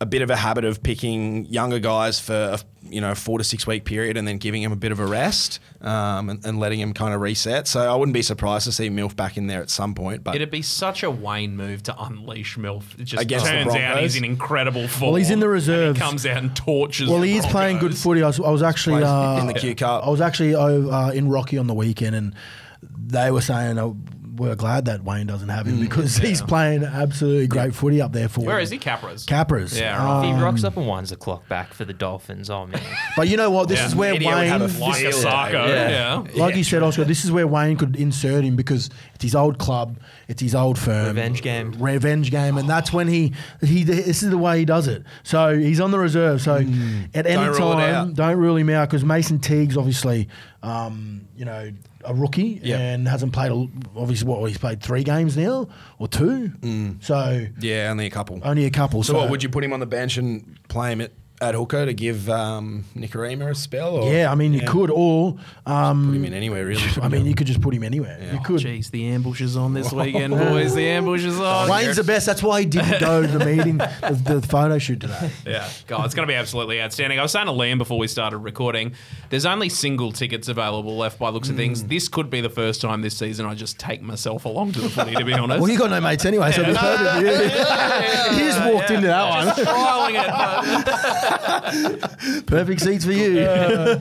a 0.02 0.06
bit 0.06 0.22
of 0.22 0.30
a 0.30 0.36
habit 0.36 0.64
of 0.64 0.82
picking 0.82 1.44
younger 1.46 1.78
guys 1.78 2.18
for 2.18 2.34
a, 2.34 2.58
you 2.82 3.00
know 3.02 3.14
four 3.14 3.36
to 3.36 3.44
six 3.44 3.66
week 3.66 3.84
period 3.84 4.16
and 4.16 4.26
then 4.26 4.38
giving 4.38 4.62
him 4.62 4.72
a 4.72 4.76
bit 4.76 4.92
of 4.92 4.98
a 4.98 5.04
rest 5.04 5.60
um, 5.82 6.30
and, 6.30 6.44
and 6.46 6.58
letting 6.58 6.80
him 6.80 6.94
kind 6.94 7.12
of 7.12 7.20
reset. 7.20 7.68
So 7.68 7.80
I 7.80 7.94
wouldn't 7.94 8.14
be 8.14 8.22
surprised 8.22 8.64
to 8.64 8.72
see 8.72 8.88
Milf 8.88 9.14
back 9.14 9.36
in 9.36 9.46
there 9.46 9.60
at 9.60 9.68
some 9.68 9.94
point. 9.94 10.24
But 10.24 10.36
It'd 10.36 10.50
be 10.50 10.62
such 10.62 11.02
a 11.02 11.10
Wayne 11.10 11.54
move 11.54 11.82
to 11.84 12.02
unleash 12.02 12.56
Milf. 12.56 12.98
It 12.98 13.04
just 13.04 13.22
Against 13.22 13.44
the 13.44 13.52
turns 13.52 13.74
out 13.74 14.00
he's 14.00 14.16
in 14.16 14.24
incredible 14.24 14.88
form. 14.88 15.10
Well, 15.12 15.16
he's 15.16 15.30
in 15.30 15.40
the 15.40 15.46
and 15.46 15.52
reserves. 15.52 15.98
he 15.98 16.02
comes 16.02 16.24
out 16.24 16.38
and 16.38 16.56
tortures. 16.56 17.10
Well, 17.10 17.20
the 17.20 17.26
he 17.28 17.36
is 17.36 17.44
playing 17.46 17.76
good 17.76 17.90
Broncos. 17.90 18.02
footy. 18.02 18.22
I 18.22 18.26
was, 18.28 18.40
I 18.40 18.50
was 18.50 18.62
actually 18.62 19.02
uh, 19.02 19.40
in 19.40 19.46
the 19.48 19.54
Q 19.54 19.74
Cup. 19.74 20.06
I 20.06 20.08
was 20.10 20.22
actually 20.22 20.54
uh, 20.54 21.10
in 21.10 21.28
Rocky 21.28 21.58
on 21.58 21.66
the 21.66 21.74
weekend, 21.74 22.16
and 22.16 22.34
they 22.82 23.30
were 23.30 23.42
saying 23.42 23.78
uh, 23.78 23.92
we're 24.40 24.54
glad 24.56 24.86
that 24.86 25.04
Wayne 25.04 25.26
doesn't 25.26 25.50
have 25.50 25.66
him 25.66 25.76
Mm, 25.76 25.80
because 25.82 26.16
he's 26.16 26.40
playing 26.40 26.82
absolutely 26.82 27.46
great 27.46 27.74
footy 27.74 28.00
up 28.00 28.12
there 28.12 28.28
for. 28.28 28.40
Where 28.40 28.56
them. 28.56 28.62
is 28.62 28.70
he? 28.70 28.78
Capras. 28.78 29.26
Capras. 29.26 29.78
Yeah, 29.78 30.02
right. 30.04 30.18
if 30.20 30.24
he 30.24 30.32
Um, 30.32 30.40
rocks 30.42 30.64
up 30.64 30.76
and 30.76 30.86
winds 30.86 31.10
the 31.10 31.16
clock 31.16 31.46
back 31.48 31.74
for 31.74 31.84
the 31.84 31.92
Dolphins, 31.92 32.48
oh 32.48 32.66
man. 32.66 32.80
But 33.16 33.28
you 33.28 33.36
know 33.36 33.50
what? 33.50 33.68
This 33.68 33.78
Yeah. 33.80 33.86
is 33.86 33.94
where 33.94 34.14
Idiot 34.14 34.32
would 34.32 34.40
Wayne. 34.40 34.50
like 34.50 34.60
a 34.62 34.68
Field 34.68 35.14
Yeah. 35.52 35.88
yeah. 35.90 36.24
Like 36.36 36.56
you 36.56 36.64
said, 36.64 36.82
Oscar, 36.82 37.04
this 37.04 37.24
is 37.24 37.30
where 37.30 37.46
Wayne 37.46 37.76
could 37.76 37.96
insert 37.96 38.44
him 38.44 38.56
because 38.56 38.88
it's 39.14 39.24
his 39.24 39.34
old 39.34 39.58
club, 39.58 39.98
it's 40.26 40.40
his 40.40 40.54
old 40.54 40.78
firm, 40.78 41.08
Revenge 41.08 41.42
game. 41.42 41.74
revenge 41.78 42.30
game, 42.30 42.56
and 42.56 42.68
that's 42.68 42.92
when 42.92 43.08
he 43.08 43.34
he. 43.62 43.84
This 43.84 44.22
is 44.22 44.30
the 44.30 44.38
way 44.38 44.60
he 44.60 44.64
does 44.64 44.88
it. 44.88 45.02
So 45.22 45.58
he's 45.58 45.80
on 45.80 45.90
the 45.90 45.98
reserve. 45.98 46.40
So 46.40 46.54
at 46.56 47.26
any 47.26 47.34
Don't 47.44 47.56
time, 47.58 47.94
out. 47.94 48.14
don't 48.14 48.36
rule 48.38 48.56
him 48.56 48.70
out 48.70 48.88
because 48.88 49.04
Mason 49.04 49.38
Teague's 49.38 49.76
obviously, 49.76 50.28
um, 50.62 51.22
you 51.36 51.44
know, 51.44 51.70
a 52.04 52.14
rookie 52.14 52.60
Yep. 52.62 52.78
and 52.80 53.08
hasn't 53.08 53.32
played. 53.32 53.50
A, 53.52 53.66
obviously, 53.96 54.26
what 54.28 54.44
he's 54.48 54.58
played 54.58 54.82
three 54.82 55.02
games 55.04 55.36
now 55.36 55.68
or 55.98 56.08
two. 56.08 56.48
Mm. 56.60 57.02
So 57.04 57.46
yeah, 57.60 57.88
only 57.90 58.06
a 58.06 58.10
couple. 58.10 58.40
only 58.42 58.64
a 58.64 58.70
couple. 58.70 59.02
so, 59.02 59.14
what 59.14 59.30
would 59.30 59.42
you 59.42 59.48
put 59.48 59.62
him 59.64 59.72
on 59.72 59.80
the 59.80 59.86
bench 59.86 60.16
and 60.16 60.58
play 60.68 60.92
him 60.92 61.00
at, 61.00 61.12
at 61.40 61.54
hooker 61.54 61.86
to 61.86 61.94
give 61.94 62.28
um, 62.28 62.84
Nikorima 62.94 63.50
a 63.50 63.54
spell? 63.54 63.96
Or, 63.96 64.12
Yeah, 64.12 64.30
I 64.30 64.34
mean, 64.34 64.52
you 64.52 64.60
could 64.66 64.90
all. 64.90 65.38
Um, 65.66 66.06
put 66.08 66.16
him 66.16 66.24
in 66.26 66.34
anywhere 66.34 66.66
really. 66.66 66.82
I 67.02 67.08
mean, 67.08 67.24
you 67.26 67.34
could 67.34 67.46
just 67.46 67.60
put 67.62 67.74
him 67.74 67.82
anywhere. 67.82 68.18
Yeah. 68.20 68.32
You 68.34 68.40
could. 68.40 68.60
Jeez, 68.60 68.90
the 68.90 69.08
ambush 69.08 69.40
is 69.40 69.56
on 69.56 69.72
this 69.74 69.92
weekend, 69.92 70.34
boys. 70.34 70.74
The 70.74 70.86
ambush 70.88 71.24
is 71.24 71.40
on. 71.40 71.68
Wayne's 71.68 71.96
the 71.96 72.04
best. 72.04 72.26
That's 72.26 72.42
why 72.42 72.60
he 72.60 72.66
didn't 72.66 73.00
go 73.00 73.22
to 73.22 73.28
the 73.38 73.44
meeting, 73.44 73.78
the, 73.78 74.40
the 74.40 74.46
photo 74.46 74.78
shoot 74.78 75.00
today. 75.00 75.30
Yeah, 75.46 75.68
God, 75.86 76.04
it's 76.04 76.14
going 76.14 76.26
to 76.26 76.30
be 76.30 76.36
absolutely 76.36 76.80
outstanding. 76.82 77.18
I 77.18 77.22
was 77.22 77.32
saying 77.32 77.46
to 77.46 77.52
Liam 77.52 77.78
before 77.78 77.98
we 77.98 78.06
started 78.06 78.38
recording, 78.38 78.92
there's 79.30 79.46
only 79.46 79.68
single 79.68 80.12
tickets 80.12 80.48
available 80.48 80.96
left 80.96 81.18
by 81.18 81.30
looks 81.30 81.48
of 81.48 81.56
things. 81.56 81.84
This 81.84 82.08
could 82.08 82.28
be 82.30 82.40
the 82.40 82.50
first 82.50 82.80
time 82.80 83.02
this 83.02 83.16
season 83.16 83.46
I 83.46 83.54
just 83.54 83.78
take 83.78 84.02
myself 84.02 84.44
along 84.44 84.72
to 84.72 84.80
the 84.80 84.90
footy, 84.90 85.14
to 85.14 85.24
be 85.24 85.32
honest. 85.32 85.60
Well, 85.60 85.70
you 85.70 85.78
got 85.78 85.90
no 85.90 86.00
mates 86.00 86.24
anyway, 86.24 86.52
so 86.52 86.62
it'd 86.62 86.74
be 86.74 86.78
perfect 86.78 87.10
for 87.10 87.20
you. 87.22 88.38
you 88.38 88.50
just 88.50 88.72
walked 88.72 88.90
into 88.90 89.06
that 89.06 89.56
Just 89.56 89.68
trialing 89.68 90.14
it. 90.22 91.29
But- 91.30 92.10
one. 92.20 92.42
Perfect 92.42 92.80
seats 92.80 93.04
for 93.04 93.12
you. 93.12 93.40
Uh, 93.40 94.00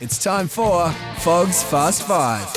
it's 0.00 0.22
time 0.22 0.48
for 0.48 0.90
Fog's 1.18 1.62
Fast 1.62 2.02
Five. 2.02 2.54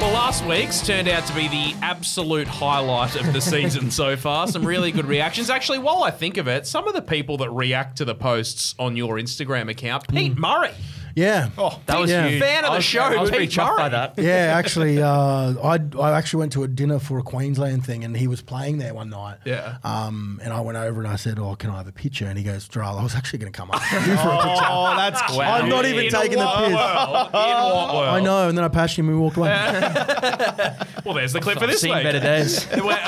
Well, 0.00 0.12
last 0.12 0.44
week's 0.46 0.86
turned 0.86 1.08
out 1.08 1.26
to 1.26 1.34
be 1.34 1.48
the 1.48 1.74
absolute 1.82 2.48
highlight 2.48 3.16
of 3.16 3.32
the 3.32 3.40
season 3.40 3.90
so 3.90 4.16
far. 4.16 4.46
Some 4.46 4.64
really 4.64 4.92
good 4.92 5.06
reactions. 5.06 5.50
Actually, 5.50 5.78
while 5.78 6.02
I 6.02 6.10
think 6.10 6.36
of 6.36 6.48
it, 6.48 6.66
some 6.66 6.88
of 6.88 6.94
the 6.94 7.02
people 7.02 7.36
that 7.38 7.50
react 7.50 7.98
to 7.98 8.04
the 8.04 8.14
posts 8.14 8.74
on 8.78 8.96
your 8.96 9.16
Instagram 9.16 9.70
account, 9.70 10.08
Pete 10.08 10.32
hmm. 10.32 10.40
Murray. 10.40 10.72
Yeah. 11.20 11.48
Oh, 11.58 11.78
That 11.86 12.00
was 12.00 12.10
Yeah. 12.10 12.28
huge. 12.28 12.40
Fan 12.42 12.64
of 12.64 12.70
I 12.70 12.74
the 12.74 12.78
was- 12.78 12.84
show, 12.84 13.00
I 13.02 13.16
was 13.20 13.30
Pete 13.30 13.36
pretty 13.38 13.52
chuffed 13.56 13.76
by 13.76 13.88
that. 13.90 14.14
Yeah, 14.16 14.54
actually, 14.60 15.02
uh, 15.02 15.54
I 15.62 15.78
I 16.00 16.12
actually 16.18 16.40
went 16.40 16.52
to 16.52 16.62
a 16.64 16.68
dinner 16.68 16.98
for 16.98 17.18
a 17.18 17.22
Queensland 17.22 17.84
thing, 17.84 18.04
and 18.04 18.16
he 18.16 18.26
was 18.26 18.40
playing 18.42 18.78
there 18.78 18.94
one 18.94 19.10
night. 19.10 19.36
Yeah. 19.44 19.76
Um, 19.84 20.40
and 20.42 20.52
I 20.52 20.60
went 20.60 20.78
over 20.78 21.00
and 21.02 21.10
I 21.10 21.16
said, 21.16 21.38
"Oh, 21.38 21.54
can 21.56 21.70
I 21.70 21.76
have 21.78 21.88
a 21.88 21.92
picture?" 21.92 22.26
And 22.26 22.38
he 22.38 22.44
goes, 22.44 22.68
"Jharal, 22.68 22.98
I 22.98 23.02
was 23.02 23.14
actually 23.14 23.38
going 23.40 23.52
to 23.52 23.56
come 23.60 23.70
up 23.70 23.82
for 23.82 23.96
a 23.96 24.00
picture." 24.00 24.16
Oh, 24.22 24.94
that's 24.96 25.20
cute. 25.22 25.40
I'm 25.40 25.68
not 25.68 25.84
even 25.86 26.04
In 26.06 26.10
taking 26.10 26.38
the 26.38 26.44
what 26.44 26.64
piss. 26.64 26.74
world? 26.74 27.26
In 27.28 27.32
what 27.32 27.94
world? 28.00 28.08
I 28.08 28.20
know. 28.20 28.48
And 28.48 28.56
then 28.58 28.64
I 28.64 28.68
passed 28.68 28.98
him 28.98 29.08
and 29.08 29.16
we 29.16 29.22
walked 29.22 29.36
away. 29.36 29.50
Well, 31.04 31.14
there's 31.14 31.32
the 31.32 31.40
clip 31.40 31.58
for 31.58 31.64
I've 31.64 31.70
this 31.70 31.80
seen 31.80 31.94
week. 31.94 32.02
better 32.04 32.20
days. 32.20 32.64
Get 32.66 32.80
out 32.80 33.00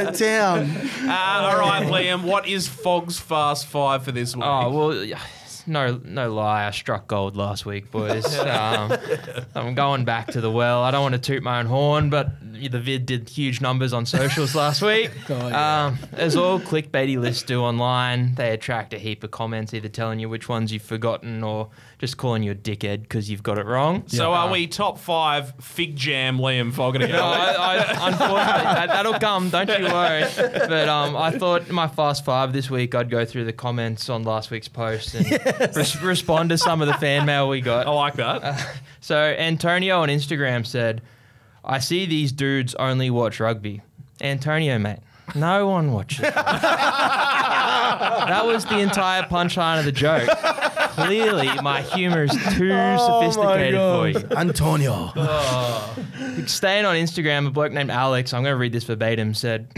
of 0.00 0.18
town. 0.18 0.70
Uh, 1.08 1.50
all 1.52 1.58
right, 1.58 1.86
Liam. 1.86 2.22
What 2.24 2.46
is 2.48 2.66
Fog's 2.68 3.18
Fast 3.18 3.66
Five 3.66 4.04
for 4.04 4.12
this 4.12 4.34
week? 4.34 4.44
Oh 4.44 4.70
well, 4.70 5.04
yeah, 5.04 5.20
no, 5.66 6.00
no 6.04 6.32
lie. 6.32 6.66
I 6.66 6.70
struck 6.70 7.06
gold 7.06 7.36
last 7.36 7.66
week, 7.66 7.90
boys. 7.90 8.36
um, 8.38 8.92
I'm 9.54 9.74
going 9.74 10.04
back 10.04 10.28
to 10.28 10.40
the 10.40 10.50
well. 10.50 10.82
I 10.82 10.90
don't 10.90 11.02
want 11.02 11.14
to 11.14 11.20
toot 11.20 11.42
my 11.42 11.58
own 11.60 11.66
horn, 11.66 12.10
but 12.10 12.30
the 12.40 12.80
vid 12.80 13.06
did 13.06 13.28
huge 13.28 13.60
numbers 13.60 13.92
on 13.92 14.06
socials 14.06 14.54
last 14.54 14.82
week. 14.82 15.10
Oh, 15.28 15.48
yeah. 15.48 15.86
um, 15.86 15.98
as 16.12 16.36
all 16.36 16.60
clickbaity 16.60 17.18
lists 17.18 17.42
do 17.42 17.60
online, 17.62 18.36
they 18.36 18.50
attract 18.52 18.94
a 18.94 18.98
heap 18.98 19.24
of 19.24 19.32
comments, 19.32 19.74
either 19.74 19.88
telling 19.88 20.20
you 20.20 20.28
which 20.28 20.48
ones 20.48 20.72
you've 20.72 20.82
forgotten 20.82 21.42
or 21.42 21.68
just 21.98 22.16
calling 22.16 22.42
you 22.42 22.52
a 22.52 22.54
dickhead 22.54 23.02
because 23.02 23.28
you've 23.28 23.42
got 23.42 23.58
it 23.58 23.66
wrong. 23.66 24.04
so 24.06 24.32
are 24.32 24.50
we 24.50 24.66
top 24.66 24.98
five 24.98 25.52
fig 25.60 25.96
jam 25.96 26.38
Liam 26.38 26.72
Fogarty? 26.72 27.08
no, 27.08 27.22
I, 27.22 27.54
I, 27.54 27.76
unfortunately, 28.08 28.62
that, 28.62 28.88
that'll 28.88 29.18
come. 29.18 29.50
Don't 29.50 29.68
you 29.68 29.86
worry. 29.86 30.24
But 30.36 30.88
um, 30.88 31.16
I 31.16 31.32
thought 31.32 31.68
my 31.70 31.88
fast 31.88 32.24
five 32.24 32.52
this 32.52 32.70
week, 32.70 32.94
I'd 32.94 33.10
go 33.10 33.24
through 33.24 33.44
the 33.44 33.52
comments 33.52 34.08
on 34.08 34.22
last 34.22 34.50
week's 34.50 34.68
post 34.68 35.14
and 35.14 35.26
res- 35.60 36.02
respond 36.02 36.50
to 36.50 36.58
some 36.58 36.80
of 36.80 36.88
the 36.88 36.94
fan 36.94 37.26
mail 37.26 37.48
we 37.48 37.60
got. 37.60 37.86
I 37.86 37.90
like 37.90 38.14
that. 38.14 38.42
Uh, 38.44 38.58
so 39.00 39.16
Antonio 39.16 40.00
on 40.00 40.08
Instagram 40.08 40.66
said, 40.66 41.02
"I 41.64 41.78
see 41.78 42.06
these 42.06 42.32
dudes 42.32 42.74
only 42.76 43.10
watch 43.10 43.40
rugby." 43.40 43.82
Antonio, 44.20 44.78
mate, 44.78 45.00
no 45.34 45.66
one 45.66 45.92
watches. 45.92 46.20
that 48.26 48.42
was 48.44 48.64
the 48.64 48.78
entire 48.78 49.22
punchline 49.24 49.78
of 49.78 49.84
the 49.84 49.92
joke. 49.92 50.28
clearly 50.96 51.48
my 51.62 51.82
humour 51.82 52.24
is 52.24 52.30
too 52.56 52.70
Oh 52.72 53.20
sophisticated 53.20 53.74
for 53.78 54.08
you. 54.08 54.18
Antonio. 54.36 55.12
Staying 56.46 56.84
on 56.86 56.96
Instagram, 56.96 57.46
a 57.46 57.50
bloke 57.50 57.72
named 57.72 57.90
Alex, 57.90 58.32
I'm 58.32 58.42
going 58.42 58.52
to 58.54 58.58
read 58.58 58.72
this 58.72 58.84
verbatim, 58.84 59.34
said 59.34 59.68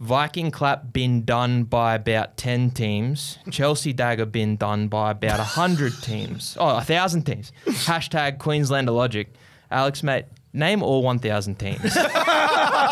Viking 0.00 0.50
clap 0.50 0.92
been 0.92 1.24
done 1.24 1.64
by 1.64 1.94
about 1.94 2.36
10 2.36 2.70
teams. 2.72 3.38
Chelsea 3.50 3.92
dagger 3.92 4.26
been 4.26 4.56
done 4.56 4.88
by 4.88 5.10
about 5.12 5.38
100 5.38 6.02
teams. 6.02 6.56
Oh, 6.60 6.74
1,000 6.74 7.22
teams. 7.24 7.52
Hashtag 7.66 8.38
Queenslander 8.38 8.92
logic. 8.92 9.28
Alex, 9.70 10.02
mate, 10.02 10.26
name 10.52 10.82
all 10.82 11.02
1,000 11.02 11.54
teams. 11.58 11.80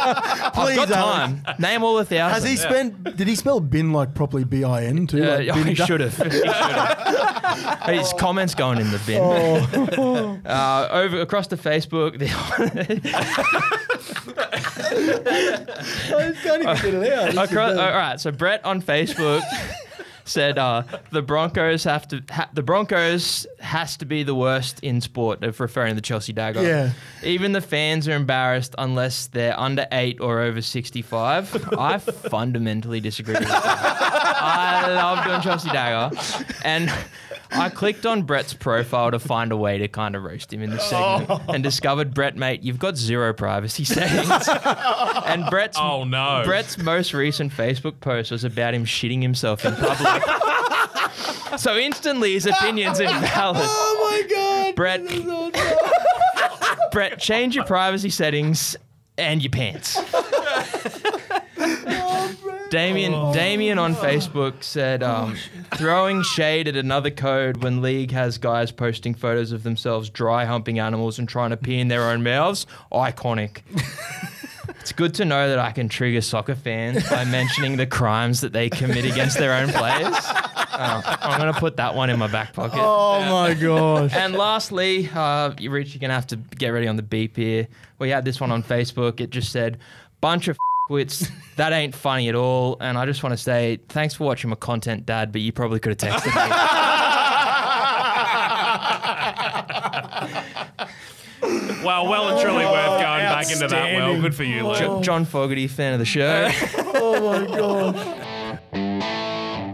I've 0.06 0.52
Please, 0.54 0.76
got 0.76 0.90
Alex. 0.90 1.42
time. 1.42 1.56
Name 1.58 1.82
all 1.82 1.98
a 1.98 2.04
thousand. 2.04 2.34
Has 2.34 2.44
he 2.44 2.56
spent? 2.56 3.16
Did 3.16 3.26
he 3.26 3.34
spell 3.34 3.60
bin 3.60 3.92
like 3.92 4.14
properly? 4.14 4.44
B 4.44 4.62
I 4.64 4.84
N 4.84 5.06
too. 5.06 5.24
Uh, 5.24 5.38
like 5.38 5.48
oh, 5.52 5.54
bin 5.54 5.66
he 5.68 5.74
should 5.74 6.00
have. 6.00 6.16
His 7.88 8.12
comments 8.14 8.54
going 8.54 8.78
in 8.80 8.90
the 8.90 9.00
bin. 9.06 9.20
Oh. 9.22 10.40
Uh, 10.44 10.88
over 10.90 11.20
across 11.20 11.46
the 11.46 11.56
Facebook, 11.56 12.18
the, 12.18 12.26
I 14.28 14.60
can't 16.42 16.62
even 16.62 16.76
get 16.76 16.84
it 16.94 17.12
out. 17.12 17.28
It's 17.28 17.38
across, 17.38 17.76
all 17.76 17.90
right. 17.90 18.20
So 18.20 18.30
Brett 18.30 18.64
on 18.64 18.82
Facebook 18.82 19.42
said 20.24 20.58
uh, 20.58 20.82
the 21.10 21.22
Broncos 21.22 21.84
have 21.84 22.08
to. 22.08 22.22
Ha- 22.30 22.48
the 22.52 22.62
Broncos 22.62 23.46
has 23.60 23.96
to 23.98 24.04
be 24.06 24.22
the 24.22 24.34
worst 24.34 24.80
in 24.80 25.00
sport 25.00 25.42
of 25.44 25.60
referring 25.60 25.90
to 25.90 25.94
the 25.96 26.00
Chelsea 26.00 26.32
Dagger. 26.32 26.62
Yeah. 26.62 26.92
Even 27.22 27.52
the 27.52 27.60
fans 27.60 28.08
are 28.08 28.14
embarrassed 28.14 28.74
unless 28.78 29.26
they're 29.28 29.58
under 29.58 29.86
eight 29.92 30.20
or 30.20 30.40
over 30.40 30.62
sixty-five. 30.62 31.74
I 31.78 31.98
fundamentally 31.98 33.00
disagree 33.00 33.34
with 33.34 33.48
that. 33.48 33.64
I 34.44 34.92
love 34.94 35.24
doing 35.24 35.40
Chelsea 35.40 35.70
Dagger, 35.70 36.16
and. 36.64 36.92
I 37.50 37.68
clicked 37.68 38.06
on 38.06 38.22
Brett's 38.22 38.54
profile 38.54 39.10
to 39.10 39.18
find 39.18 39.52
a 39.52 39.56
way 39.56 39.78
to 39.78 39.88
kind 39.88 40.16
of 40.16 40.22
roast 40.22 40.52
him 40.52 40.62
in 40.62 40.70
this 40.70 40.84
segment 40.84 41.30
oh. 41.30 41.52
and 41.52 41.62
discovered, 41.62 42.14
Brett, 42.14 42.36
mate, 42.36 42.62
you've 42.62 42.78
got 42.78 42.96
zero 42.96 43.32
privacy 43.32 43.84
settings. 43.84 44.48
and 45.26 45.46
Brett's 45.50 45.76
Oh 45.80 46.04
no. 46.04 46.42
Brett's 46.44 46.78
most 46.78 47.14
recent 47.14 47.52
Facebook 47.52 48.00
post 48.00 48.30
was 48.30 48.44
about 48.44 48.74
him 48.74 48.84
shitting 48.84 49.22
himself 49.22 49.64
in 49.64 49.74
public. 49.76 50.22
so 51.58 51.76
instantly 51.76 52.34
his 52.34 52.46
opinion's 52.46 53.00
invalid. 53.00 53.62
oh 53.64 54.10
my 54.10 54.28
god. 54.34 54.74
Brett, 54.74 55.02
Brett, 56.92 57.18
change 57.18 57.54
your 57.54 57.64
privacy 57.64 58.10
settings 58.10 58.76
and 59.16 59.42
your 59.42 59.50
pants. 59.50 59.98
Damien, 62.74 63.32
Damien 63.32 63.78
on 63.78 63.94
Facebook 63.94 64.64
said, 64.64 65.04
um, 65.04 65.36
throwing 65.76 66.24
shade 66.24 66.66
at 66.66 66.74
another 66.74 67.10
code 67.12 67.58
when 67.62 67.82
league 67.82 68.10
has 68.10 68.36
guys 68.36 68.72
posting 68.72 69.14
photos 69.14 69.52
of 69.52 69.62
themselves 69.62 70.10
dry 70.10 70.44
humping 70.44 70.80
animals 70.80 71.20
and 71.20 71.28
trying 71.28 71.50
to 71.50 71.56
pee 71.56 71.78
in 71.78 71.86
their 71.86 72.10
own 72.10 72.24
mouths. 72.24 72.66
Iconic. 72.92 73.62
It's 74.80 74.92
good 74.92 75.14
to 75.14 75.24
know 75.24 75.48
that 75.48 75.58
I 75.58 75.72
can 75.72 75.88
trigger 75.88 76.20
soccer 76.20 76.54
fans 76.54 77.08
by 77.08 77.24
mentioning 77.24 77.78
the 77.78 77.86
crimes 77.86 78.42
that 78.42 78.52
they 78.52 78.68
commit 78.68 79.06
against 79.06 79.38
their 79.38 79.54
own 79.54 79.70
players. 79.70 80.14
Uh, 80.14 81.00
I'm 81.22 81.40
going 81.40 81.52
to 81.52 81.58
put 81.58 81.78
that 81.78 81.94
one 81.94 82.10
in 82.10 82.18
my 82.18 82.26
back 82.26 82.52
pocket. 82.52 82.80
Oh 82.82 83.20
my 83.20 83.54
gosh. 83.54 84.12
And 84.12 84.34
lastly, 84.34 85.08
uh, 85.14 85.54
you're 85.58 85.82
gonna 85.82 86.12
have 86.12 86.26
to 86.26 86.36
get 86.36 86.68
ready 86.68 86.86
on 86.86 86.96
the 86.96 87.02
beep 87.02 87.36
here. 87.36 87.66
We 87.98 88.10
had 88.10 88.26
this 88.26 88.42
one 88.42 88.50
on 88.50 88.62
Facebook. 88.62 89.20
It 89.20 89.30
just 89.30 89.52
said, 89.52 89.78
"Bunch 90.20 90.48
of 90.48 90.58
wits. 90.90 91.28
That 91.56 91.72
ain't 91.72 91.94
funny 91.94 92.28
at 92.28 92.34
all." 92.34 92.76
And 92.80 92.98
I 92.98 93.06
just 93.06 93.22
want 93.22 93.32
to 93.32 93.36
say, 93.36 93.78
thanks 93.88 94.14
for 94.14 94.24
watching 94.24 94.50
my 94.50 94.56
content, 94.56 95.06
Dad. 95.06 95.30
But 95.32 95.40
you 95.40 95.52
probably 95.52 95.80
could 95.80 96.00
have 96.00 96.22
texted 96.22 96.26
me. 96.26 96.32
Well, 101.84 102.08
well 102.08 102.28
and 102.30 102.40
truly 102.40 102.64
worth 102.64 102.86
going 102.86 103.00
back 103.00 103.50
into 103.50 103.68
that 103.68 103.70
well. 103.70 103.82
outstanding. 103.84 104.20
Good 104.22 104.34
for 104.34 104.44
you, 104.44 104.66
Luke. 104.66 104.78
Jo- 104.78 105.02
John 105.02 105.24
Fogerty, 105.26 105.66
fan 105.66 105.92
of 105.92 105.98
the 105.98 106.06
show. 106.06 106.50
Oh 106.96 107.20
my 107.20 107.44
gosh. 107.56 107.96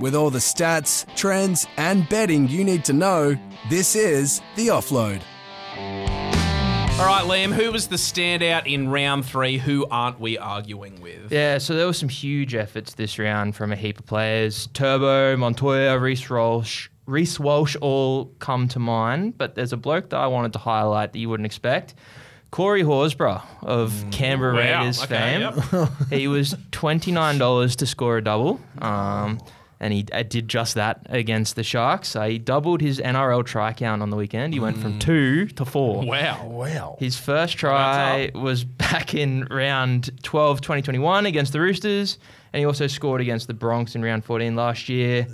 With 0.01 0.15
all 0.15 0.31
the 0.31 0.39
stats, 0.39 1.05
trends, 1.15 1.67
and 1.77 2.09
betting 2.09 2.49
you 2.49 2.65
need 2.65 2.85
to 2.87 2.93
know, 2.95 3.37
this 3.69 3.95
is 3.95 4.41
The 4.57 4.69
Offload. 4.69 5.21
All 7.01 7.07
right, 7.07 7.25
Liam, 7.25 7.51
who 7.55 7.73
was 7.73 7.89
the 7.89 7.97
standout 7.97 8.67
in 8.67 8.91
round 8.91 9.25
three? 9.25 9.57
Who 9.57 9.87
aren't 9.91 10.21
we 10.21 10.37
arguing 10.37 11.01
with? 11.01 11.33
yeah, 11.33 11.57
so 11.57 11.75
there 11.75 11.87
were 11.87 11.95
some 11.95 12.11
huge 12.11 12.55
efforts 12.55 12.93
this 12.95 13.19
round 13.19 13.57
from 13.57 13.73
a 13.73 13.77
heap 13.77 13.99
of 13.99 14.05
players. 14.05 14.67
Turbo, 14.75 15.35
Montoya, 15.39 15.99
Reece 15.99 16.29
Walsh, 16.29 16.91
Reece 17.07 17.41
Walsh 17.41 17.75
all 17.81 18.27
come 18.39 18.69
to 18.69 18.79
mind, 18.79 19.39
but 19.39 19.55
there's 19.55 19.73
a 19.73 19.79
bloke 19.79 20.11
that 20.11 20.19
I 20.19 20.27
wanted 20.27 20.53
to 20.53 20.59
highlight 20.59 21.15
that 21.15 21.19
you 21.19 21.31
wouldn't 21.31 21.47
expect. 21.47 21.95
Corey 22.51 22.83
Horsburgh 22.83 23.41
of 23.63 24.05
Canberra 24.11 24.53
Wow, 24.55 24.61
Raiders 24.81 25.03
okay, 25.03 25.51
fame. 25.71 25.89
he 26.11 26.29
was 26.29 26.55
twenty 26.71 27.13
nine 27.13 27.39
dollars 27.39 27.77
to 27.77 27.87
score 27.87 28.19
a 28.19 28.23
double, 28.23 28.61
um, 28.83 29.41
and 29.81 29.93
he 29.95 30.07
uh, 30.13 30.23
did 30.23 30.47
just 30.47 30.75
that 30.75 31.07
against 31.09 31.57
the 31.57 31.65
Sharks. 31.65 32.15
Uh, 32.15 32.25
he 32.25 32.39
doubled 32.39 32.83
his 32.83 33.01
NRL 33.01 33.45
try 33.45 33.73
count 33.73 34.03
on 34.03 34.11
the 34.11 34.17
weekend. 34.17 34.53
He 34.53 34.61
went 34.61 34.77
from 34.77 34.99
two 34.99 35.47
to 35.47 35.65
four. 35.65 36.05
Wow. 36.05 36.47
Wow. 36.47 36.97
His 37.01 37.19
first 37.19 37.57
try 37.57 38.31
was 38.35 38.63
back 38.65 39.15
in 39.15 39.47
round 39.51 40.11
12, 40.23 40.61
2021 40.61 41.27
against 41.27 41.53
the 41.53 41.61
Roosters, 41.61 42.19
and 42.53 42.61
he 42.61 42.67
also 42.67 42.87
scored 42.87 43.21
against 43.23 43.47
the 43.47 43.55
Bronx 43.55 43.95
in 43.95 44.03
round 44.03 44.25
14 44.25 44.55
last 44.55 44.89
year. 44.89 45.27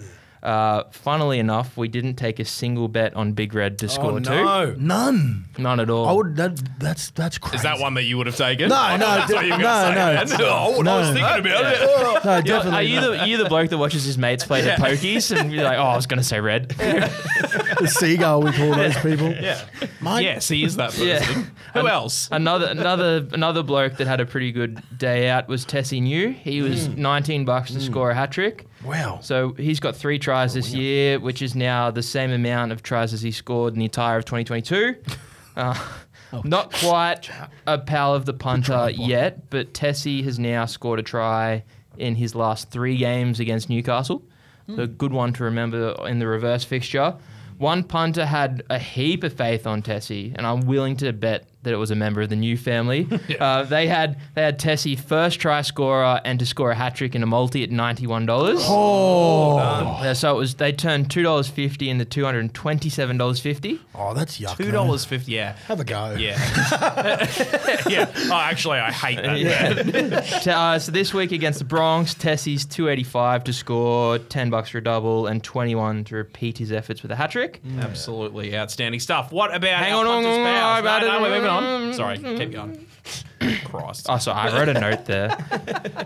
Uh, 0.46 0.84
funnily 0.92 1.40
enough, 1.40 1.76
we 1.76 1.88
didn't 1.88 2.14
take 2.14 2.38
a 2.38 2.44
single 2.44 2.86
bet 2.86 3.14
on 3.16 3.32
Big 3.32 3.52
Red 3.52 3.78
to 3.80 3.88
score 3.88 4.12
Oh, 4.12 4.18
two. 4.20 4.30
no. 4.30 4.74
None. 4.78 5.44
None 5.58 5.80
at 5.80 5.90
all. 5.90 6.06
I 6.06 6.12
would. 6.12 6.36
That. 6.36 6.60
That's 6.78 7.10
that's 7.10 7.36
crazy. 7.36 7.56
Is 7.56 7.62
that 7.62 7.80
one 7.80 7.94
that 7.94 8.04
you 8.04 8.16
would 8.16 8.28
have 8.28 8.36
taken? 8.36 8.68
No, 8.68 8.76
I 8.78 8.96
no, 8.96 9.06
thought 9.06 9.18
that's 9.18 9.32
what 9.32 9.44
you 9.44 9.52
were 9.52 9.58
gonna 9.58 9.94
no, 9.94 10.14
no. 10.14 10.14
man. 10.14 10.40
Oh, 10.48 10.76
what 10.76 10.86
I 10.86 10.98
was 11.00 11.08
thinking 11.08 11.50
about 11.52 11.64
it. 11.74 12.24
No, 12.24 12.40
definitely. 12.42 12.70
are 12.78 12.82
you 12.82 13.00
the 13.00 13.26
you 13.26 13.36
the 13.38 13.46
bloke 13.48 13.70
that 13.70 13.78
watches 13.78 14.04
his 14.04 14.16
mates 14.16 14.44
play 14.44 14.60
the 14.62 14.70
pokies 14.70 15.36
and 15.36 15.52
you're 15.52 15.64
like, 15.64 15.78
oh, 15.78 15.82
I 15.82 15.96
was 15.96 16.06
going 16.06 16.18
to 16.20 16.24
say 16.24 16.38
red. 16.40 16.68
the 16.68 17.88
seagull 17.88 18.42
we 18.42 18.52
call 18.52 18.74
those 18.74 18.96
people. 18.98 19.32
Yeah. 19.32 19.60
Mate, 20.00 20.22
Yes, 20.22 20.48
he 20.48 20.62
is 20.62 20.76
that 20.76 20.90
person. 20.90 21.06
Yeah. 21.08 21.22
Who 21.74 21.88
else? 21.88 22.28
another 22.30 22.66
another 22.66 23.26
another 23.32 23.62
bloke 23.64 23.96
that 23.96 24.06
had 24.06 24.20
a 24.20 24.26
pretty 24.26 24.52
good 24.52 24.80
day 24.96 25.28
out 25.28 25.48
was 25.48 25.64
Tesi 25.66 26.00
Niu. 26.00 26.30
He 26.30 26.62
was 26.62 26.88
19 26.88 27.44
bucks 27.44 27.72
to 27.72 27.80
score 27.80 28.10
a 28.10 28.14
hat 28.14 28.30
trick. 28.30 28.66
Wow. 28.84 29.20
So 29.22 29.52
he's 29.54 29.80
got 29.80 29.96
three 29.96 30.18
tries 30.18 30.54
this 30.54 30.72
year, 30.72 31.18
which 31.18 31.42
is 31.42 31.54
now 31.54 31.90
the 31.90 32.02
same 32.02 32.30
amount 32.30 32.72
of 32.72 32.82
tries 32.82 33.12
as 33.12 33.22
he 33.22 33.30
scored 33.30 33.72
in 33.72 33.78
the 33.78 33.84
entire 33.86 34.18
of 34.18 34.24
2022. 34.24 34.96
Uh, 35.56 35.74
not 36.44 36.72
quite 36.72 37.30
a 37.66 37.78
pal 37.78 38.14
of 38.14 38.26
the 38.26 38.34
punter 38.34 38.90
yet, 38.90 39.48
but 39.50 39.72
Tesi 39.72 40.22
has 40.24 40.38
now 40.38 40.66
scored 40.66 40.98
a 40.98 41.02
try 41.02 41.64
in 41.96 42.14
his 42.16 42.34
last 42.34 42.70
three 42.70 42.96
games 42.96 43.40
against 43.40 43.70
Newcastle. 43.70 44.22
So 44.74 44.82
a 44.82 44.86
good 44.86 45.12
one 45.12 45.32
to 45.34 45.44
remember 45.44 45.94
in 46.06 46.18
the 46.18 46.26
reverse 46.26 46.64
fixture. 46.64 47.14
One 47.58 47.84
punter 47.84 48.26
had 48.26 48.64
a 48.68 48.78
heap 48.78 49.22
of 49.22 49.32
faith 49.32 49.66
on 49.66 49.80
Tesi, 49.80 50.34
and 50.34 50.46
I'm 50.46 50.62
willing 50.66 50.96
to 50.98 51.12
bet 51.12 51.48
that 51.66 51.74
it 51.74 51.78
was 51.78 51.90
a 51.90 51.96
member 51.96 52.22
of 52.22 52.28
the 52.28 52.36
Niu 52.36 52.56
family. 52.56 53.08
uh, 53.40 53.64
they 53.64 53.88
had 53.88 54.18
they 54.34 54.42
had 54.42 54.58
Tesi 54.58 54.98
first 54.98 55.40
try 55.40 55.62
scorer 55.62 56.20
and 56.24 56.38
to 56.38 56.46
score 56.46 56.70
a 56.70 56.74
hat 56.76 56.94
trick 56.94 57.16
in 57.16 57.22
a 57.24 57.26
multi 57.26 57.64
at 57.64 57.72
ninety 57.72 58.06
one 58.06 58.24
dollars. 58.24 58.60
Oh. 58.62 59.58
Uh, 59.58 60.14
so 60.14 60.34
it 60.34 60.38
was 60.38 60.54
they 60.54 60.72
turned 60.72 61.10
two 61.10 61.22
dollars 61.22 61.48
fifty 61.48 61.90
into 61.90 62.04
two 62.04 62.24
hundred 62.24 62.40
and 62.40 62.54
twenty 62.54 62.88
seven 62.88 63.18
dollars 63.18 63.40
fifty. 63.40 63.80
Oh, 63.96 64.14
that's 64.14 64.38
yuck. 64.38 64.56
Two 64.56 64.70
dollars 64.70 65.04
fifty. 65.04 65.32
Yeah. 65.32 65.56
Have 65.66 65.80
a 65.80 65.84
go. 65.84 66.14
Yeah. 66.16 66.38
yeah. 67.88 68.10
Oh, 68.30 68.34
actually, 68.34 68.78
I 68.78 68.92
hate 68.92 69.16
that. 69.16 70.46
uh, 70.46 70.78
so 70.78 70.92
this 70.92 71.12
week 71.12 71.32
against 71.32 71.58
the 71.58 71.64
Bronx, 71.64 72.14
Tesi's 72.14 72.64
two 72.64 72.88
eighty 72.88 73.02
five 73.02 73.42
to 73.44 73.52
score, 73.52 74.18
ten 74.18 74.50
bucks 74.50 74.68
for 74.68 74.78
a 74.78 74.84
double, 74.84 75.26
and 75.26 75.42
twenty 75.42 75.74
one 75.74 76.04
to 76.04 76.14
repeat 76.14 76.58
his 76.58 76.70
efforts 76.70 77.02
with 77.02 77.10
a 77.10 77.16
hat 77.16 77.32
trick. 77.32 77.60
Absolutely 77.80 78.56
outstanding 78.56 79.00
stuff. 79.00 79.32
What 79.32 79.52
about 79.52 79.82
Hang 79.82 79.92
our 79.92 80.06
on, 80.06 80.06
punters' 80.06 80.36
on, 80.36 80.40
on, 80.40 80.46
pals? 80.46 80.84
on, 80.84 81.55
about 81.58 81.98
No, 81.98 82.06
no, 82.06 82.10
it. 82.10 82.22
we're 82.22 82.30
moving 82.30 82.30
on. 82.30 82.34
Sorry, 82.34 82.38
keep 82.38 82.52
going. 82.52 82.86
Christ. 83.64 84.06
Oh, 84.08 84.18
sorry, 84.18 84.50
I 84.50 84.58
wrote 84.58 84.68
a 84.68 84.74
note 84.80 85.04
there. 85.06 85.36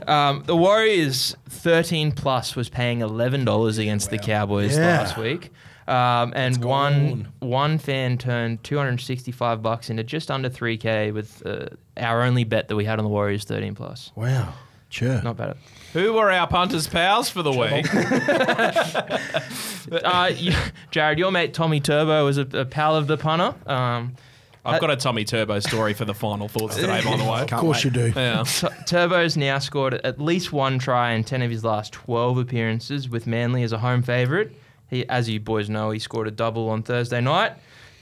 Um, 0.11 0.43
the 0.45 0.57
Warriors 0.57 1.37
13 1.49 2.11
plus 2.13 2.57
was 2.57 2.69
paying 2.69 2.99
$11 3.01 3.79
against 3.79 4.11
the 4.11 4.19
Cowboys 4.19 4.77
Yeah. 4.77 4.99
last 5.01 5.17
week. 5.17 5.51
Um, 5.87 6.33
and 6.35 6.63
one 6.65 7.29
one 7.39 7.79
fan 7.79 8.19
turned 8.19 8.65
265 8.65 9.63
bucks 9.63 9.89
into 9.91 10.03
just 10.03 10.31
under 10.31 10.51
3k 10.51 11.13
with 11.15 11.45
uh, 11.47 11.67
our 11.97 12.23
only 12.23 12.43
bet 12.45 12.69
that 12.69 12.77
we 12.77 12.85
had 12.85 12.99
on 12.99 13.05
the 13.05 13.11
Warriors 13.11 13.45
13 13.45 13.75
plus. 13.77 14.11
Wow. 14.17 14.53
Sure. 14.89 15.23
Not 15.23 15.37
bad. 15.37 15.57
Who 15.93 16.13
were 16.15 16.31
our 16.31 16.49
punters' 16.49 16.89
pals 16.89 17.31
for 17.31 17.43
the 17.43 17.53
week? 17.53 17.87
Uh, 20.05 20.31
you, 20.37 20.53
Jared, 20.93 21.19
your 21.19 21.33
mate 21.33 21.53
Tommy 21.55 21.81
Turbo 21.81 22.25
was 22.25 22.39
a, 22.39 22.47
a 22.53 22.65
pal 22.65 22.95
of 22.97 23.07
the 23.09 23.17
punter. 23.17 23.55
Um, 23.67 24.15
I've 24.65 24.81
got 24.81 24.91
a 24.91 24.97
Tommy 24.97 25.25
Turbo 25.25 25.59
story 25.61 25.95
for 25.95 26.05
the 26.05 26.15
final 26.15 26.49
thoughts 26.49 26.77
today, 26.77 27.01
by 27.05 27.17
the 27.17 27.25
way. 27.25 27.43
Of 27.43 27.51
course 27.51 27.83
you 27.85 27.91
do. 27.91 28.13
Yeah. 28.15 28.43
T- 28.47 28.69
Turbo's 28.87 29.37
now 29.37 29.59
scored 29.59 29.95
at 29.95 30.21
least 30.21 30.53
one 30.53 30.79
try 30.79 31.13
in 31.13 31.25
10 31.25 31.43
of 31.43 31.51
his 31.51 31.65
last 31.65 31.93
12 31.93 32.39
appearances 32.39 33.09
with 33.09 33.27
Manly 33.27 33.63
as 33.63 33.73
a 33.73 33.79
home 33.79 34.03
favourite. 34.03 34.51
He, 34.89 35.09
as 35.09 35.29
you 35.29 35.41
boys 35.41 35.71
know, 35.71 35.91
he 35.91 35.99
scored 35.99 36.29
a 36.29 36.31
double 36.31 36.69
on 36.69 36.83
Thursday 36.83 37.21
night. 37.21 37.53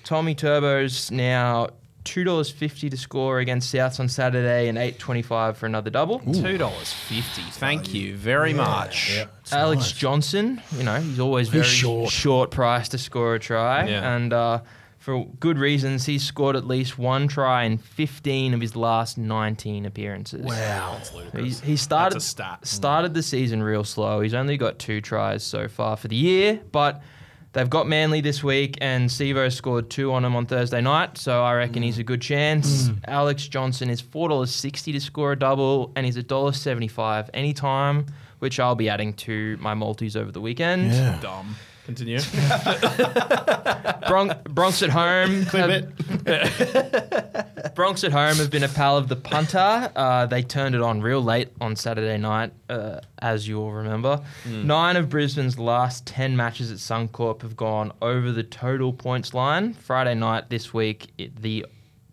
Tommy 0.04 0.34
Turbo's 0.34 1.10
now 1.10 1.68
two 2.04 2.24
dollars 2.24 2.50
fifty 2.50 2.88
to 2.88 2.96
score 2.96 3.38
against 3.40 3.74
Souths 3.74 4.00
on 4.00 4.08
Saturday 4.08 4.68
and 4.68 4.78
eight 4.78 4.98
twenty 4.98 5.20
five 5.20 5.58
for 5.58 5.66
another 5.66 5.90
double. 5.90 6.20
Two 6.20 6.56
dollars 6.56 6.90
fifty. 6.94 7.42
Thank 7.50 7.92
you 7.92 8.16
very 8.16 8.54
much. 8.54 9.18
Alex 9.52 9.80
nice. 9.82 9.92
Johnson, 9.92 10.62
you 10.74 10.84
know, 10.84 10.98
he's 10.98 11.20
always 11.20 11.50
very 11.50 11.64
short. 11.64 12.10
short. 12.10 12.50
price 12.50 12.88
to 12.90 12.96
score 12.98 13.34
a 13.34 13.38
try, 13.38 13.86
Yeah. 13.86 14.14
and 14.16 14.32
uh, 14.32 14.60
for 15.08 15.24
good 15.40 15.56
reasons, 15.56 16.04
he's 16.04 16.22
scored 16.22 16.54
at 16.54 16.66
least 16.66 16.98
one 16.98 17.28
try 17.28 17.62
in 17.62 17.78
15 17.78 18.52
of 18.52 18.60
his 18.60 18.76
last 18.76 19.16
19 19.16 19.86
appearances. 19.86 20.44
Wow. 20.44 21.00
He's, 21.34 21.60
he 21.60 21.78
started 21.78 22.16
That's 22.16 22.26
a 22.26 22.28
stat. 22.28 22.66
started 22.66 23.14
the 23.14 23.22
season 23.22 23.62
real 23.62 23.84
slow. 23.84 24.20
He's 24.20 24.34
only 24.34 24.58
got 24.58 24.78
two 24.78 25.00
tries 25.00 25.42
so 25.42 25.66
far 25.66 25.96
for 25.96 26.08
the 26.08 26.16
year, 26.16 26.60
but 26.72 27.00
they've 27.54 27.70
got 27.70 27.88
Manly 27.88 28.20
this 28.20 28.44
week, 28.44 28.76
and 28.82 29.08
Sivo 29.08 29.50
scored 29.50 29.88
two 29.88 30.12
on 30.12 30.26
him 30.26 30.36
on 30.36 30.44
Thursday 30.44 30.82
night, 30.82 31.16
so 31.16 31.42
I 31.42 31.54
reckon 31.54 31.82
he's 31.82 31.96
a 31.98 32.04
good 32.04 32.20
chance. 32.20 32.88
Mm. 32.88 32.96
Mm. 32.96 33.00
Alex 33.08 33.48
Johnson 33.48 33.88
is 33.88 34.02
four 34.02 34.28
dollars 34.28 34.50
sixty 34.54 34.92
to 34.92 35.00
score 35.00 35.32
a 35.32 35.38
double, 35.38 35.90
and 35.96 36.04
he's 36.04 36.18
a 36.18 36.22
dollar 36.22 36.52
seventy 36.52 36.88
five 36.88 37.30
anytime, 37.32 38.04
which 38.40 38.60
I'll 38.60 38.74
be 38.74 38.90
adding 38.90 39.14
to 39.14 39.56
my 39.58 39.72
multis 39.72 40.16
over 40.16 40.30
the 40.30 40.42
weekend. 40.42 40.92
Yeah. 40.92 41.18
Dumb. 41.22 41.56
Continue. 41.88 42.18
Bron- 44.08 44.38
Bronx 44.44 44.82
at 44.82 44.90
home. 44.90 45.40
have- 45.44 45.94
Bronx 47.74 48.04
at 48.04 48.12
home 48.12 48.36
have 48.36 48.50
been 48.50 48.64
a 48.64 48.68
pal 48.68 48.98
of 48.98 49.08
the 49.08 49.16
punter. 49.16 49.90
Uh, 49.96 50.26
they 50.26 50.42
turned 50.42 50.74
it 50.74 50.82
on 50.82 51.00
real 51.00 51.22
late 51.22 51.48
on 51.62 51.76
Saturday 51.76 52.18
night, 52.18 52.52
uh, 52.68 53.00
as 53.20 53.48
you 53.48 53.58
all 53.58 53.72
remember. 53.72 54.22
Nine 54.46 54.96
of 54.96 55.08
Brisbane's 55.08 55.58
last 55.58 56.04
10 56.06 56.36
matches 56.36 56.70
at 56.70 56.76
Suncorp 56.76 57.40
have 57.40 57.56
gone 57.56 57.90
over 58.02 58.32
the 58.32 58.42
total 58.42 58.92
points 58.92 59.32
line. 59.32 59.72
Friday 59.72 60.14
night 60.14 60.50
this 60.50 60.74
week, 60.74 61.06
it, 61.16 61.40
the 61.40 61.64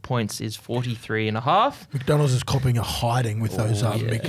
points 0.05 0.39
is 0.39 0.55
43 0.55 1.27
and 1.27 1.35
a 1.35 1.41
half. 1.41 1.91
McDonald's 1.91 2.31
is 2.31 2.43
copying 2.43 2.77
a 2.77 2.83
hiding 2.83 3.39
with 3.39 3.57
those 3.57 3.81
um, 3.83 3.99
yeah. 3.99 4.09
big, 4.09 4.21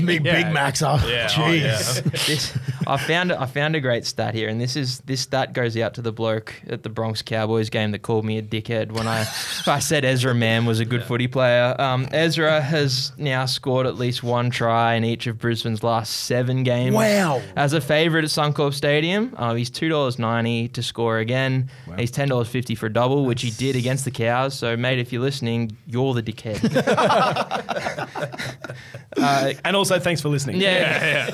big 0.06 0.24
Yeah. 0.24 0.44
Big 0.44 0.54
Macs 0.54 0.80
up. 0.80 1.00
Yeah, 1.06 1.28
oh, 1.30 1.40
Jeez. 1.40 2.26
this, 2.26 2.58
I 2.86 2.96
found 2.96 3.32
I 3.32 3.46
found 3.46 3.74
a 3.74 3.80
great 3.80 4.06
stat 4.06 4.34
here, 4.34 4.48
and 4.48 4.60
this 4.60 4.76
is 4.76 5.00
this 5.00 5.20
stat 5.20 5.52
goes 5.52 5.76
out 5.76 5.94
to 5.94 6.02
the 6.02 6.12
bloke 6.12 6.54
at 6.68 6.84
the 6.84 6.88
Bronx 6.88 7.20
Cowboys 7.20 7.68
game 7.68 7.90
that 7.90 8.00
called 8.02 8.24
me 8.24 8.38
a 8.38 8.42
dickhead 8.42 8.92
when 8.92 9.08
I 9.08 9.26
I 9.66 9.80
said 9.80 10.04
Ezra 10.04 10.34
Mann 10.34 10.64
was 10.64 10.78
a 10.80 10.84
good 10.84 11.02
footy 11.02 11.26
player. 11.26 11.74
Um, 11.80 12.08
Ezra 12.12 12.60
has 12.60 13.12
now 13.18 13.44
scored 13.46 13.86
at 13.86 13.96
least 13.96 14.22
one 14.22 14.50
try 14.50 14.94
in 14.94 15.04
each 15.04 15.26
of 15.26 15.38
Brisbane's 15.38 15.82
last 15.82 16.12
seven 16.12 16.62
games. 16.62 16.94
Wow. 16.94 17.42
As 17.56 17.72
a 17.72 17.80
favourite 17.80 18.24
at 18.24 18.30
Suncorp 18.30 18.72
Stadium, 18.72 19.34
uh, 19.36 19.54
he's 19.54 19.70
two 19.70 19.88
dollars 19.88 20.18
ninety 20.18 20.68
to 20.68 20.82
score 20.82 21.18
again. 21.18 21.70
He's 21.98 22.12
ten 22.12 22.28
dollars 22.28 22.48
fifty 22.48 22.74
for 22.76 22.86
a 22.86 22.92
double, 22.92 23.24
which 23.24 23.42
he 23.42 23.50
did 23.50 23.74
against 23.74 24.04
the 24.04 24.12
Cows. 24.12 24.54
So, 24.54 24.76
mate, 24.92 24.98
if 25.00 25.12
you're 25.12 25.22
listening, 25.22 25.76
you're 25.86 26.14
the 26.14 26.22
dickhead. 26.22 26.60
uh, 29.16 29.52
And 29.64 29.76
also, 29.76 29.98
thanks 29.98 30.20
for 30.20 30.28
listening. 30.28 30.60
yeah, 30.60 31.28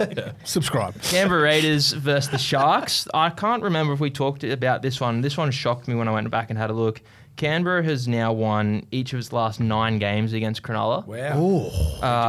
yeah, 0.00 0.06
yeah. 0.16 0.32
Subscribe. 0.44 1.00
Canberra 1.02 1.42
Raiders 1.42 1.92
versus 1.92 2.30
the 2.30 2.38
Sharks. 2.38 3.06
I 3.12 3.30
can't 3.30 3.62
remember 3.62 3.92
if 3.92 4.00
we 4.00 4.10
talked 4.10 4.44
about 4.44 4.82
this 4.82 5.00
one. 5.00 5.20
This 5.20 5.36
one 5.36 5.50
shocked 5.50 5.88
me 5.88 5.94
when 5.94 6.08
I 6.08 6.12
went 6.12 6.30
back 6.30 6.50
and 6.50 6.58
had 6.58 6.70
a 6.70 6.74
look. 6.74 7.00
Canberra 7.36 7.82
has 7.82 8.06
now 8.06 8.32
won 8.32 8.86
each 8.90 9.12
of 9.14 9.18
its 9.18 9.32
last 9.32 9.58
nine 9.58 9.98
games 9.98 10.34
against 10.34 10.62
Cronulla. 10.62 11.06
Wow. 11.06 11.32
Oh, 11.34 11.70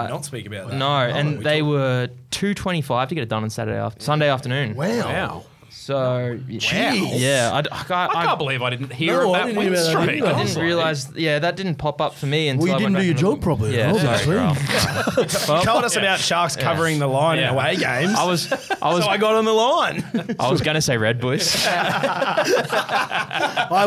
Did 0.03 0.09
not 0.13 0.23
speak 0.25 0.47
about 0.47 0.69
that. 0.69 0.77
No, 0.77 0.95
and 0.97 1.39
we 1.39 1.43
they 1.43 1.59
talked- 1.59 1.69
were 1.69 2.09
two 2.31 2.53
twenty 2.53 2.81
five 2.81 3.09
to 3.09 3.15
get 3.15 3.21
it 3.21 3.29
done 3.29 3.43
on 3.43 3.49
Saturday 3.49 3.77
after, 3.77 4.01
Sunday 4.03 4.29
afternoon. 4.29 4.75
wow. 4.75 4.85
Wow. 4.85 5.43
So 5.75 6.37
Jeez. 6.47 7.19
yeah, 7.19 7.49
I, 7.51 7.57
I, 7.59 7.83
can't- 7.83 8.15
I 8.15 8.25
can't 8.25 8.37
believe 8.37 8.61
I 8.61 8.69
didn't 8.69 8.93
hear 8.93 9.17
No, 9.17 9.31
of 9.31 9.35
I 9.35 9.39
that 9.39 9.45
didn't 9.47 9.57
win 9.57 9.67
about 9.73 9.83
that 9.83 10.01
streak. 10.03 10.17
either. 10.21 10.27
I 10.27 10.39
was 10.39 10.49
didn't 10.53 10.63
realize. 10.63 11.11
Yeah, 11.15 11.39
that 11.39 11.55
didn't 11.57 11.75
pop 11.75 11.99
up 11.99 12.13
for 12.13 12.25
me 12.25 12.47
until 12.47 12.67
Well, 12.67 12.69
you 12.69 12.75
I 12.75 12.77
didn't 12.77 12.93
went 12.93 13.03
do 13.05 13.13
back 13.13 13.21
your 13.21 13.31
and 13.31 13.39
job 13.39 13.43
properly, 13.43 13.75
Yeah, 13.75 13.91
then, 13.91 14.19
sorry, 14.23 14.37
obviously. 14.37 15.45
Carl. 15.45 15.47
Well, 15.49 15.63
told 15.63 15.83
us 15.83 15.97
about 15.97 16.19
Sharks 16.19 16.55
covering 16.55 16.99
the 16.99 17.07
line 17.07 17.39
Yeah. 17.39 17.49
in 17.49 17.55
away 17.55 17.75
games. 17.75 18.13
I 18.17 18.25
was 18.25 18.49
I 18.81 18.93
was 18.93 19.03
so 19.03 19.09
I 19.09 19.17
got 19.17 19.35
on 19.35 19.43
the 19.45 19.51
line. 19.53 20.05
I 20.39 20.49
was 20.49 20.61
going 20.61 20.75
to 20.75 20.81
say 20.81 20.97
Red 20.97 21.19
Bush. 21.19 21.53
I 21.67 22.45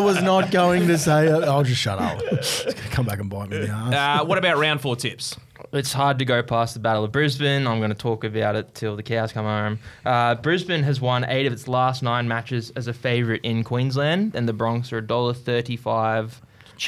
was 0.03 0.22
not 0.22 0.51
going 0.51 0.87
to 0.89 0.99
say. 0.99 1.30
I'll 1.30 1.62
just 1.62 1.80
shut 1.80 1.99
up. 1.99 2.20
It's 2.32 2.64
gonna 2.64 2.76
come 2.91 3.07
back 3.07 3.20
and 3.20 3.30
bite 3.30 3.51
me 3.51 3.57
in 3.57 3.62
the 3.62 3.68
ass. 3.70 4.20
Uh, 4.20 4.24
what 4.24 4.39
about 4.39 4.59
round 4.59 4.80
four 4.80 4.97
tips? 4.97 5.37
It's 5.72 5.92
hard 5.92 6.18
to 6.18 6.24
go 6.24 6.42
past 6.42 6.74
the 6.74 6.80
Battle 6.80 7.04
of 7.04 7.12
Brisbane. 7.12 7.66
I'm 7.66 7.78
going 7.78 7.90
to 7.90 7.96
talk 7.96 8.24
about 8.24 8.57
it 8.57 8.74
till 8.74 8.96
the 8.96 9.02
cows 9.02 9.32
come 9.32 9.44
home. 9.46 9.78
Uh, 10.04 10.34
Brisbane 10.36 10.82
has 10.82 11.00
won 11.00 11.24
eight 11.24 11.46
of 11.46 11.52
its 11.52 11.66
last 11.68 12.02
nine 12.02 12.28
matches 12.28 12.72
as 12.76 12.86
a 12.88 12.92
favourite 12.92 13.40
in 13.42 13.64
Queensland, 13.64 14.34
and 14.34 14.48
the 14.48 14.52
Bronx 14.52 14.92
are 14.92 15.00
$1.35 15.02 16.40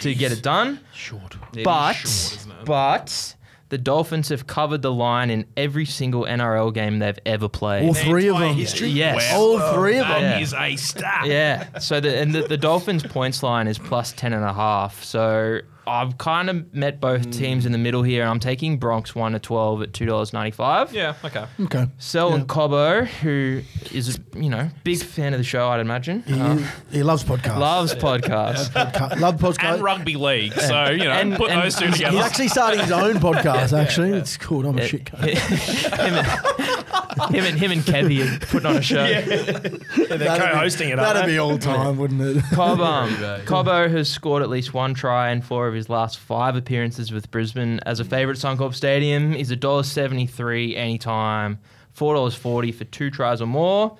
to 0.02 0.14
get 0.14 0.32
it 0.32 0.42
done. 0.42 0.80
Short. 0.92 1.36
It 1.54 1.60
is 1.60 1.64
But, 1.64 1.92
short, 1.94 2.46
but 2.66 3.34
the 3.70 3.78
Dolphins 3.78 4.28
have 4.30 4.46
covered 4.46 4.82
the 4.82 4.92
line 4.92 5.30
in 5.30 5.46
every 5.56 5.84
single 5.84 6.24
NRL 6.24 6.72
game 6.72 6.98
they've 6.98 7.18
ever 7.26 7.48
played. 7.48 7.86
All 7.86 7.94
three 7.94 8.28
of 8.28 8.38
them. 8.38 8.54
history? 8.54 8.88
Yes. 8.88 9.32
All 9.34 9.58
three 9.74 9.98
of 9.98 10.06
That 10.08 10.20
them. 10.20 10.42
is 10.42 10.54
a 10.54 10.76
stat. 10.76 11.26
Yeah. 11.26 11.78
So 11.78 12.00
the 12.00 12.18
and 12.18 12.34
the, 12.34 12.42
the 12.42 12.56
Dolphins 12.56 13.02
points 13.02 13.42
line 13.42 13.66
is 13.68 13.78
plus 13.78 14.12
ten 14.12 14.32
and 14.32 14.44
a 14.44 14.52
half. 14.52 15.02
So 15.04 15.60
I've 15.88 16.18
kind 16.18 16.50
of 16.50 16.74
met 16.74 17.00
both 17.00 17.30
teams 17.30 17.66
in 17.66 17.72
the 17.72 17.78
middle 17.78 18.02
here. 18.02 18.24
I'm 18.24 18.40
taking 18.40 18.78
Bronx 18.78 19.14
one 19.14 19.32
to 19.32 19.38
twelve 19.38 19.82
at 19.82 19.92
two 19.92 20.06
dollars 20.06 20.32
ninety 20.32 20.50
five. 20.52 20.92
Yeah, 20.92 21.14
okay. 21.24 21.46
Okay. 21.62 21.86
Selwyn 21.98 22.46
Cobbo, 22.46 23.06
who 23.06 23.62
is 23.92 24.16
a 24.18 24.38
you 24.38 24.50
know 24.50 24.68
big 24.84 25.02
fan 25.02 25.32
of 25.34 25.38
the 25.38 25.44
show, 25.44 25.68
I'd 25.68 25.80
imagine. 25.80 26.22
He, 26.22 26.38
Uh, 26.40 26.58
he 26.90 27.02
loves 27.02 27.24
podcasts. 27.24 27.58
loves 27.58 27.94
podcasts. 27.94 28.68
Podca- 28.70 29.18
love 29.20 29.36
podcasts. 29.36 29.74
And 29.74 29.82
rugby 29.82 30.16
league. 30.16 30.52
So, 30.52 30.90
you 30.90 31.04
know, 31.04 31.10
And- 31.10 31.34
put 31.36 31.50
and 31.50 31.62
those 31.62 31.74
two 31.76 31.86
he's- 31.86 31.96
together. 31.96 32.16
He's 32.16 32.24
actually 32.26 32.48
starting 32.48 32.80
his 32.80 32.92
own 32.92 33.14
podcast. 33.16 33.76
Actually, 33.78 34.10
it's 34.12 34.36
called 34.36 34.66
I'm 34.66 34.78
a 34.78 34.86
shit 34.86 35.04
cunt. 35.06 35.24
him, 35.28 36.14
and, 36.14 37.34
him 37.34 37.44
and 37.44 37.58
him 37.58 37.70
and 37.72 37.80
Kevy 37.82 38.20
are 38.24 38.46
putting 38.46 38.66
on 38.66 38.76
a 38.76 38.82
show. 38.82 39.02
They're 39.04 39.22
That'd 39.22 40.18
be- 40.18 40.24
co-hosting 40.26 40.88
it. 40.90 40.98
aren't 40.98 41.14
That'd 41.14 41.22
they? 41.30 41.34
be 41.34 41.38
all 41.38 41.58
time, 41.58 41.96
wouldn't 41.96 42.20
it? 42.20 42.44
Cobb, 42.52 42.80
um, 42.80 43.10
Cobbo 43.46 43.90
has 43.90 44.08
scored 44.10 44.42
at 44.42 44.48
least 44.50 44.74
one 44.74 44.94
try 44.94 45.30
in 45.30 45.42
four 45.42 45.68
of 45.68 45.74
his 45.74 45.77
last 45.88 46.18
five 46.18 46.56
appearances 46.56 47.12
with 47.12 47.30
Brisbane. 47.30 47.80
As 47.86 48.00
a 48.00 48.04
hmm. 48.04 48.10
favourite 48.10 48.42
at 48.42 48.58
Suncorp 48.58 48.74
Stadium, 48.74 49.32
he's 49.32 49.50
$1.73 49.50 50.76
anytime, 50.76 51.58
$4.40 51.96 52.74
for 52.74 52.84
two 52.84 53.10
tries 53.10 53.40
or 53.40 53.46
more. 53.46 53.96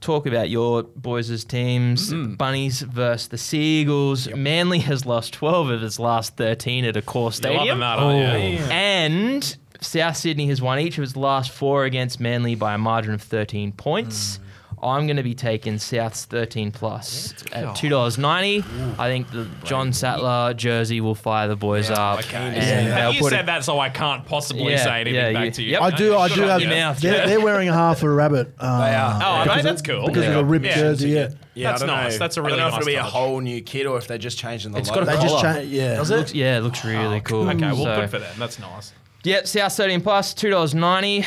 Talk 0.00 0.26
about 0.26 0.50
your 0.50 0.82
boys' 0.82 1.44
teams. 1.44 2.10
Hmm. 2.10 2.34
Bunnies 2.34 2.82
versus 2.82 3.28
the 3.28 3.38
Seagulls. 3.38 4.28
Manly 4.34 4.80
has 4.80 5.06
lost 5.06 5.32
12 5.32 5.70
of 5.70 5.80
his 5.80 5.98
last 5.98 6.36
13 6.36 6.84
at 6.84 6.94
Accor 6.94 7.24
You're 7.24 7.32
stadium. 7.32 7.80
that, 7.80 7.98
aren't 7.98 8.44
you? 8.44 8.58
Oh. 8.60 8.68
And 8.70 9.56
South 9.80 10.16
Sydney 10.16 10.48
has 10.48 10.60
won 10.60 10.78
each 10.78 10.98
of 10.98 11.04
its 11.04 11.16
last 11.16 11.50
four 11.50 11.84
against 11.84 12.20
Manly 12.20 12.54
by 12.54 12.74
a 12.74 12.78
margin 12.78 13.14
of 13.14 13.22
13 13.22 13.72
points. 13.72 14.36
Hmm. 14.36 14.43
I'm 14.84 15.06
going 15.06 15.16
to 15.16 15.22
be 15.22 15.34
taking 15.34 15.78
South's 15.78 16.26
13 16.26 16.70
plus 16.70 17.32
at 17.52 17.64
$2.90. 17.76 18.98
I 18.98 19.08
think 19.08 19.30
the 19.30 19.48
John 19.64 19.92
Sattler 19.94 20.52
jersey 20.54 21.00
will 21.00 21.14
fire 21.14 21.48
the 21.48 21.56
boys 21.56 21.90
up. 21.90 22.18
okay. 22.20 22.36
And 22.36 22.88
Now, 22.90 22.94
they'll 22.96 23.12
you 23.14 23.20
put 23.20 23.30
said 23.30 23.40
it. 23.40 23.46
that, 23.46 23.64
so 23.64 23.80
I 23.80 23.88
can't 23.88 24.26
possibly 24.26 24.72
Yeah, 24.72 24.84
say 24.84 25.00
anything 25.00 25.14
yeah, 25.14 25.32
back 25.32 25.44
you- 25.46 25.50
to 25.52 25.62
you. 25.62 25.70
yep. 25.72 25.82
I 25.82 25.90
do. 25.90 26.16
I 26.16 26.28
Good 26.28 26.34
do 26.34 26.42
on 26.44 26.48
have. 26.50 26.60
you. 26.60 26.68
mouth, 26.68 27.00
They're, 27.00 27.14
yeah. 27.16 27.26
they're 27.26 27.40
wearing 27.40 27.68
a 27.68 27.72
half 27.72 28.02
a 28.02 28.10
rabbit. 28.10 28.58
They 28.58 28.66
are. 28.66 29.14
Um, 29.14 29.22
oh, 29.22 29.24
are 29.24 29.44
because 29.44 29.56
they? 29.62 29.68
That's 29.70 29.82
cool. 29.82 30.06
Because 30.06 30.26
of 30.26 30.32
Yeah. 30.34 30.38
a 30.40 30.44
ripped 30.44 30.64
Yeah. 30.66 30.74
jersey. 30.76 31.08
Yeah. 31.10 31.28
Yeah, 31.54 31.70
That's 31.70 31.82
I 31.82 31.86
don't 31.86 31.96
nice. 31.96 32.12
Know. 32.14 32.18
That's 32.18 32.36
a 32.36 32.42
really 32.42 32.52
I 32.54 32.56
don't 32.56 32.60
know 32.62 32.66
if 32.66 32.72
nice 32.72 32.80
it'll 32.82 32.86
be 32.86 32.94
a 32.96 33.02
whole 33.10 33.40
new 33.40 33.62
kit 33.62 33.86
or 33.86 33.96
if 33.96 34.06
they're 34.08 34.18
just 34.18 34.38
changing 34.38 34.72
the 34.72 34.78
It's 34.80 34.88
logo. 34.90 35.04
got 35.04 35.14
a 35.14 35.16
They 35.16 35.22
just 35.22 35.36
collar. 35.42 35.54
changed. 35.54 35.72
Yeah. 35.72 35.94
Does 35.96 36.10
Looks- 36.10 36.34
yeah, 36.34 36.58
it 36.58 36.62
looks 36.62 36.84
really 36.84 37.18
oh, 37.18 37.20
cool. 37.20 37.48
Okay, 37.48 37.60
well, 37.60 37.76
So- 37.76 37.96
good 38.00 38.10
for 38.10 38.18
them. 38.18 38.34
That's 38.38 38.58
nice. 38.58 38.92
Yeah, 39.22 39.44
South 39.44 39.72
13 39.72 40.00
plus, 40.02 40.34
$2.90. 40.34 41.24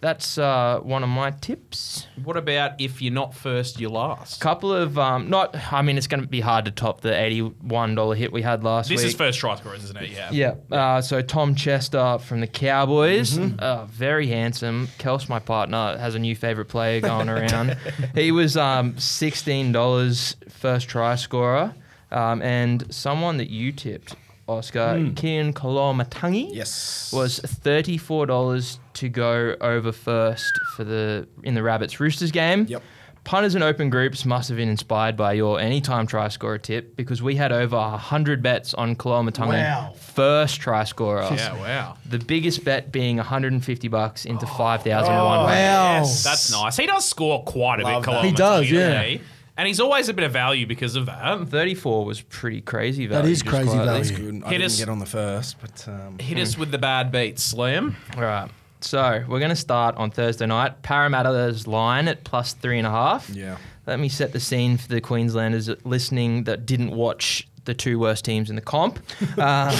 That's 0.00 0.38
uh, 0.38 0.80
one 0.82 1.02
of 1.02 1.10
my 1.10 1.30
tips. 1.30 2.06
What 2.24 2.38
about 2.38 2.80
if 2.80 3.02
you're 3.02 3.12
not 3.12 3.34
first, 3.34 3.78
you're 3.78 3.90
last? 3.90 4.40
Couple 4.40 4.72
of 4.72 4.98
um, 4.98 5.28
not. 5.28 5.54
I 5.72 5.82
mean, 5.82 5.98
it's 5.98 6.06
going 6.06 6.22
to 6.22 6.26
be 6.26 6.40
hard 6.40 6.64
to 6.64 6.70
top 6.70 7.02
the 7.02 7.14
eighty-one 7.14 7.94
dollar 7.96 8.14
hit 8.14 8.32
we 8.32 8.40
had 8.40 8.64
last 8.64 8.88
This 8.88 8.96
week. 8.96 9.04
This 9.04 9.12
is 9.12 9.18
first 9.18 9.38
try 9.38 9.56
scorers, 9.56 9.84
isn't 9.84 9.96
it? 9.98 10.10
Yeah. 10.10 10.30
Yeah. 10.32 10.54
Uh, 10.76 11.02
so 11.02 11.20
Tom 11.20 11.54
Chester 11.54 12.18
from 12.18 12.40
the 12.40 12.46
Cowboys, 12.46 13.38
Mm-hmm. 13.38 13.56
uh, 13.60 13.84
very 13.86 14.26
handsome. 14.28 14.88
Kels, 14.98 15.28
my 15.28 15.38
partner, 15.38 15.98
has 15.98 16.14
a 16.14 16.18
new 16.18 16.34
favorite 16.34 16.66
player 16.68 17.00
going 17.02 17.28
around. 17.28 17.76
he 18.14 18.32
was 18.32 18.56
um, 18.56 18.98
sixteen 18.98 19.70
dollars 19.70 20.34
first 20.48 20.88
try 20.88 21.14
scorer, 21.16 21.74
um, 22.10 22.40
and 22.40 22.92
someone 22.94 23.36
that 23.36 23.50
you 23.50 23.70
tipped, 23.70 24.16
Oscar, 24.58 24.98
Hmm. 24.98 25.08
Keaon 25.14 25.52
Koloamatangi, 25.54 26.48
Yes. 26.54 27.10
was 27.12 27.38
thirty-four 27.40 28.26
dollars 28.26 28.78
to 28.94 29.08
go 29.08 29.54
over 29.60 29.92
first 29.92 30.52
for 30.76 30.84
the 30.84 31.26
in 31.42 31.54
the 31.54 31.62
Rabbits 31.62 32.00
Roosters 32.00 32.30
game. 32.30 32.66
Yep. 32.68 32.82
punters 33.22 33.54
and 33.54 33.62
open 33.62 33.90
groups 33.90 34.24
must 34.24 34.48
have 34.48 34.56
been 34.56 34.70
inspired 34.70 35.14
by 35.14 35.34
your 35.34 35.60
anytime 35.60 36.06
try 36.06 36.26
scorer 36.28 36.56
tip 36.56 36.96
because 36.96 37.22
we 37.22 37.36
had 37.36 37.52
over 37.52 37.76
100 37.76 38.42
bets 38.42 38.72
on 38.72 38.96
Koloamatangi 38.96 39.62
Wow. 39.62 39.92
first 40.00 40.58
try 40.58 40.84
scorer. 40.84 41.28
Yeah, 41.30 41.52
wow. 41.60 41.96
The 42.08 42.18
biggest 42.18 42.64
bet 42.64 42.90
being 42.90 43.18
150 43.18 43.88
bucks 43.88 44.24
into 44.24 44.46
5,001 44.46 45.14
wow. 45.44 45.48
Yes, 45.50 46.24
that's 46.24 46.50
nice. 46.50 46.78
He 46.78 46.86
does 46.86 47.04
score 47.04 47.44
quite 47.44 47.80
a 47.80 47.84
Love 47.84 48.04
bit. 48.06 48.10
that. 48.10 48.24
He 48.24 48.32
does, 48.32 48.66
Tungi, 48.66 48.72
yeah. 48.72 49.02
he? 49.02 49.20
And 49.60 49.66
he's 49.66 49.78
always 49.78 50.08
a 50.08 50.14
bit 50.14 50.24
of 50.24 50.32
value 50.32 50.66
because 50.66 50.96
of 50.96 51.04
that. 51.04 51.48
34 51.48 52.06
was 52.06 52.22
pretty 52.22 52.62
crazy 52.62 53.06
value. 53.06 53.30
is 53.30 53.40
just 53.42 53.50
crazy 53.50 53.66
quietly. 53.68 53.84
value. 53.86 54.02
That's 54.04 54.10
good. 54.18 54.42
I 54.42 54.48
Hit 54.48 54.58
didn't 54.58 54.64
us. 54.72 54.78
get 54.78 54.88
on 54.88 54.98
the 55.00 55.04
first, 55.04 55.56
but 55.60 55.86
um, 55.86 56.18
Hit 56.18 56.38
us 56.38 56.56
with 56.56 56.70
the 56.70 56.78
bad 56.78 57.12
beats, 57.12 57.52
Liam. 57.52 57.94
All 58.16 58.22
right. 58.22 58.50
So 58.80 59.22
we're 59.28 59.38
going 59.38 59.50
to 59.50 59.54
start 59.56 59.96
on 59.96 60.10
Thursday 60.10 60.46
night. 60.46 60.80
Parramatta's 60.80 61.66
line 61.66 62.08
at 62.08 62.24
plus 62.24 62.54
three 62.54 62.78
and 62.78 62.86
a 62.86 62.90
half. 62.90 63.28
yeah. 63.28 63.58
Let 63.86 64.00
me 64.00 64.08
set 64.08 64.32
the 64.32 64.40
scene 64.40 64.78
for 64.78 64.88
the 64.88 65.02
Queenslanders 65.02 65.68
listening 65.84 66.44
that 66.44 66.64
didn't 66.64 66.92
watch 66.92 67.46
the 67.66 67.74
two 67.74 67.98
worst 67.98 68.24
teams 68.24 68.48
in 68.48 68.56
the 68.56 68.62
comp. 68.62 68.98
Uh, 69.36 69.76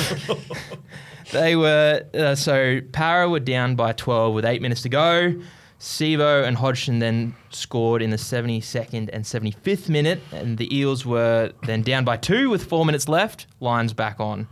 they 1.33 1.57
were 1.57 2.03
uh, 2.13 2.35
so 2.35 2.81
Para 2.93 3.31
were 3.31 3.41
down 3.41 3.77
by 3.77 3.93
12 3.93 4.35
with 4.35 4.45
eight 4.45 4.61
minutes 4.61 4.83
to 4.83 4.89
go. 4.91 5.35
Sivo 5.81 6.45
and 6.45 6.59
Hodgson 6.59 6.99
then 6.99 7.35
scored 7.49 8.03
in 8.03 8.11
the 8.11 8.19
72nd 8.19 9.09
and 9.13 9.25
75th 9.25 9.89
minute, 9.89 10.21
and 10.31 10.59
the 10.59 10.77
Eels 10.77 11.07
were 11.07 11.53
then 11.63 11.81
down 11.81 12.05
by 12.05 12.19
two 12.19 12.51
with 12.51 12.65
four 12.65 12.85
minutes 12.85 13.09
left. 13.09 13.47
Lines 13.61 13.95
back 13.95 14.21
on. 14.21 14.47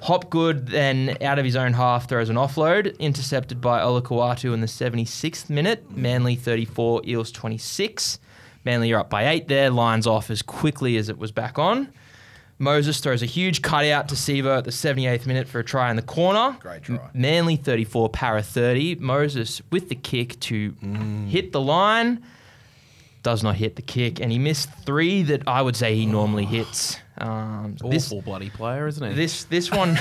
Hopgood 0.00 0.68
then 0.68 1.18
out 1.22 1.38
of 1.38 1.44
his 1.44 1.54
own 1.54 1.74
half 1.74 2.08
throws 2.08 2.30
an 2.30 2.36
offload, 2.36 2.98
intercepted 2.98 3.60
by 3.60 3.80
Olakau'atu 3.80 4.54
in 4.54 4.62
the 4.62 4.66
76th 4.66 5.50
minute. 5.50 5.90
Manly 5.90 6.34
34, 6.34 7.02
Eels 7.06 7.30
26. 7.30 8.18
Manly 8.64 8.92
are 8.92 9.00
up 9.00 9.10
by 9.10 9.28
eight 9.28 9.48
there. 9.48 9.68
Lines 9.68 10.06
off 10.06 10.30
as 10.30 10.40
quickly 10.40 10.96
as 10.96 11.10
it 11.10 11.18
was 11.18 11.30
back 11.30 11.58
on. 11.58 11.92
Moses 12.58 13.00
throws 13.00 13.22
a 13.22 13.26
huge 13.26 13.62
cutout 13.62 14.08
to 14.08 14.14
Sivo 14.14 14.56
at 14.58 14.64
the 14.64 14.70
78th 14.70 15.26
minute 15.26 15.48
for 15.48 15.58
a 15.58 15.64
try 15.64 15.90
in 15.90 15.96
the 15.96 16.02
corner. 16.02 16.56
Great 16.60 16.82
try. 16.84 16.96
M- 16.96 17.00
Manly 17.12 17.56
34, 17.56 18.08
Para 18.10 18.42
30. 18.42 18.96
Moses 18.96 19.60
with 19.72 19.88
the 19.88 19.94
kick 19.96 20.38
to 20.40 20.72
hit 21.28 21.52
the 21.52 21.60
line. 21.60 22.22
Does 23.24 23.42
not 23.42 23.56
hit 23.56 23.76
the 23.76 23.82
kick, 23.82 24.20
and 24.20 24.30
he 24.30 24.38
missed 24.38 24.68
three 24.84 25.22
that 25.22 25.48
I 25.48 25.62
would 25.62 25.76
say 25.76 25.94
he 25.96 26.04
normally 26.04 26.44
hits. 26.44 26.98
Um, 27.16 27.74
this, 27.88 28.08
Awful 28.08 28.20
bloody 28.20 28.50
player, 28.50 28.86
isn't 28.86 29.08
he? 29.08 29.14
this 29.16 29.44
this 29.44 29.70
one 29.70 29.96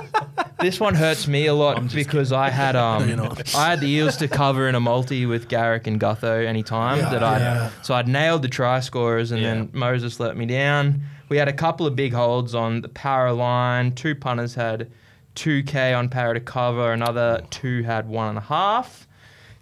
this 0.60 0.80
one 0.80 0.94
hurts 0.94 1.26
me 1.28 1.46
a 1.46 1.52
lot 1.54 1.92
because 1.92 2.32
I 2.32 2.48
had 2.48 2.74
um 2.76 3.02
I 3.56 3.70
had 3.70 3.80
the 3.80 3.88
Eels 3.88 4.16
to 4.18 4.28
cover 4.28 4.66
in 4.68 4.74
a 4.74 4.80
multi 4.80 5.26
with 5.26 5.48
Garrick 5.48 5.86
and 5.86 6.00
Gutho 6.00 6.46
anytime 6.46 6.98
Yeah, 7.00 7.10
that 7.10 7.22
I 7.22 7.38
yeah. 7.38 7.70
so 7.82 7.92
I'd 7.94 8.08
nailed 8.08 8.40
the 8.42 8.48
try 8.48 8.80
scorers 8.80 9.30
and 9.30 9.44
then 9.44 9.68
Moses 9.72 10.18
let 10.18 10.36
me 10.36 10.46
down. 10.46 11.02
We 11.28 11.36
had 11.38 11.48
a 11.48 11.52
couple 11.52 11.86
of 11.86 11.96
big 11.96 12.12
holds 12.12 12.54
on 12.54 12.80
the 12.82 12.88
power 12.88 13.32
line. 13.32 13.92
Two 13.92 14.14
punters 14.14 14.54
had 14.54 14.90
two 15.34 15.62
K 15.62 15.92
on 15.94 16.08
power 16.08 16.34
to 16.34 16.40
cover. 16.40 16.92
Another 16.92 17.42
two 17.50 17.82
had 17.82 18.08
one 18.08 18.28
and 18.28 18.38
a 18.38 18.42
half. 18.42 19.06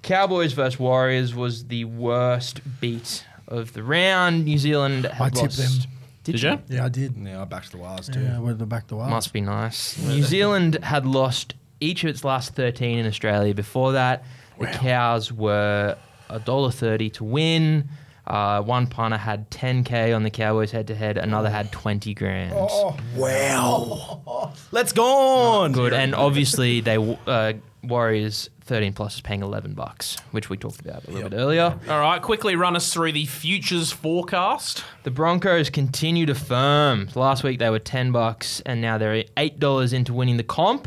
Cowboys 0.02 0.52
versus 0.52 0.78
Warriors 0.80 1.34
was 1.34 1.66
the 1.66 1.84
worst 1.84 2.60
beat 2.80 3.24
of 3.46 3.72
the 3.72 3.82
round. 3.82 4.44
New 4.44 4.58
Zealand 4.58 5.04
had 5.04 5.22
I 5.22 5.28
tipped 5.28 5.58
lost. 5.58 5.82
them. 5.82 5.90
Did 6.24 6.42
you? 6.42 6.58
Yeah, 6.68 6.84
I 6.84 6.88
did. 6.88 7.16
Yeah, 7.16 7.42
I 7.42 7.44
backed 7.44 7.72
the 7.72 7.78
Wires 7.78 8.08
too. 8.08 8.20
Yeah, 8.20 8.38
we're 8.40 8.54
the 8.54 8.66
back 8.66 8.86
to 8.88 8.96
wild. 8.96 9.10
Must 9.10 9.32
be 9.32 9.40
nice. 9.40 9.98
New 9.98 10.22
Zealand 10.22 10.78
had 10.82 11.04
lost 11.06 11.54
each 11.80 12.04
of 12.04 12.10
its 12.10 12.22
last 12.24 12.54
13 12.54 12.98
in 12.98 13.06
Australia. 13.06 13.54
Before 13.54 13.92
that, 13.92 14.24
the 14.58 14.66
Cows 14.66 15.32
were 15.32 15.96
$1.30 16.30 17.12
to 17.14 17.24
win. 17.24 17.88
Uh, 18.27 18.62
one 18.62 18.87
punter 18.87 19.16
had 19.16 19.51
10k 19.51 20.14
on 20.14 20.23
the 20.23 20.31
Cowboys 20.31 20.70
head 20.70 20.87
to 20.87 20.95
head. 20.95 21.18
Another 21.18 21.51
had 21.51 21.73
20 21.73 22.14
grand. 22.14 22.53
Oh, 22.55 22.97
wow. 23.16 24.53
Let's 24.70 24.93
go 24.93 25.05
on. 25.05 25.73
Good. 25.73 25.93
And 25.93 26.14
obviously, 26.14 26.81
they 26.81 26.97
uh, 27.27 27.55
Warriors 27.83 28.49
13 28.64 28.93
plus 28.93 29.16
is 29.16 29.20
paying 29.20 29.43
11 29.43 29.75
bucks, 29.75 30.16
which 30.31 30.49
we 30.49 30.57
talked 30.57 30.81
about 30.81 31.05
a 31.07 31.11
little 31.11 31.29
bit 31.29 31.37
earlier. 31.37 31.79
All 31.89 32.01
right, 32.01 32.23
quickly 32.23 32.55
run 32.55 32.77
us 32.77 32.93
through 32.93 33.12
the 33.12 33.27
futures 33.27 33.91
forecast. 33.91 34.85
The 35.03 35.11
Broncos 35.11 35.68
continue 35.68 36.27
to 36.27 36.35
firm. 36.35 37.09
Last 37.16 37.43
week 37.43 37.59
they 37.59 37.70
were 37.70 37.81
10 37.81 38.12
bucks, 38.12 38.61
and 38.64 38.81
now 38.81 38.99
they're 38.99 39.25
$8 39.37 39.93
into 39.93 40.14
winning 40.14 40.37
the 40.37 40.45
comp. 40.45 40.87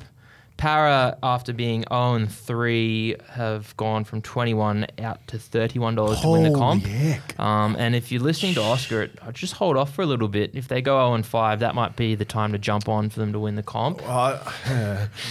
Para, 0.57 1.17
after 1.21 1.51
being 1.51 1.83
0 1.91 2.13
and 2.15 2.31
3, 2.31 3.17
have 3.31 3.75
gone 3.75 4.05
from 4.05 4.21
21 4.21 4.87
out 4.99 5.25
to 5.27 5.37
$31 5.37 6.21
to 6.21 6.29
win 6.29 6.43
the 6.43 6.49
Holy 6.49 6.53
comp. 6.53 6.85
heck. 6.85 7.37
Um, 7.39 7.75
and 7.77 7.93
if 7.93 8.09
you're 8.09 8.21
listening 8.21 8.53
to 8.55 8.61
Oscar, 8.61 9.03
it, 9.03 9.19
just 9.33 9.53
hold 9.53 9.75
off 9.75 9.93
for 9.93 10.01
a 10.01 10.05
little 10.05 10.29
bit. 10.29 10.51
If 10.55 10.69
they 10.69 10.81
go 10.81 10.97
0 10.97 11.13
and 11.15 11.25
5, 11.25 11.59
that 11.59 11.75
might 11.75 11.97
be 11.97 12.15
the 12.15 12.23
time 12.23 12.53
to 12.53 12.57
jump 12.57 12.87
on 12.87 13.09
for 13.09 13.19
them 13.19 13.33
to 13.33 13.39
win 13.39 13.55
the 13.55 13.63
comp. 13.63 14.01
I, 14.07 14.39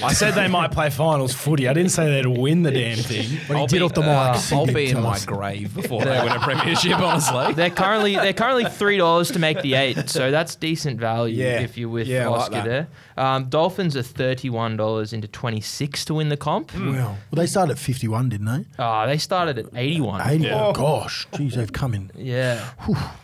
I 0.02 0.12
said 0.12 0.32
they 0.34 0.46
might 0.46 0.72
play 0.72 0.90
finals 0.90 1.32
footy. 1.32 1.68
I 1.68 1.72
didn't 1.72 1.92
say 1.92 2.06
they'd 2.06 2.26
win 2.26 2.62
the 2.62 2.70
damn 2.70 2.98
thing. 2.98 3.24
When 3.46 3.56
he 3.56 3.62
I'll 3.62 3.66
did 3.66 3.76
be- 3.78 3.82
off 3.82 3.94
the 3.94 4.02
mic, 4.02 4.10
uh, 4.10 4.38
he 4.38 4.54
I'll 4.56 4.66
did 4.66 4.74
be 4.74 4.84
in 4.88 4.92
tell 4.92 5.02
my 5.02 5.12
us. 5.12 5.24
grave 5.24 5.74
before 5.74 6.04
they 6.04 6.18
win 6.20 6.32
a 6.32 6.40
premiership, 6.40 6.98
honestly. 6.98 7.54
They're 7.54 7.70
currently 7.70 8.14
they're 8.14 8.32
currently 8.34 8.66
three 8.66 8.98
dollars 8.98 9.30
to 9.30 9.38
make 9.38 9.62
the 9.62 9.74
eight, 9.74 10.10
so 10.10 10.30
that's 10.30 10.54
decent 10.54 11.00
value 11.00 11.42
Yeah. 11.42 11.60
if 11.60 11.78
you're 11.78 11.88
with 11.88 12.06
Yeah, 12.08 12.26
I 12.26 12.28
like 12.28 12.40
Oscar 12.42 12.62
there. 12.62 12.88
Um, 13.16 13.44
Dolphins 13.48 13.96
are 13.96 14.02
thirty 14.02 14.50
one 14.50 14.76
dollars 14.76 15.12
into 15.12 15.28
twenty 15.28 15.60
six 15.60 16.04
to 16.06 16.14
win 16.14 16.28
the 16.28 16.36
comp. 16.36 16.72
Well, 16.74 16.92
well, 16.92 17.16
they 17.32 17.46
started 17.46 17.72
at 17.72 17.78
51, 17.78 18.28
didn't 18.28 18.46
they? 18.46 18.64
Ah, 18.78 19.06
they 19.06 19.18
started 19.18 19.58
at 19.58 19.66
eighty 19.74 20.00
one. 20.00 20.20
80. 20.26 20.50
Oh, 20.50 20.72
gosh. 20.72 21.26
Jeez, 21.32 21.54
they've 21.54 21.72
come 21.72 21.94
in. 21.94 22.10
Yeah. 22.16 22.70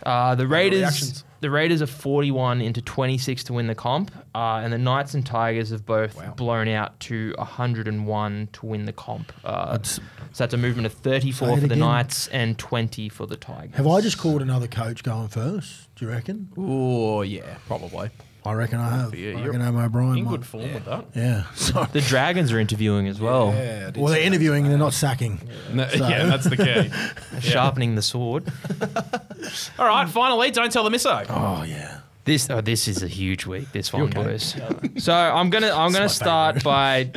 Uh, 0.05 0.35
the 0.35 0.47
Raiders. 0.47 0.81
reactions. 0.81 1.25
The 1.41 1.51
Raiders 1.51 1.81
are 1.81 1.87
41 1.87 2.61
into 2.61 2.83
26 2.83 3.45
to 3.45 3.55
win 3.55 3.67
the 3.67 3.75
comp, 3.75 4.11
uh, 4.35 4.61
and 4.63 4.71
the 4.75 4.77
Knights 4.79 5.15
and 5.15 5.25
Tigers 5.25 5.71
have 5.71 5.87
both 5.87 6.15
blown 6.37 6.69
out 6.69 7.01
to 7.01 7.35
101 7.39 8.49
to 8.53 8.67
win 8.67 8.85
the 8.85 8.93
comp. 8.93 9.33
Uh, 9.43 9.71
That's- 9.73 9.99
so 10.33 10.45
that's 10.45 10.53
a 10.55 10.59
movement 10.59 10.85
of 10.87 10.93
34 10.93 11.49
Say 11.49 11.55
for 11.55 11.61
the 11.61 11.67
again. 11.67 11.79
Knights 11.79 12.29
and 12.29 12.59
20 12.59 13.09
for 13.09 13.27
the 13.27 13.37
Tigers. 13.39 13.75
Have 13.77 13.87
I 13.87 14.03
just 14.03 14.19
called 14.19 14.43
another 14.43 14.67
coach 14.69 15.03
going 15.03 15.29
first? 15.29 15.89
Do 15.97 16.05
you 16.05 16.11
reckon? 16.11 16.51
Oh, 16.59 17.23
yeah, 17.23 17.57
probably. 17.67 18.11
I 18.45 18.53
reckon 18.55 18.81
I 18.81 18.89
have. 18.89 19.15
Yeah, 19.15 19.37
I 19.37 19.43
you're 19.43 19.53
reckon 19.53 19.61
Am 19.63 19.77
O'Brien. 19.77 20.19
In 20.19 20.25
good 20.27 20.47
form 20.47 20.73
with 20.75 20.85
that. 20.87 21.05
Yeah. 21.15 21.45
So, 21.55 21.85
The 21.93 22.01
Dragons 22.01 22.53
are 22.53 22.59
interviewing 22.59 23.07
as 23.07 23.21
well, 23.21 23.53
Yeah, 23.55 23.87
I 23.89 23.91
did 23.91 23.97
well, 23.99 24.07
they're 24.13 24.21
that. 24.21 24.27
interviewing 24.27 24.65
and 24.65 24.73
they're 24.73 24.79
not 24.79 24.95
sacking. 24.95 25.41
No, 25.73 25.87
yeah, 25.95 26.25
that's 26.27 26.49
the 26.49 26.57
key. 26.57 27.41
sharpening 27.41 27.95
the 27.95 28.03
sword. 28.03 28.45
All 29.79 29.87
right, 29.87 30.09
finally, 30.09 30.51
don't 30.51 30.73
tell 30.73 30.85
the 30.85 30.91
misso. 30.91 31.27
Oh, 31.29 31.63
yeah. 31.65 31.99
This 32.25 32.49
oh, 32.51 32.61
this 32.61 32.87
is 32.89 33.03
a 33.03 33.09
huge 33.09 33.47
week. 33.47 33.73
This 33.73 33.93
one, 33.93 34.11
boys. 34.11 34.55
So 34.99 35.13
I'm 35.13 35.49
gonna 35.51 35.71
I'm 35.73 35.91
gonna 35.93 36.09
start 36.09 36.63
by 36.63 37.11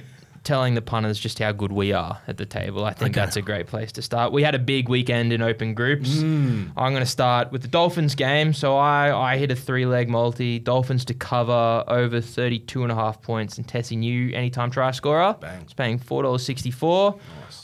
telling 0.44 0.74
the 0.74 0.82
punters 0.82 1.18
just 1.20 1.40
how 1.40 1.52
good 1.52 1.72
we 1.72 1.94
are 1.94 2.20
at 2.28 2.38
the 2.38 2.46
table. 2.46 2.84
I 2.86 2.92
think 2.94 3.12
Okay. 3.12 3.20
that's 3.26 3.36
a 3.38 3.42
great 3.42 3.68
place 3.68 3.92
to 3.94 4.02
start. 4.02 4.32
We 4.34 4.44
had 4.44 4.56
a 4.56 4.60
big 4.60 4.90
weekend 4.90 5.32
in 5.32 5.42
open 5.42 5.74
groups. 5.74 6.10
Mm. 6.18 6.72
I'm 6.76 6.92
gonna 6.94 7.06
start 7.06 7.52
with 7.52 7.62
the 7.62 7.68
Dolphins 7.68 8.16
game. 8.16 8.54
So 8.54 8.78
I 8.78 9.34
I 9.34 9.38
hit 9.38 9.52
a 9.52 9.56
three 9.56 9.86
leg 9.86 10.10
multi. 10.10 10.60
Dolphins 10.60 11.06
to 11.06 11.14
cover 11.14 11.84
over 11.88 12.20
32 12.22 12.84
and 12.84 12.92
a 12.92 12.96
half 12.96 13.22
points 13.22 13.58
and 13.58 13.68
Tesi 13.68 13.98
Niu 13.98 14.34
anytime 14.36 14.70
try 14.70 14.92
scorer. 14.92 15.36
Bang. 15.40 15.62
It's 15.62 15.74
paying 15.74 15.98
four 15.98 16.24
dollars 16.24 16.44
sixty 16.46 16.72
four. 16.72 17.16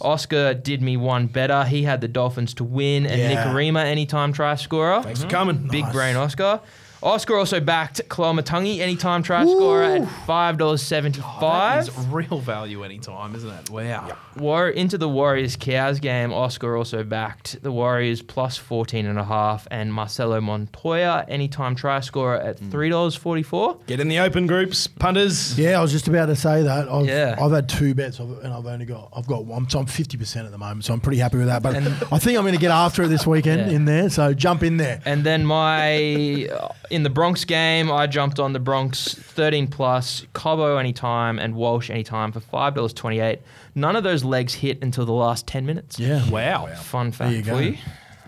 Oscar 0.02 0.54
did 0.54 0.82
me 0.82 0.96
one 0.98 1.28
better. 1.28 1.64
He 1.66 1.84
had 1.84 2.00
the 2.02 2.08
Dolphins 2.08 2.54
to 2.56 2.64
win 2.64 3.06
and 3.06 3.20
Yeah. 3.20 3.44
Nikorima 3.46 3.84
anytime 3.84 4.32
try 4.32 4.56
scorer. 4.56 5.02
Thanks 5.04 5.22
for 5.24 5.30
coming. 5.30 5.68
Big 5.70 5.84
Nice. 5.84 5.94
brain 5.94 6.16
Oscar. 6.16 6.62
Oscar 7.02 7.38
also 7.38 7.60
backed 7.62 8.02
Koloamatangi 8.10 8.80
anytime 8.80 9.24
try 9.24 9.44
scorer 9.46 9.84
at 9.84 10.10
five 10.26 10.58
dollars 10.58 10.82
seventy 10.82 11.22
That 11.22 11.90
real 12.10 12.40
value 12.40 12.84
anytime, 12.84 13.36
isn't 13.36 13.50
it? 13.50 13.70
Wow. 13.70 14.18
War 14.38 14.70
into 14.70 14.98
the 14.98 15.08
Warriors 15.08 15.56
Cows 15.56 16.00
game. 16.00 16.34
Oscar 16.34 16.76
also 16.76 17.04
backed 17.04 17.62
the 17.64 17.72
Warriors 17.72 18.22
plus 18.22 18.58
14 18.58 19.06
and 19.06 19.18
a 19.18 19.24
half 19.24 19.68
and 19.72 19.94
Marcelo 19.94 20.42
Montoya 20.42 21.26
anytime 21.30 21.76
try 21.76 22.00
scorer 22.02 22.38
at 22.38 22.60
three 22.60 22.90
dollars 22.90 23.16
forty 23.16 23.44
four. 23.44 23.78
Get 23.88 24.00
in 24.02 24.10
the 24.10 24.20
open 24.20 24.46
groups, 24.46 24.88
punters. 24.88 25.58
Yeah, 25.58 25.80
I 25.80 25.82
was 25.82 25.92
just 25.92 26.08
about 26.10 26.26
to 26.28 26.36
say 26.36 26.64
that. 26.64 26.90
I've, 26.90 27.06
Yeah. 27.06 27.36
I've 27.42 27.52
had 27.52 27.70
two 27.70 27.94
bets 27.96 28.20
I've- 28.20 28.40
and 28.44 28.54
I've 28.54 28.66
only 28.66 28.86
got 28.86 29.10
I've 29.16 29.28
got 29.28 29.46
one, 29.46 29.70
so 29.70 29.80
I'm 29.80 29.86
fifty 29.86 30.18
percent 30.18 30.46
at 30.46 30.52
the 30.52 30.58
moment. 30.58 30.84
So 30.86 30.94
I'm 30.94 31.00
pretty 31.00 31.20
happy 31.20 31.38
with 31.38 31.48
that. 31.48 31.64
But 31.64 31.76
And- 31.76 31.88
I 32.12 32.20
think 32.20 32.38
I'm 32.38 32.44
going 32.44 32.54
to 32.56 32.60
get 32.60 32.72
after 32.72 33.04
it 33.04 33.08
this 33.08 33.26
weekend 33.26 33.70
Yeah. 33.72 33.76
in 33.78 33.86
there. 33.86 34.10
So 34.10 34.34
jump 34.34 34.64
in 34.64 34.76
there. 34.78 35.02
And 35.06 35.24
then 35.24 35.46
my 35.46 36.48
uh, 36.52 36.70
in 36.90 37.04
the 37.04 37.10
Bronx 37.10 37.46
game, 37.46 37.92
I 37.92 38.08
jumped 38.08 38.40
on 38.40 38.54
the 38.54 38.60
Bronx 38.60 39.14
13 39.14 39.68
plus, 39.68 40.26
Cobbo 40.34 40.80
anytime, 40.80 41.40
and 41.40 41.56
Walsh 41.56 41.90
anytime 41.90 42.32
for 42.32 42.40
five 42.40 42.76
dollars 42.76 42.94
twenty 42.94 43.20
eight. 43.20 43.40
None 43.76 43.96
of 43.96 44.04
those 44.04 44.24
legs 44.24 44.56
hit 44.56 44.82
until 44.82 45.06
the 45.06 45.14
last 45.14 45.46
10 45.48 45.66
minutes. 45.66 46.00
Yeah. 46.00 46.28
Wow. 46.30 46.66
Fun 46.76 47.12
There 47.12 47.32
you 47.32 47.44
fact 47.44 47.46
go. 47.48 47.58
for 47.58 47.64
you. 47.64 47.78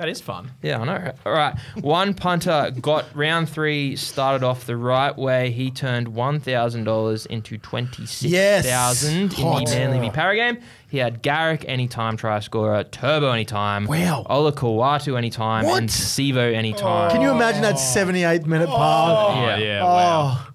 That 0.02 0.10
is 0.10 0.20
fun. 0.20 0.49
Yeah, 0.64 0.80
I 0.82 0.84
know. 0.86 0.93
right? 0.93 1.16
All 1.28 1.32
right. 1.32 1.56
One 1.80 2.16
punter 2.16 2.72
got 2.82 3.06
round 3.16 3.47
three, 3.47 3.95
started 3.95 4.43
off 4.43 4.66
the 4.66 4.76
right 4.76 5.16
way. 5.16 5.52
He 5.52 5.70
turned 5.70 6.08
$1,000 6.08 7.26
into 7.28 7.58
26000 7.60 8.28
Yes. 8.32 9.04
in 9.04 9.28
the 9.28 9.36
Hot. 9.36 9.66
Manly 9.70 9.99
v 9.99 10.10
Para 10.10 10.36
game. 10.36 10.58
He 10.89 10.97
had 10.97 11.22
Garrick 11.22 11.66
anytime 11.68 12.18
try 12.18 12.39
scorer, 12.39 12.84
Turbo 12.84 13.30
anytime, 13.32 13.86
Wow. 13.86 14.26
Olakau'atu 14.28 15.16
anytime, 15.20 15.66
What? 15.66 15.78
and 15.82 15.88
Sivo 15.89 16.52
anytime. 16.52 17.12
Can 17.12 17.22
you 17.22 17.30
imagine 17.30 17.62
that 17.62 17.76
78th 17.76 18.47
minute 18.47 18.70
par? 18.70 19.36
Yeah. 19.36 19.58
yeah. 19.60 19.84
Wow. 19.84 20.38
Oh, 20.39 20.47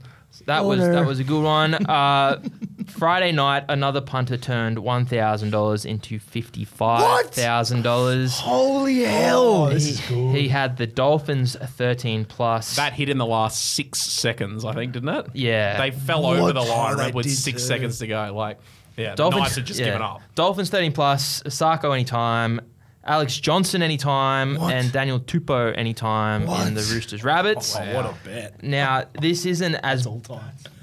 That 0.46 0.64
was 0.64 0.80
Order. 0.80 0.92
that 0.92 1.06
was 1.06 1.20
a 1.20 1.24
good 1.24 1.44
one. 1.44 1.74
Uh, 1.74 2.40
Friday 2.86 3.32
night, 3.32 3.64
another 3.68 4.00
punter 4.00 4.36
turned 4.36 4.78
one 4.78 5.04
thousand 5.06 5.50
dollars 5.50 5.84
into 5.84 6.18
fifty 6.18 6.64
five 6.64 7.26
thousand 7.30 7.82
dollars. 7.82 8.38
holy 8.38 9.00
hell! 9.02 9.64
Oh, 9.66 9.70
this 9.70 9.86
is 9.88 10.00
good. 10.08 10.34
He 10.36 10.48
had 10.48 10.76
the 10.76 10.86
Dolphins 10.86 11.56
thirteen 11.56 12.24
plus. 12.24 12.76
That 12.76 12.92
hit 12.92 13.08
in 13.08 13.18
the 13.18 13.26
last 13.26 13.74
six 13.74 14.00
seconds, 14.00 14.64
I 14.64 14.72
think, 14.72 14.92
didn't 14.92 15.08
it? 15.10 15.26
Yeah. 15.34 15.78
They 15.78 15.90
fell 15.90 16.22
What? 16.22 16.38
over 16.38 16.52
the 16.52 16.60
Oh, 16.60 16.64
line 16.64 16.96
they 16.96 17.10
with 17.12 17.26
did 17.26 17.36
six 17.36 17.62
too. 17.62 17.66
seconds 17.68 17.98
to 17.98 18.06
go. 18.06 18.32
Like, 18.34 18.58
yeah, 18.96 19.10
the 19.10 19.16
Dolphins 19.16 19.42
Knights 19.42 19.56
had 19.56 19.66
just 19.66 19.80
yeah. 19.80 19.86
given 19.86 20.02
up. 20.02 20.22
Dolphins 20.34 20.70
thirteen 20.70 20.92
plus. 20.92 21.42
Sarko 21.44 21.92
anytime. 21.92 22.60
Alex 23.06 23.38
Johnson 23.38 23.82
anytime 23.82 24.56
What? 24.56 24.74
and 24.74 24.90
Daniel 24.92 25.20
Tupou 25.20 25.72
anytime 25.76 26.46
What? 26.46 26.66
in 26.66 26.74
the 26.74 26.80
Roosters 26.80 27.22
Rabbits. 27.22 27.76
Oh, 27.76 27.94
what 27.94 28.04
a 28.06 28.14
bet. 28.24 28.62
Now 28.62 29.04
this 29.20 29.46
isn't 29.46 29.76
as 29.76 30.06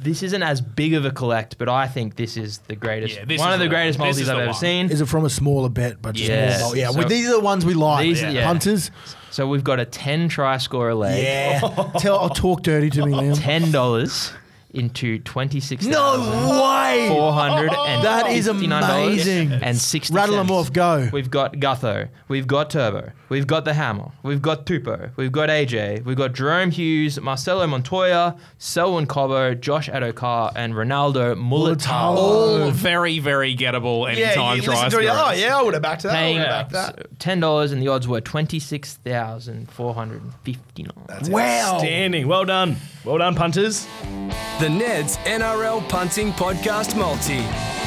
this 0.01 0.24
isn't 0.24 0.43
as 0.43 0.61
big 0.61 0.93
of 0.93 1.05
a 1.05 1.11
collect, 1.11 1.57
but 1.57 1.67
I 1.69 1.88
think 1.88 2.15
this 2.15 2.36
is 2.38 2.59
the 2.67 2.76
greatest, 2.76 3.15
Yeah, 3.28 3.38
one 3.39 3.53
of 3.53 3.59
the 3.59 3.65
the 3.65 3.69
greatest 3.69 3.99
one. 3.99 4.07
Multis 4.09 4.28
I've 4.30 4.36
the 4.36 4.41
ever 4.41 4.51
one. 4.51 4.55
seen. 4.59 4.89
Is 4.89 5.01
it 5.01 5.05
from 5.07 5.26
a 5.26 5.30
smaller 5.30 5.69
bet? 5.69 6.01
But 6.01 6.15
just 6.15 6.30
Yes. 6.30 6.61
more, 6.61 6.76
yeah, 6.76 6.89
So- 6.91 6.99
well, 6.99 7.07
these 7.07 7.28
are 7.28 7.34
the 7.34 7.39
ones 7.39 7.65
we 7.65 7.74
like. 7.74 8.03
These- 8.03 8.21
yeah. 8.24 8.45
Punters. 8.45 8.91
So 9.32 9.47
we've 9.47 9.63
got 9.63 9.80
a 9.80 9.86
10 9.86 10.30
try 10.30 10.57
scorer 10.57 10.93
leg. 10.93 11.24
Yeah. 11.24 11.59
Tell, 11.99 12.19
I'll 12.19 12.30
talk 12.30 12.63
dirty 12.63 12.89
to 12.91 13.05
me, 13.05 13.13
Liam. 13.13 13.36
$10 13.38 14.34
into 14.74 15.19
26 15.19 15.86
No 15.86 16.19
way. 16.19 17.07
That 18.03 18.32
is 18.32 18.47
amazing. 18.47 19.51
And 19.53 19.78
60 19.78 20.13
Rattle 20.13 20.36
them 20.38 20.49
off. 20.51 20.74
Go. 20.74 21.09
We've 21.13 21.30
got 21.30 21.53
Gutho. 21.53 22.09
We've 22.28 22.47
got 22.47 22.69
Turbo. 22.71 23.11
We've 23.30 23.47
got 23.47 23.65
the 23.65 23.74
Hammer. 23.74 24.11
We've 24.24 24.41
got 24.41 24.65
Tupou. 24.65 25.11
We've 25.15 25.32
got 25.32 25.49
AJ. 25.49 26.03
We've 26.05 26.17
got 26.17 26.34
Jahrome 26.34 26.71
Hughes, 26.71 27.19
Marcelo 27.19 27.65
Montoya, 27.67 28.36
Selwyn 28.57 29.07
Cobbo, 29.07 29.59
Josh 29.59 29.89
Addo-Carr, 29.89 30.51
and 30.55 30.74
Ronaldo 30.74 31.36
Mulitalo. 31.36 31.76
Mulitalo. 31.78 32.17
All 32.17 32.71
very, 32.71 33.19
very 33.19 33.55
gettable 33.55 34.09
anytime 34.09 34.57
you 34.57 34.61
try 34.63 34.86
listen 34.86 34.99
to 34.99 35.05
it, 35.05 35.09
oh, 35.11 35.32
yeah, 35.32 35.57
I 35.57 35.61
would 35.63 35.74
have 35.74 35.84
backed 35.84 36.03
that. 36.03 36.11
I 36.11 36.15
Paying 36.15 36.39
would 36.39 36.47
have 36.47 36.69
backed 36.71 36.95
that. 36.97 37.19
ten 37.19 37.39
dollars, 37.39 37.71
and 37.71 37.82
the 37.82 37.88
odds 37.88 38.07
were 38.07 38.21
twenty 38.21 38.59
six 38.59 38.95
thousand 38.95 39.71
four 39.71 39.93
hundred 39.93 40.21
and 40.24 40.34
fifty 40.43 40.84
nine. 40.84 41.32
Wow. 41.32 41.76
Outstanding. 41.76 42.28
Well 42.28 42.45
done. 42.45 42.76
Well 43.03 43.17
done, 43.17 43.36
punters. 43.36 43.88
The 44.64 44.70
Neds 44.70 45.18
NRL 45.26 45.82
Punting 45.89 46.32
Podcast 46.32 46.95
Multi. 46.95 47.83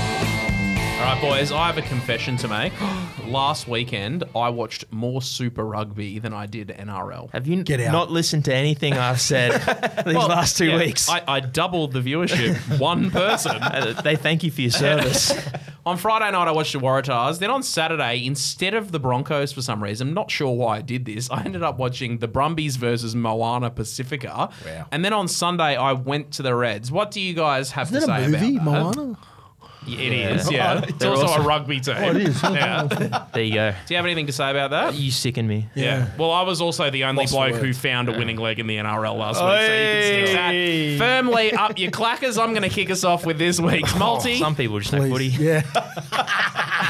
All 0.98 1.02
right, 1.02 1.20
boys, 1.20 1.52
I 1.52 1.66
have 1.66 1.76
a 1.76 1.82
confession 1.82 2.38
to 2.38 2.48
make. 2.48 2.72
Last 3.26 3.68
weekend, 3.68 4.24
I 4.34 4.48
watched 4.48 4.90
more 4.90 5.20
Super 5.20 5.64
Rugby 5.64 6.18
than 6.18 6.32
I 6.32 6.46
did 6.46 6.68
NRL. 6.68 7.30
Have 7.32 7.46
you 7.46 7.62
Get 7.64 7.80
out. 7.80 7.92
not 7.92 8.10
listened 8.10 8.46
to 8.46 8.54
anything 8.54 8.94
I've 8.94 9.20
said 9.20 9.52
these 10.06 10.14
Well, 10.14 10.28
last 10.28 10.56
two 10.56 10.68
yeah, 10.68 10.78
weeks? 10.78 11.08
I, 11.08 11.22
I 11.28 11.40
doubled 11.40 11.92
the 11.92 12.00
viewership. 12.00 12.78
One 12.80 13.10
person. 13.10 13.56
Uh, 13.56 14.00
they 14.02 14.16
thank 14.16 14.42
you 14.42 14.50
for 14.50 14.62
your 14.62 14.70
service. 14.70 15.32
On 15.86 15.98
Friday 15.98 16.30
night, 16.32 16.48
I 16.48 16.52
watched 16.52 16.72
the 16.72 16.80
Waratahs. 16.80 17.38
Then 17.38 17.50
on 17.50 17.62
Saturday, 17.62 18.26
instead 18.26 18.74
of 18.74 18.90
the 18.90 18.98
Broncos 18.98 19.52
for 19.52 19.62
some 19.62 19.80
reason, 19.80 20.08
I'm 20.08 20.14
not 20.14 20.32
sure 20.32 20.50
why 20.52 20.78
I 20.78 20.82
did 20.82 21.04
this, 21.04 21.30
I 21.30 21.44
ended 21.44 21.62
up 21.62 21.78
watching 21.78 22.18
the 22.18 22.26
Brumbies 22.26 22.74
versus 22.74 23.14
Moana 23.14 23.70
Pacifica. 23.70 24.50
Wow. 24.64 24.86
And 24.90 25.04
then 25.04 25.12
on 25.12 25.28
Sunday, 25.28 25.76
I 25.76 25.92
went 25.92 26.32
to 26.32 26.42
the 26.42 26.56
Reds. 26.56 26.90
What 26.90 27.12
do 27.12 27.20
you 27.20 27.34
guys 27.34 27.70
have 27.72 27.92
Is 27.94 28.00
to 28.00 28.06
that 28.08 28.20
a 28.20 28.24
say 28.24 28.30
movie, 28.30 28.56
about 28.56 28.94
that? 28.94 28.96
Moana? 29.00 29.18
It 29.86 30.12
is, 30.12 30.50
yeah. 30.50 30.82
It's 30.82 30.98
They're 30.98 31.10
also 31.10 31.26
awesome. 31.26 31.42
a 31.42 31.46
rugby 31.46 31.80
team. 31.80 31.94
Oh, 31.96 32.10
it 32.10 32.16
is. 32.16 32.42
Yeah. 32.42 33.26
there 33.32 33.42
you 33.42 33.54
go. 33.54 33.70
Do 33.86 33.94
you 33.94 33.96
have 33.96 34.04
anything 34.04 34.26
to 34.26 34.32
say 34.32 34.50
about 34.50 34.70
that? 34.70 34.94
You 34.94 35.10
sicken 35.10 35.46
me. 35.46 35.68
Yeah. 35.74 36.08
Well, 36.18 36.32
I 36.32 36.42
was 36.42 36.60
also 36.60 36.90
the 36.90 37.04
only 37.04 37.22
Lost 37.22 37.32
for 37.32 37.48
bloke 37.48 37.60
who 37.60 37.68
words. 37.68 37.78
found 37.78 38.08
a 38.08 38.12
winning 38.12 38.36
leg 38.36 38.58
in 38.58 38.66
the 38.66 38.76
NRL 38.76 39.16
last 39.16 39.36
week, 39.36 39.66
so 39.66 39.72
you 39.72 40.26
can 40.26 40.26
stick 40.26 40.98
that 40.98 41.22
firmly 41.22 41.52
up 41.52 41.78
your 41.78 41.90
clackers. 41.92 42.42
I'm 42.42 42.50
going 42.50 42.62
to 42.62 42.68
kick 42.68 42.90
us 42.90 43.04
off 43.04 43.24
with 43.24 43.38
this 43.38 43.60
week's 43.60 43.96
multi. 43.96 44.38
Some 44.38 44.56
people 44.56 44.80
just 44.80 44.92
know 44.92 45.00
Please. 45.08 45.36
footy. 45.36 45.44
Yeah. 45.44 45.62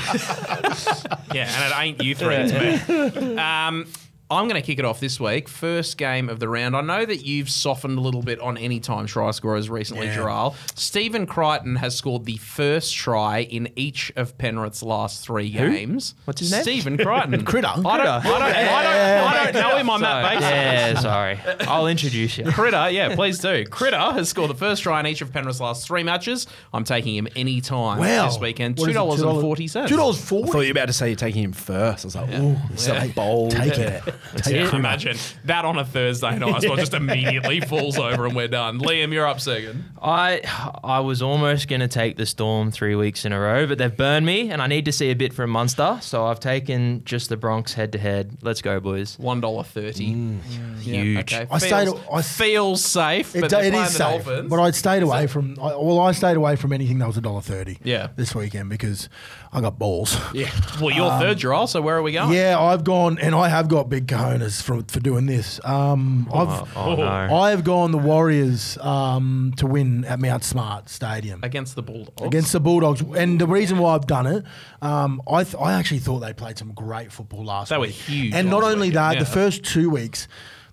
Yeah, 1.34 1.50
and 1.52 1.72
it 1.72 1.78
ain't 1.78 2.02
you 2.02 2.14
three, 2.14 2.34
it's 2.36 2.88
me. 2.88 3.36
Um, 3.36 3.86
I'm 4.28 4.48
going 4.48 4.60
to 4.60 4.66
kick 4.66 4.80
it 4.80 4.84
off 4.84 4.98
this 4.98 5.20
week. 5.20 5.48
First 5.48 5.98
game 5.98 6.28
of 6.28 6.40
the 6.40 6.48
round. 6.48 6.74
I 6.76 6.80
know 6.80 7.04
that 7.04 7.24
you've 7.24 7.48
softened 7.48 7.96
a 7.96 8.00
little 8.00 8.22
bit 8.22 8.40
on 8.40 8.56
any 8.58 8.80
time 8.80 9.06
try 9.06 9.30
scorers 9.30 9.70
recently, 9.70 10.06
Yeah. 10.06 10.16
Jharal. 10.16 10.54
Stephen 10.76 11.26
Crichton 11.26 11.76
has 11.76 11.94
scored 11.94 12.24
the 12.24 12.36
first 12.38 12.92
try 12.92 13.42
in 13.42 13.68
each 13.76 14.12
of 14.16 14.36
Penrith's 14.36 14.82
last 14.82 15.24
three 15.24 15.50
games. 15.50 16.14
What's 16.24 16.40
his 16.40 16.50
name? 16.50 16.62
Stephen 16.62 16.96
Crichton. 16.98 17.44
Critter. 17.46 17.68
I 17.68 17.72
don't, 17.74 17.86
I, 17.86 17.98
don't, 17.98 18.02
I, 18.02 18.82
don't, 18.82 19.26
I 19.36 19.52
don't 19.52 19.62
know 19.62 19.76
him 19.76 19.90
on 19.90 20.00
that 20.00 20.28
basis. 20.28 20.50
Yeah, 20.50 20.98
sorry. 21.00 21.38
I'll 21.68 21.86
introduce 21.86 22.36
you. 22.36 22.46
Critter, 22.50 22.90
yeah, 22.90 23.14
please 23.14 23.38
do. 23.38 23.64
Critter 23.66 23.96
has 23.96 24.28
scored 24.28 24.50
the 24.50 24.54
first 24.54 24.82
try 24.82 24.98
in 24.98 25.06
each 25.06 25.20
of 25.20 25.32
Penrith's 25.32 25.60
last 25.60 25.86
three 25.86 26.02
matches. 26.02 26.48
I'm 26.74 26.82
taking 26.82 27.14
him 27.14 27.28
any 27.36 27.60
time 27.60 28.00
Wow. 28.00 28.26
this 28.26 28.40
weekend. 28.40 28.76
What 28.78 28.86
Two 28.86 28.90
is 28.90 28.96
it, 28.96 28.98
dollars 28.98 29.20
and 29.22 29.40
forty 29.40 29.68
cents. 29.68 29.88
Two 29.88 29.96
dollars 29.96 30.16
I 30.16 30.20
thought 30.20 30.46
forty. 30.50 30.66
you 30.66 30.74
were 30.74 30.78
about 30.80 30.86
to 30.86 30.92
say 30.92 31.08
you're 31.10 31.16
taking 31.16 31.44
him 31.44 31.52
first. 31.52 32.04
I 32.04 32.06
was 32.06 32.16
like, 32.16 32.34
ooh, 32.40 32.56
so 32.74 33.08
bold. 33.14 33.52
Take 33.52 33.78
it. 33.78 34.02
Take 34.36 34.54
Yeah, 34.54 34.68
it. 34.68 34.74
imagine 34.74 35.16
that 35.44 35.64
on 35.64 35.78
a 35.78 35.84
Thursday 35.84 36.38
night. 36.38 36.62
So 36.62 36.72
it 36.74 36.76
just 36.78 36.94
immediately 37.16 37.60
falls 37.60 37.98
over 37.98 38.26
and 38.26 38.34
we're 38.36 38.48
done. 38.48 38.78
Liam, 38.80 39.12
you're 39.12 39.26
up 39.26 39.40
second. 39.40 39.84
I 40.02 40.42
I 40.84 41.00
was 41.00 41.22
almost 41.22 41.68
going 41.68 41.80
to 41.80 41.88
take 41.88 42.16
the 42.16 42.26
Storm 42.26 42.70
three 42.70 42.94
weeks 42.94 43.24
in 43.24 43.32
a 43.32 43.40
row, 43.40 43.66
but 43.66 43.78
they've 43.78 43.96
burned 43.96 44.26
me, 44.26 44.50
and 44.50 44.60
I 44.62 44.66
need 44.66 44.84
to 44.86 44.92
see 44.92 45.10
a 45.10 45.14
bit 45.16 45.32
from 45.32 45.50
Munster, 45.50 45.98
so 46.02 46.26
I've 46.26 46.40
taken 46.40 47.02
just 47.04 47.28
the 47.28 47.36
Bronx 47.36 47.72
head 47.74 47.92
to 47.92 47.98
head. 47.98 48.36
Let's 48.42 48.62
go, 48.62 48.78
boys. 48.80 49.18
One 49.18 49.40
dollar 49.40 49.64
thirty. 49.64 50.14
Mm. 50.14 50.42
Huge. 50.80 51.32
Okay. 51.34 51.46
I 51.50 51.58
feels, 51.58 51.62
stayed- 51.62 52.04
I- 52.12 52.22
feels 52.22 52.84
safe, 52.84 53.32
but 53.32 53.44
It, 53.44 53.50
they're 53.50 53.64
it 53.64 53.70
playing 53.72 53.86
is 53.86 53.92
the 53.92 53.98
safe, 53.98 54.24
Dolphins. 54.24 54.50
but 54.50 54.60
I 54.60 54.70
stayed 54.72 55.02
away 55.02 55.26
from. 55.26 55.56
I, 55.60 55.74
well, 55.76 56.00
I 56.00 56.12
stayed 56.12 56.36
away 56.36 56.56
from 56.56 56.72
anything 56.72 56.98
that 56.98 57.06
was 57.06 57.16
a 57.16 57.20
dollar 57.20 57.40
thirty. 57.40 57.78
Yeah. 57.82 58.08
this 58.16 58.34
weekend 58.34 58.68
because 58.70 59.08
I 59.56 59.62
got 59.62 59.78
balls. 59.78 60.18
yeah. 60.34 60.50
Well, 60.80 60.90
you're 60.90 61.08
third, 61.18 61.38
Jharal. 61.38 61.66
So 61.66 61.80
where 61.80 61.96
are 61.96 62.02
we 62.02 62.12
going? 62.12 62.32
Yeah, 62.34 62.60
I've 62.60 62.84
gone 62.84 63.18
and 63.18 63.34
I 63.34 63.48
have 63.48 63.68
got 63.68 63.88
big 63.88 64.06
cojones 64.06 64.62
for 64.62 64.82
for 64.86 65.00
doing 65.00 65.24
this. 65.24 65.58
Um, 65.64 66.28
I've 66.32 66.76
Oh, 66.76 66.94
no. 66.94 67.04
I 67.06 67.50
have 67.50 67.64
gone 67.64 67.90
the 67.90 67.96
Warriors 67.98 68.76
um, 68.82 69.54
to 69.56 69.66
win 69.66 70.04
at 70.04 70.20
Mount 70.20 70.44
Smart 70.44 70.90
Stadium. 70.90 71.40
Against 71.42 71.74
the 71.74 71.82
Bulldogs. 71.82 72.20
against 72.22 72.52
the 72.52 72.60
Bulldogs. 72.60 73.00
And 73.00 73.40
the 73.40 73.46
reason 73.46 73.78
why 73.78 73.94
I've 73.94 74.06
done 74.06 74.26
it, 74.26 74.44
um, 74.82 75.22
I 75.26 75.42
th- 75.44 75.56
I 75.58 75.72
actually 75.72 76.00
thought 76.00 76.18
they 76.20 76.34
played 76.34 76.58
some 76.58 76.72
great 76.74 77.10
football 77.10 77.42
last 77.44 77.70
They 77.70 77.76
were 77.78 77.86
week. 77.86 77.92
huge 77.94 78.34
And 78.34 78.50
not 78.50 78.62
only 78.62 78.88
week, 78.88 78.94
that, 78.94 79.14
yeah. 79.14 79.20
the 79.20 79.26
first 79.26 79.64
two 79.64 79.88
weeks. 79.88 80.28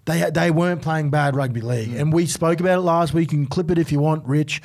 They, 0.05 0.29
they 0.31 0.51
weren't 0.51 0.81
playing 0.81 1.11
bad 1.11 1.33
rugby 1.33 1.61
league. 1.61 1.93
And 1.95 2.11
we 2.11 2.25
spoke 2.25 2.59
about 2.59 2.77
it 2.79 2.81
last 2.81 3.13
week. 3.13 3.31
You 3.31 3.37
can 3.37 3.47
clip 3.47 3.71
it 3.71 3.77
if 3.77 3.89
you 3.89 4.01
want, 4.01 4.25
Rich. 4.27 4.61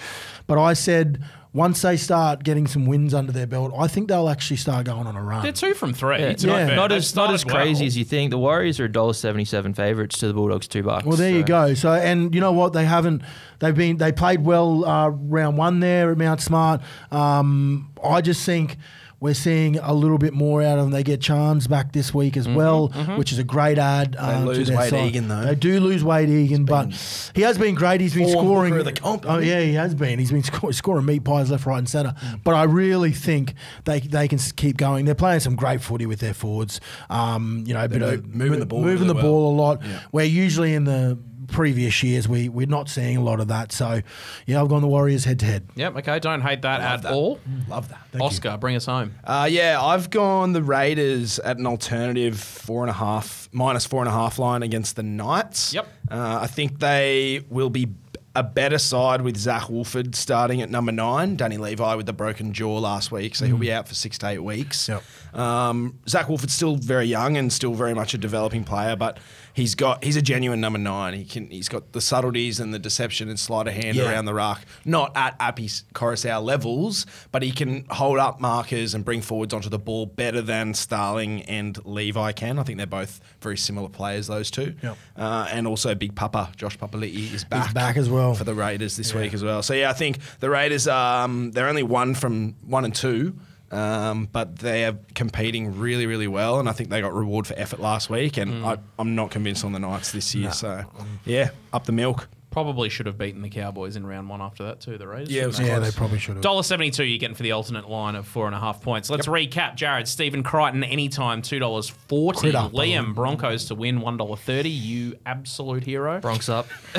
But 0.48 0.58
I 0.58 0.72
said 0.72 1.22
once 1.58 1.82
they 1.82 1.96
start 1.96 2.44
getting 2.44 2.66
some 2.68 2.86
wins 2.86 3.12
under 3.12 3.32
their 3.32 3.46
belt, 3.46 3.72
I 3.76 3.88
think 3.88 4.08
they'll 4.08 4.28
actually 4.28 4.58
start 4.58 4.86
going 4.86 5.06
on 5.08 5.16
a 5.16 5.22
run. 5.22 5.42
They're 5.42 5.50
two 5.52 5.74
from 5.74 5.92
three. 5.92 6.18
Yeah, 6.20 6.26
It's 6.28 6.44
Yeah. 6.44 6.66
not. 6.68 6.76
Not 6.76 6.92
as 6.92 7.14
not 7.16 7.34
as 7.34 7.42
crazy 7.42 7.80
well. 7.82 7.86
as 7.88 7.98
you 7.98 8.04
think. 8.04 8.30
The 8.30 8.38
Warriors 8.38 8.78
are 8.78 8.88
$1.77 8.88 9.74
favourites 9.74 10.18
to 10.20 10.28
the 10.28 10.34
Bulldogs, 10.34 10.68
two 10.68 10.82
bucks. 10.84 11.04
Well, 11.04 11.16
there 11.16 11.32
you 11.32 11.42
go. 11.42 11.74
So, 11.74 11.92
and 11.92 12.32
you 12.34 12.40
know 12.40 12.52
what? 12.52 12.72
They 12.72 12.84
haven't. 12.84 13.22
They've 13.58 13.74
been. 13.74 13.96
They 13.96 14.12
played 14.12 14.44
well 14.44 14.84
uh, 14.84 15.08
round 15.08 15.58
one 15.58 15.80
there 15.80 16.12
at 16.12 16.16
Mount 16.18 16.40
Smart. 16.40 16.80
Um, 17.10 17.90
I 18.02 18.20
just 18.20 18.46
think 18.46 18.76
we're 19.20 19.34
seeing 19.34 19.78
a 19.78 19.92
little 19.92 20.18
bit 20.18 20.32
more 20.32 20.62
out 20.62 20.78
of 20.78 20.84
them. 20.84 20.92
They 20.92 21.02
get 21.02 21.20
Chans 21.20 21.66
back 21.66 21.92
this 21.92 22.14
week 22.14 22.36
as 22.36 22.48
well, 22.48 22.88
which 23.16 23.32
is 23.32 23.38
a 23.38 23.44
great 23.44 23.76
ad. 23.78 24.14
um, 24.16 24.44
to 24.44 24.50
lose 24.52 24.68
their 24.68 24.78
Wade 24.78 24.90
side. 24.90 25.06
Egan, 25.08 25.26
though. 25.28 25.42
They 25.44 25.54
do 25.56 25.80
lose 25.80 26.04
Wade 26.04 26.28
Egan, 26.28 26.64
but 26.64 26.92
he 27.34 27.42
has 27.42 27.58
been 27.58 27.74
great. 27.74 28.00
He's 28.00 28.14
been 28.14 28.28
scoring. 28.28 28.74
the 28.78 28.92
comp, 28.92 29.24
oh 29.28 29.38
yeah, 29.38 29.60
he 29.60 29.72
has 29.74 29.94
been. 29.94 30.18
He's 30.18 30.30
been 30.30 30.44
sco- 30.44 30.70
scoring 30.70 31.04
meat 31.06 31.24
pies 31.24 31.50
left, 31.50 31.66
right, 31.66 31.78
and 31.78 31.88
centre. 31.88 32.14
But 32.44 32.54
I 32.54 32.62
really 32.64 33.12
think 33.12 33.54
they 33.84 34.00
they 34.00 34.28
can 34.28 34.38
keep 34.38 34.76
going. 34.76 35.04
They're 35.04 35.14
playing 35.14 35.40
some 35.40 35.56
great 35.56 35.80
footy 35.80 36.06
with 36.06 36.20
their 36.20 36.34
forwards. 36.34 36.80
Um, 37.10 37.64
you 37.66 37.74
know, 37.74 37.84
a 37.84 37.88
bit 37.88 38.00
move- 38.00 38.12
of 38.20 38.34
moving 38.34 38.60
the 38.60 38.66
ball 38.66 38.80
moving 38.82 38.94
really 38.94 39.08
the 39.08 39.14
well. 39.14 39.22
ball 39.22 39.54
a 39.54 39.56
lot. 39.56 39.82
Where 40.12 40.24
usually 40.24 40.74
in 40.74 40.84
the 40.84 41.18
previous 41.48 42.02
years 42.02 42.28
we 42.28 42.48
we're 42.48 42.66
not 42.66 42.88
seeing 42.88 43.16
a 43.16 43.22
lot 43.22 43.40
of 43.40 43.48
that. 43.48 43.72
So 43.72 44.02
yeah, 44.46 44.60
I've 44.60 44.68
gone 44.68 44.82
the 44.82 44.88
Warriors 44.88 45.24
head 45.24 45.38
to 45.40 45.46
head. 45.46 45.68
Yep. 45.74 45.96
Okay. 45.98 46.18
Don't 46.18 46.42
hate 46.42 46.62
that 46.62 46.80
at 46.80 47.02
that. 47.02 47.12
all. 47.12 47.40
Love 47.68 47.88
that. 47.88 48.20
Oscar, 48.20 48.56
bring 48.56 48.76
us 48.76 48.86
home. 48.86 49.14
Uh, 49.24 49.48
yeah, 49.50 49.80
I've 49.82 50.10
gone 50.10 50.52
the 50.52 50.62
Raiders 50.62 51.38
at 51.38 51.58
an 51.58 51.66
alternative 51.66 52.38
four 52.38 52.82
and 52.82 52.90
a 52.90 52.94
half, 52.94 53.48
minus 53.52 53.86
four 53.86 54.00
and 54.00 54.08
a 54.08 54.12
half 54.12 54.38
line 54.38 54.62
against 54.62 54.96
the 54.96 55.02
Knights. 55.02 55.74
Yep. 55.74 55.88
Uh, 56.10 56.38
I 56.42 56.46
think 56.46 56.78
they 56.78 57.44
will 57.50 57.70
be 57.70 57.88
a 58.34 58.42
better 58.42 58.78
side 58.78 59.22
with 59.22 59.36
Zac 59.36 59.68
Woolford 59.68 60.14
starting 60.14 60.62
at 60.62 60.70
number 60.70 60.92
nine. 60.92 61.36
Danny 61.36 61.56
Levi 61.56 61.94
with 61.96 62.06
the 62.06 62.12
broken 62.12 62.52
jaw 62.52 62.78
last 62.78 63.10
week, 63.10 63.34
so 63.34 63.46
he'll 63.46 63.58
be 63.58 63.72
out 63.72 63.88
for 63.88 63.94
six 63.94 64.16
to 64.18 64.28
eight 64.28 64.38
weeks. 64.38 64.88
Yep. 64.88 65.02
Um, 65.34 65.98
Zac 66.08 66.28
Woolford's 66.28 66.54
still 66.54 66.76
very 66.76 67.06
young 67.06 67.36
and 67.36 67.52
still 67.52 67.74
very 67.74 67.94
much 67.94 68.14
a 68.14 68.18
developing 68.18 68.64
player, 68.64 68.96
but 68.96 69.18
he's 69.54 69.74
got 69.74 70.02
he's 70.04 70.16
a 70.16 70.22
genuine 70.22 70.60
number 70.60 70.78
nine. 70.78 71.14
He 71.14 71.24
can 71.24 71.50
he's 71.50 71.68
got 71.68 71.92
the 71.92 72.00
subtleties 72.00 72.60
and 72.60 72.72
the 72.72 72.78
deception 72.78 73.28
and 73.28 73.38
sleight 73.38 73.66
of 73.68 73.74
hand 73.74 73.96
Yeah. 73.96 74.10
around 74.10 74.24
the 74.24 74.34
ruck. 74.34 74.62
Not 74.84 75.16
at 75.16 75.36
Api 75.40 75.68
Koroisau 75.94 76.42
levels, 76.42 77.06
but 77.32 77.42
he 77.42 77.50
can 77.52 77.84
hold 77.90 78.18
up 78.18 78.40
markers 78.40 78.94
and 78.94 79.04
bring 79.04 79.20
forwards 79.20 79.52
onto 79.52 79.68
the 79.68 79.78
ball 79.78 80.06
better 80.06 80.40
than 80.40 80.74
Starling 80.74 81.42
and 81.42 81.78
Levi 81.84 82.32
can. 82.32 82.58
I 82.58 82.62
think 82.62 82.78
they're 82.78 82.86
both 82.86 83.20
very 83.40 83.56
similar 83.56 83.88
players, 83.88 84.26
those 84.26 84.50
two. 84.50 84.74
Yep. 84.82 84.96
Uh, 85.16 85.48
and 85.50 85.66
also 85.66 85.94
Big 85.94 86.14
Papa 86.14 86.50
Josh 86.56 86.78
Papali'i 86.78 87.32
is 87.34 87.44
back. 87.44 87.74
back 87.74 87.96
as 87.96 88.08
well. 88.08 88.34
for 88.34 88.44
the 88.44 88.54
Raiders 88.54 88.96
this 88.96 89.14
week 89.14 89.34
as 89.34 89.42
well. 89.44 89.62
So 89.62 89.74
yeah, 89.74 89.90
I 89.90 89.92
think 89.92 90.18
the 90.40 90.50
Raiders 90.50 90.86
um, 90.88 91.50
they're 91.52 91.68
only 91.68 91.82
one 91.82 92.14
from 92.14 92.54
one 92.64 92.84
and 92.84 92.94
two. 92.94 93.34
Um, 93.70 94.28
but 94.32 94.56
they 94.60 94.86
are 94.86 94.96
competing 95.14 95.78
really, 95.78 96.06
really 96.06 96.26
well, 96.28 96.58
and 96.58 96.68
I 96.68 96.72
think 96.72 96.88
they 96.88 97.00
got 97.02 97.12
reward 97.14 97.46
for 97.46 97.54
effort 97.58 97.80
last 97.80 98.08
week. 98.08 98.36
And 98.38 98.64
I, 98.64 98.78
I'm 98.98 99.14
not 99.14 99.30
convinced 99.30 99.64
on 99.64 99.72
the 99.72 99.78
Knights 99.78 100.12
this 100.12 100.34
year. 100.34 100.52
So, 100.52 100.84
yeah, 101.26 101.50
up 101.72 101.84
the 101.84 101.92
milk. 101.92 102.28
Probably 102.50 102.88
should 102.88 103.04
have 103.06 103.18
beaten 103.18 103.42
the 103.42 103.50
Cowboys 103.50 103.94
in 103.94 104.06
round 104.06 104.28
one 104.28 104.40
after 104.40 104.64
that 104.64 104.80
too. 104.80 104.96
The 104.96 105.06
Raiders. 105.06 105.30
Yeah, 105.30 105.42
it 105.42 105.46
was 105.48 105.60
Yeah, 105.60 105.78
they? 105.78 105.90
they 105.90 105.96
probably 105.96 106.18
should 106.18 106.36
have. 106.36 106.42
Dollar 106.42 106.62
seventy 106.62 106.90
two. 106.90 107.04
You're 107.04 107.18
getting 107.18 107.36
for 107.36 107.42
the 107.42 107.52
alternate 107.52 107.88
line 107.90 108.14
of 108.14 108.26
four 108.26 108.46
and 108.46 108.54
a 108.54 108.58
half 108.58 108.80
points. 108.82 109.10
Let's 109.10 109.26
recap. 109.26 109.74
Jared, 109.76 110.08
Stephen 110.08 110.42
Crichton, 110.42 110.82
anytime 110.82 111.42
two 111.42 111.58
dollars 111.58 111.88
forty. 111.88 112.40
Crit 112.40 112.54
up, 112.54 112.72
Liam 112.72 113.14
Broncos 113.14 113.66
to 113.66 113.74
win 113.74 114.00
one 114.00 114.16
dollar 114.16 114.36
thirty. 114.36 114.70
You 114.70 115.18
absolute 115.26 115.84
hero. 115.84 116.20
Bronx 116.20 116.48
up. 116.48 116.66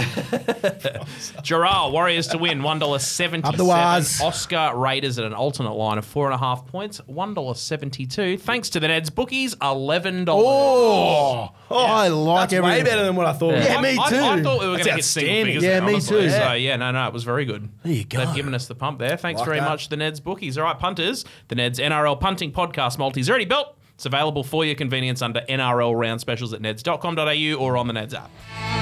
Jharal 1.43 1.91
Warriors 1.91 2.28
to 2.28 2.38
win 2.38 2.62
one 2.64 2.80
dollar 2.80 3.00
seventy 3.00 3.47
Up 3.47 3.56
the 3.58 3.66
seven. 4.02 4.28
Oscar 4.28 4.74
Raiders 4.76 5.18
at 5.20 5.26
an 5.26 5.34
alternate 5.34 5.74
line 5.74 5.97
of 5.97 6.06
four 6.06 6.26
and 6.26 6.36
a 6.36 6.38
half 6.38 6.66
points. 6.68 7.00
One 7.08 7.34
dollar 7.34 7.56
seventy 7.56 8.06
two. 8.06 8.38
Thanks 8.38 8.70
to 8.70 8.80
the 8.80 8.88
Neds 8.88 9.14
bookies, 9.14 9.56
eleven 9.62 10.26
dollars. 10.26 10.45
Oh, 10.47 11.50
I 11.72 12.08
like 12.10 12.50
That's 12.50 12.64
way 12.64 12.84
better 12.84 13.04
than 13.04 13.16
what 13.16 13.26
I 13.26 13.34
thought. 13.34 13.56
Yeah. 13.56 13.78
I, 13.78 13.82
me 13.82 13.97
I- 14.00 14.10
too. 14.10 14.16
I, 14.18 14.41
thought 14.43 14.60
we 14.62 14.68
were 14.68 14.74
going 14.78 14.86
to 14.86 14.95
get 14.95 15.04
single 15.04 15.30
outstanding. 15.48 15.56
figures. 15.56 15.64
Yeah, 15.64 15.80
me 15.82 15.94
honestly. 15.94 16.22
too. 16.22 16.30
So 16.30 16.54
yeah, 16.54 16.76
no, 16.76 16.92
no, 16.92 17.08
it 17.08 17.14
was 17.14 17.24
very 17.24 17.46
good. 17.46 17.70
There 17.84 17.94
you 17.94 18.06
go. 18.06 18.26
They've 18.26 18.36
given 18.36 18.54
us 18.54 18.68
the 18.68 18.76
pump 18.76 19.00
there. 19.00 19.18
Thanks 19.18 19.40
Like 19.40 19.46
very 19.48 19.60
that. 19.60 19.70
much, 19.70 19.90
the 19.90 19.96
Neds 19.98 20.22
bookies. 20.24 20.58
All 20.58 20.64
right, 20.64 20.78
punters, 20.80 21.26
the 21.48 21.56
Neds 21.56 21.80
NRL 21.80 22.20
punting 22.20 22.52
podcast 22.52 22.98
multis 22.98 23.30
already 23.30 23.46
built. 23.46 23.76
It's 23.96 24.06
available 24.06 24.44
for 24.46 24.64
your 24.64 24.76
convenience 24.76 25.22
under 25.22 25.42
NRL 25.50 25.94
round 26.00 26.22
specials 26.22 26.54
at 26.54 26.62
neds.com.au 26.62 27.54
or 27.62 27.76
on 27.78 27.88
the 27.88 27.94
Neds 27.94 28.14
app. 28.14 28.79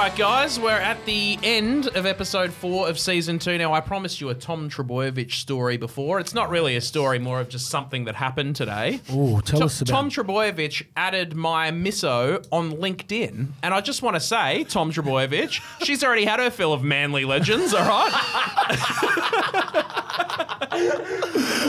Right, 0.00 0.16
guys, 0.16 0.58
we're 0.58 0.70
at 0.70 1.04
the 1.04 1.38
end 1.42 1.88
of 1.88 2.06
episode 2.06 2.54
four 2.54 2.88
of 2.88 2.98
season 2.98 3.38
two. 3.38 3.58
Now, 3.58 3.74
I 3.74 3.80
promised 3.80 4.18
you 4.18 4.30
a 4.30 4.34
Tom 4.34 4.70
Trbojevic 4.70 5.30
story 5.30 5.76
before. 5.76 6.18
It's 6.20 6.32
not 6.32 6.48
really 6.48 6.74
a 6.74 6.80
story, 6.80 7.18
more 7.18 7.38
of 7.38 7.50
just 7.50 7.68
something 7.68 8.06
that 8.06 8.14
happened 8.14 8.56
today. 8.56 9.00
Ooh, 9.12 9.42
tell 9.42 9.58
To- 9.60 9.64
us 9.66 9.82
about 9.82 9.92
Tom 9.92 10.08
Trbojevic 10.08 10.86
added 10.96 11.36
my 11.36 11.70
misso 11.70 12.42
on 12.50 12.72
LinkedIn, 12.72 13.48
and 13.62 13.74
I 13.74 13.82
just 13.82 14.00
want 14.00 14.16
to 14.16 14.20
say, 14.20 14.64
Tom 14.64 14.90
Trbojevic, 14.90 15.60
she's 15.84 16.02
already 16.02 16.24
had 16.24 16.40
her 16.40 16.48
fill 16.50 16.72
of 16.72 16.82
manly 16.82 17.26
legends. 17.26 17.74
All 17.74 17.86
right, 17.86 18.10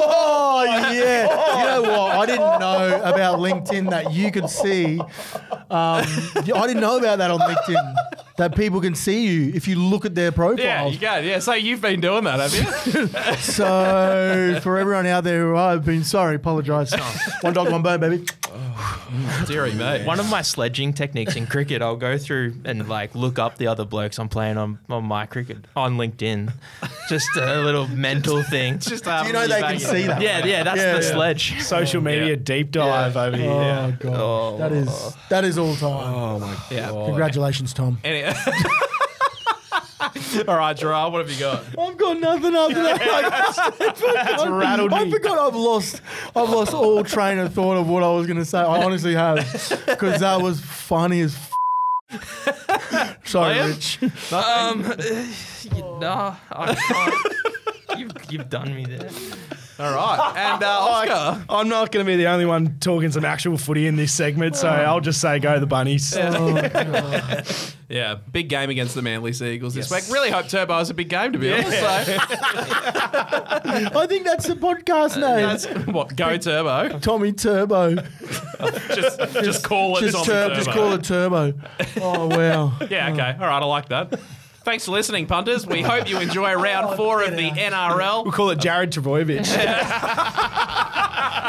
Oh 0.04 0.64
yeah. 0.94 1.60
You 1.60 1.66
know 1.66 1.82
what? 1.82 2.16
I 2.16 2.26
didn't 2.26 2.60
know 2.60 3.02
about 3.04 3.40
LinkedIn 3.40 3.90
that 3.90 4.14
you 4.14 4.32
could 4.32 4.50
see. 4.50 5.00
Um, 5.00 5.10
I 5.70 6.42
didn't 6.46 6.80
know 6.80 6.98
about 6.98 7.18
that 7.18 7.30
on 7.30 7.40
LinkedIn. 7.40 7.96
That 8.38 8.56
people 8.56 8.82
can 8.82 8.96
see 8.96 9.28
you 9.28 9.52
if 9.54 9.68
you 9.68 9.76
look 9.76 10.06
at 10.06 10.16
their 10.16 10.32
yeah, 10.58 10.86
you 10.88 10.98
can. 10.98 11.24
Yeah, 11.24 11.40
so 11.40 11.54
you've 11.54 11.82
been 11.82 12.02
doing 12.02 12.24
that, 12.24 12.40
have 12.40 12.54
you? 12.56 13.08
So 13.38 14.60
for 14.62 14.78
everyone 14.78 15.06
out 15.08 15.24
there 15.24 15.42
who 15.48 15.56
I've 15.58 15.86
been 15.86 16.04
sorry, 16.04 16.36
apologise. 16.36 16.94
One 17.42 17.54
dog, 17.54 17.72
one 17.72 17.82
bone, 17.82 18.00
baby. 18.00 18.26
Deary 19.48 19.74
mate. 19.74 20.06
One 20.06 20.20
of 20.20 20.30
my 20.30 20.42
sledging 20.42 20.94
techniques 20.94 21.36
in 21.36 21.48
cricket, 21.48 21.82
I'll 21.82 21.96
go 21.96 22.18
through 22.18 22.56
and 22.66 22.88
like 22.88 23.14
look 23.16 23.40
up 23.40 23.58
the 23.58 23.68
other 23.68 23.86
blokes 23.86 24.18
I'm 24.20 24.30
playing 24.30 24.58
on, 24.58 24.80
on 24.90 25.04
my 25.04 25.26
cricket 25.26 25.58
on 25.76 25.98
LinkedIn. 25.98 26.54
Just 27.10 27.30
a 27.36 27.62
little 27.62 27.88
mental 27.88 28.42
thing. 28.44 28.80
just 28.80 29.04
Do 29.04 29.12
you 29.26 29.34
know 29.34 29.48
they 29.48 29.62
can 29.62 29.80
see 29.80 30.04
that? 30.08 30.22
yeah, 30.22 30.46
yeah, 30.46 30.64
that's 30.64 30.78
Yeah, 30.78 30.98
the 30.98 31.04
yeah. 31.06 31.12
sledge. 31.14 31.62
Social 31.62 32.02
media 32.02 32.30
Yeah. 32.30 32.36
deep 32.36 32.72
dive 32.72 33.18
over 33.18 33.36
here. 33.38 33.50
Oh 33.52 33.94
god, 34.00 34.16
oh. 34.20 34.58
that 34.58 34.72
is 34.72 35.16
that 35.30 35.44
is 35.44 35.58
all 35.58 35.76
time. 35.76 36.14
Oh 36.14 36.40
my 36.40 36.56
Yeah. 36.70 36.90
Congratulations, 36.92 37.74
Tom. 37.74 38.00
Any- 38.04 38.24
All 40.48 40.58
right, 40.58 40.76
Jharal, 40.78 41.12
what 41.12 41.20
have 41.28 41.32
you 41.32 41.40
got? 41.40 41.64
I've 41.78 41.98
got 41.98 42.20
nothing 42.20 42.56
after 42.56 42.84
that. 42.84 43.76
That's 43.80 44.46
rattled 44.48 44.94
I 44.94 45.04
me. 45.06 45.12
forgot 45.12 45.38
I've 45.38 45.56
lost. 45.56 46.02
I've 46.36 46.50
lost 46.50 46.74
all 46.74 47.04
train 47.04 47.38
of 47.40 47.54
thought 47.54 47.78
of 47.78 47.88
what 47.90 48.04
I 48.04 48.10
was 48.12 48.28
going 48.28 48.38
to 48.40 48.46
say. 48.46 48.60
I 48.60 48.84
honestly 48.84 49.14
have 49.14 49.38
because 49.86 50.20
that 50.22 50.42
was 50.42 50.60
funny 50.62 51.22
as. 51.22 51.36
F- 52.12 53.18
Sorry, 53.26 53.56
Liam? 53.56 53.68
Rich. 53.68 54.00
Um, 54.34 55.76
you, 55.78 56.00
nah, 56.00 56.36
I 56.52 56.76
can't. 56.76 58.00
You've, 58.00 58.12
you've 58.32 58.50
done 58.50 58.74
me 58.76 58.86
there. 58.86 59.10
All 59.82 59.94
right, 59.94 60.34
and 60.38 60.64
uh, 60.64 60.68
Oscar. 60.68 61.44
I'm 61.50 61.68
not 61.70 61.92
going 61.92 62.06
to 62.06 62.10
be 62.12 62.16
the 62.16 62.28
only 62.28 62.46
one 62.46 62.78
talking 62.80 63.12
some 63.12 63.26
actual 63.26 63.58
footy 63.58 63.88
in 63.88 63.96
this 63.96 64.14
segment, 64.14 64.56
so 64.56 64.68
I'll 64.68 65.02
just 65.02 65.20
say 65.20 65.40
go 65.40 65.60
the 65.60 65.66
bunnies. 65.68 66.16
Yeah, 67.92 68.16
big 68.32 68.48
game 68.48 68.70
against 68.70 68.96
the 68.96 69.02
Manly 69.02 69.34
Seagulls 69.34 69.74
this 69.74 69.92
week. 69.92 70.06
Really 70.10 70.32
hope 70.32 70.48
Turbo 70.48 70.80
is 70.80 70.90
a 70.90 70.94
big 70.94 71.10
game, 71.10 71.34
to 71.34 71.38
be 71.38 71.52
honest. 71.52 71.78
So 71.78 71.86
I 74.00 74.06
think 74.08 74.24
that's 74.24 74.48
the 74.48 74.56
podcast 74.56 75.16
name. 75.20 75.46
that's 75.46 75.66
what 75.88 76.16
go 76.16 76.38
Turbo. 76.38 77.00
Tommy 77.00 77.34
Turbo. 77.34 77.96
Just, 78.96 79.20
just 79.34 79.64
call 79.64 79.98
it 79.98 80.02
Just, 80.02 80.14
Tommy 80.14 80.26
tur- 80.26 80.48
Turbo. 80.50 80.56
just 80.56 80.70
call 80.70 80.94
it 80.94 81.04
Turbo. 81.04 81.54
Oh 82.00 82.28
wow. 82.28 82.78
Yeah, 82.90 83.12
okay. 83.12 83.36
All 83.40 83.48
right, 83.48 83.62
I 83.62 83.66
like 83.66 83.90
that. 83.90 84.20
Thanks 84.64 84.86
for 84.86 84.92
listening, 84.92 85.26
punters. 85.26 85.66
We 85.66 85.82
hope 85.82 86.08
you 86.08 86.20
enjoy 86.20 86.54
round 86.54 86.90
oh, 86.92 86.96
four 86.96 87.24
of 87.24 87.32
the 87.32 87.50
NRL. 87.50 88.24
We'll 88.24 88.32
call 88.32 88.52
it 88.52 88.60
Jared 88.60 88.92
Trbojevic. 88.92 89.48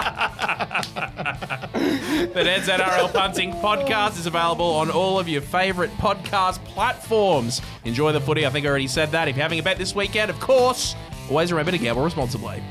The 2.33 2.45
Ned's 2.45 2.69
NRL 2.69 3.13
Punting 3.13 3.53
podcast 3.55 4.19
is 4.19 4.27
available 4.27 4.65
on 4.65 4.91
all 4.91 5.19
of 5.19 5.29
your 5.29 5.43
favourite 5.43 5.91
podcast 5.99 6.65
platforms. 6.65 7.61
Enjoy 7.85 8.13
the 8.13 8.21
footy. 8.21 8.47
I 8.47 8.51
think 8.51 8.65
I 8.65 8.71
already 8.71 8.87
said 8.87 9.11
that. 9.11 9.29
If 9.29 9.37
you're 9.37 9.43
having 9.43 9.59
a 9.59 9.63
bet 9.63 9.77
this 9.77 9.95
weekend, 9.95 10.31
of 10.31 10.41
course, 10.41 10.95
always 11.29 11.53
remember 11.53 11.73
to 11.73 11.79
gamble 11.79 12.03
responsibly. 12.03 12.63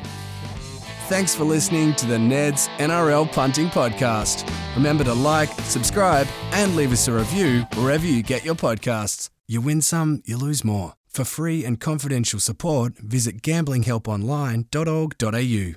Thanks 1.10 1.36
for 1.36 1.44
listening 1.44 1.94
to 1.96 2.08
the 2.08 2.16
Neds 2.16 2.70
NRL 2.78 3.32
Punting 3.32 3.68
Podcast. 3.68 4.50
Remember 4.76 5.04
to 5.04 5.14
like, 5.14 5.50
subscribe, 5.62 6.28
and 6.54 6.76
leave 6.76 6.92
us 6.92 7.08
a 7.08 7.14
review 7.14 7.62
wherever 7.76 8.06
you 8.06 8.24
get 8.24 8.44
your 8.44 8.56
podcasts. 8.56 9.30
You 9.48 9.62
win 9.62 9.82
some, 9.82 10.22
you 10.26 10.38
lose 10.38 10.64
more. 10.64 10.94
For 11.10 11.26
free 11.26 11.66
and 11.66 11.80
confidential 11.80 12.40
support, 12.40 12.98
visit 12.98 13.42
gamblinghelponline.org.au. 13.42 15.76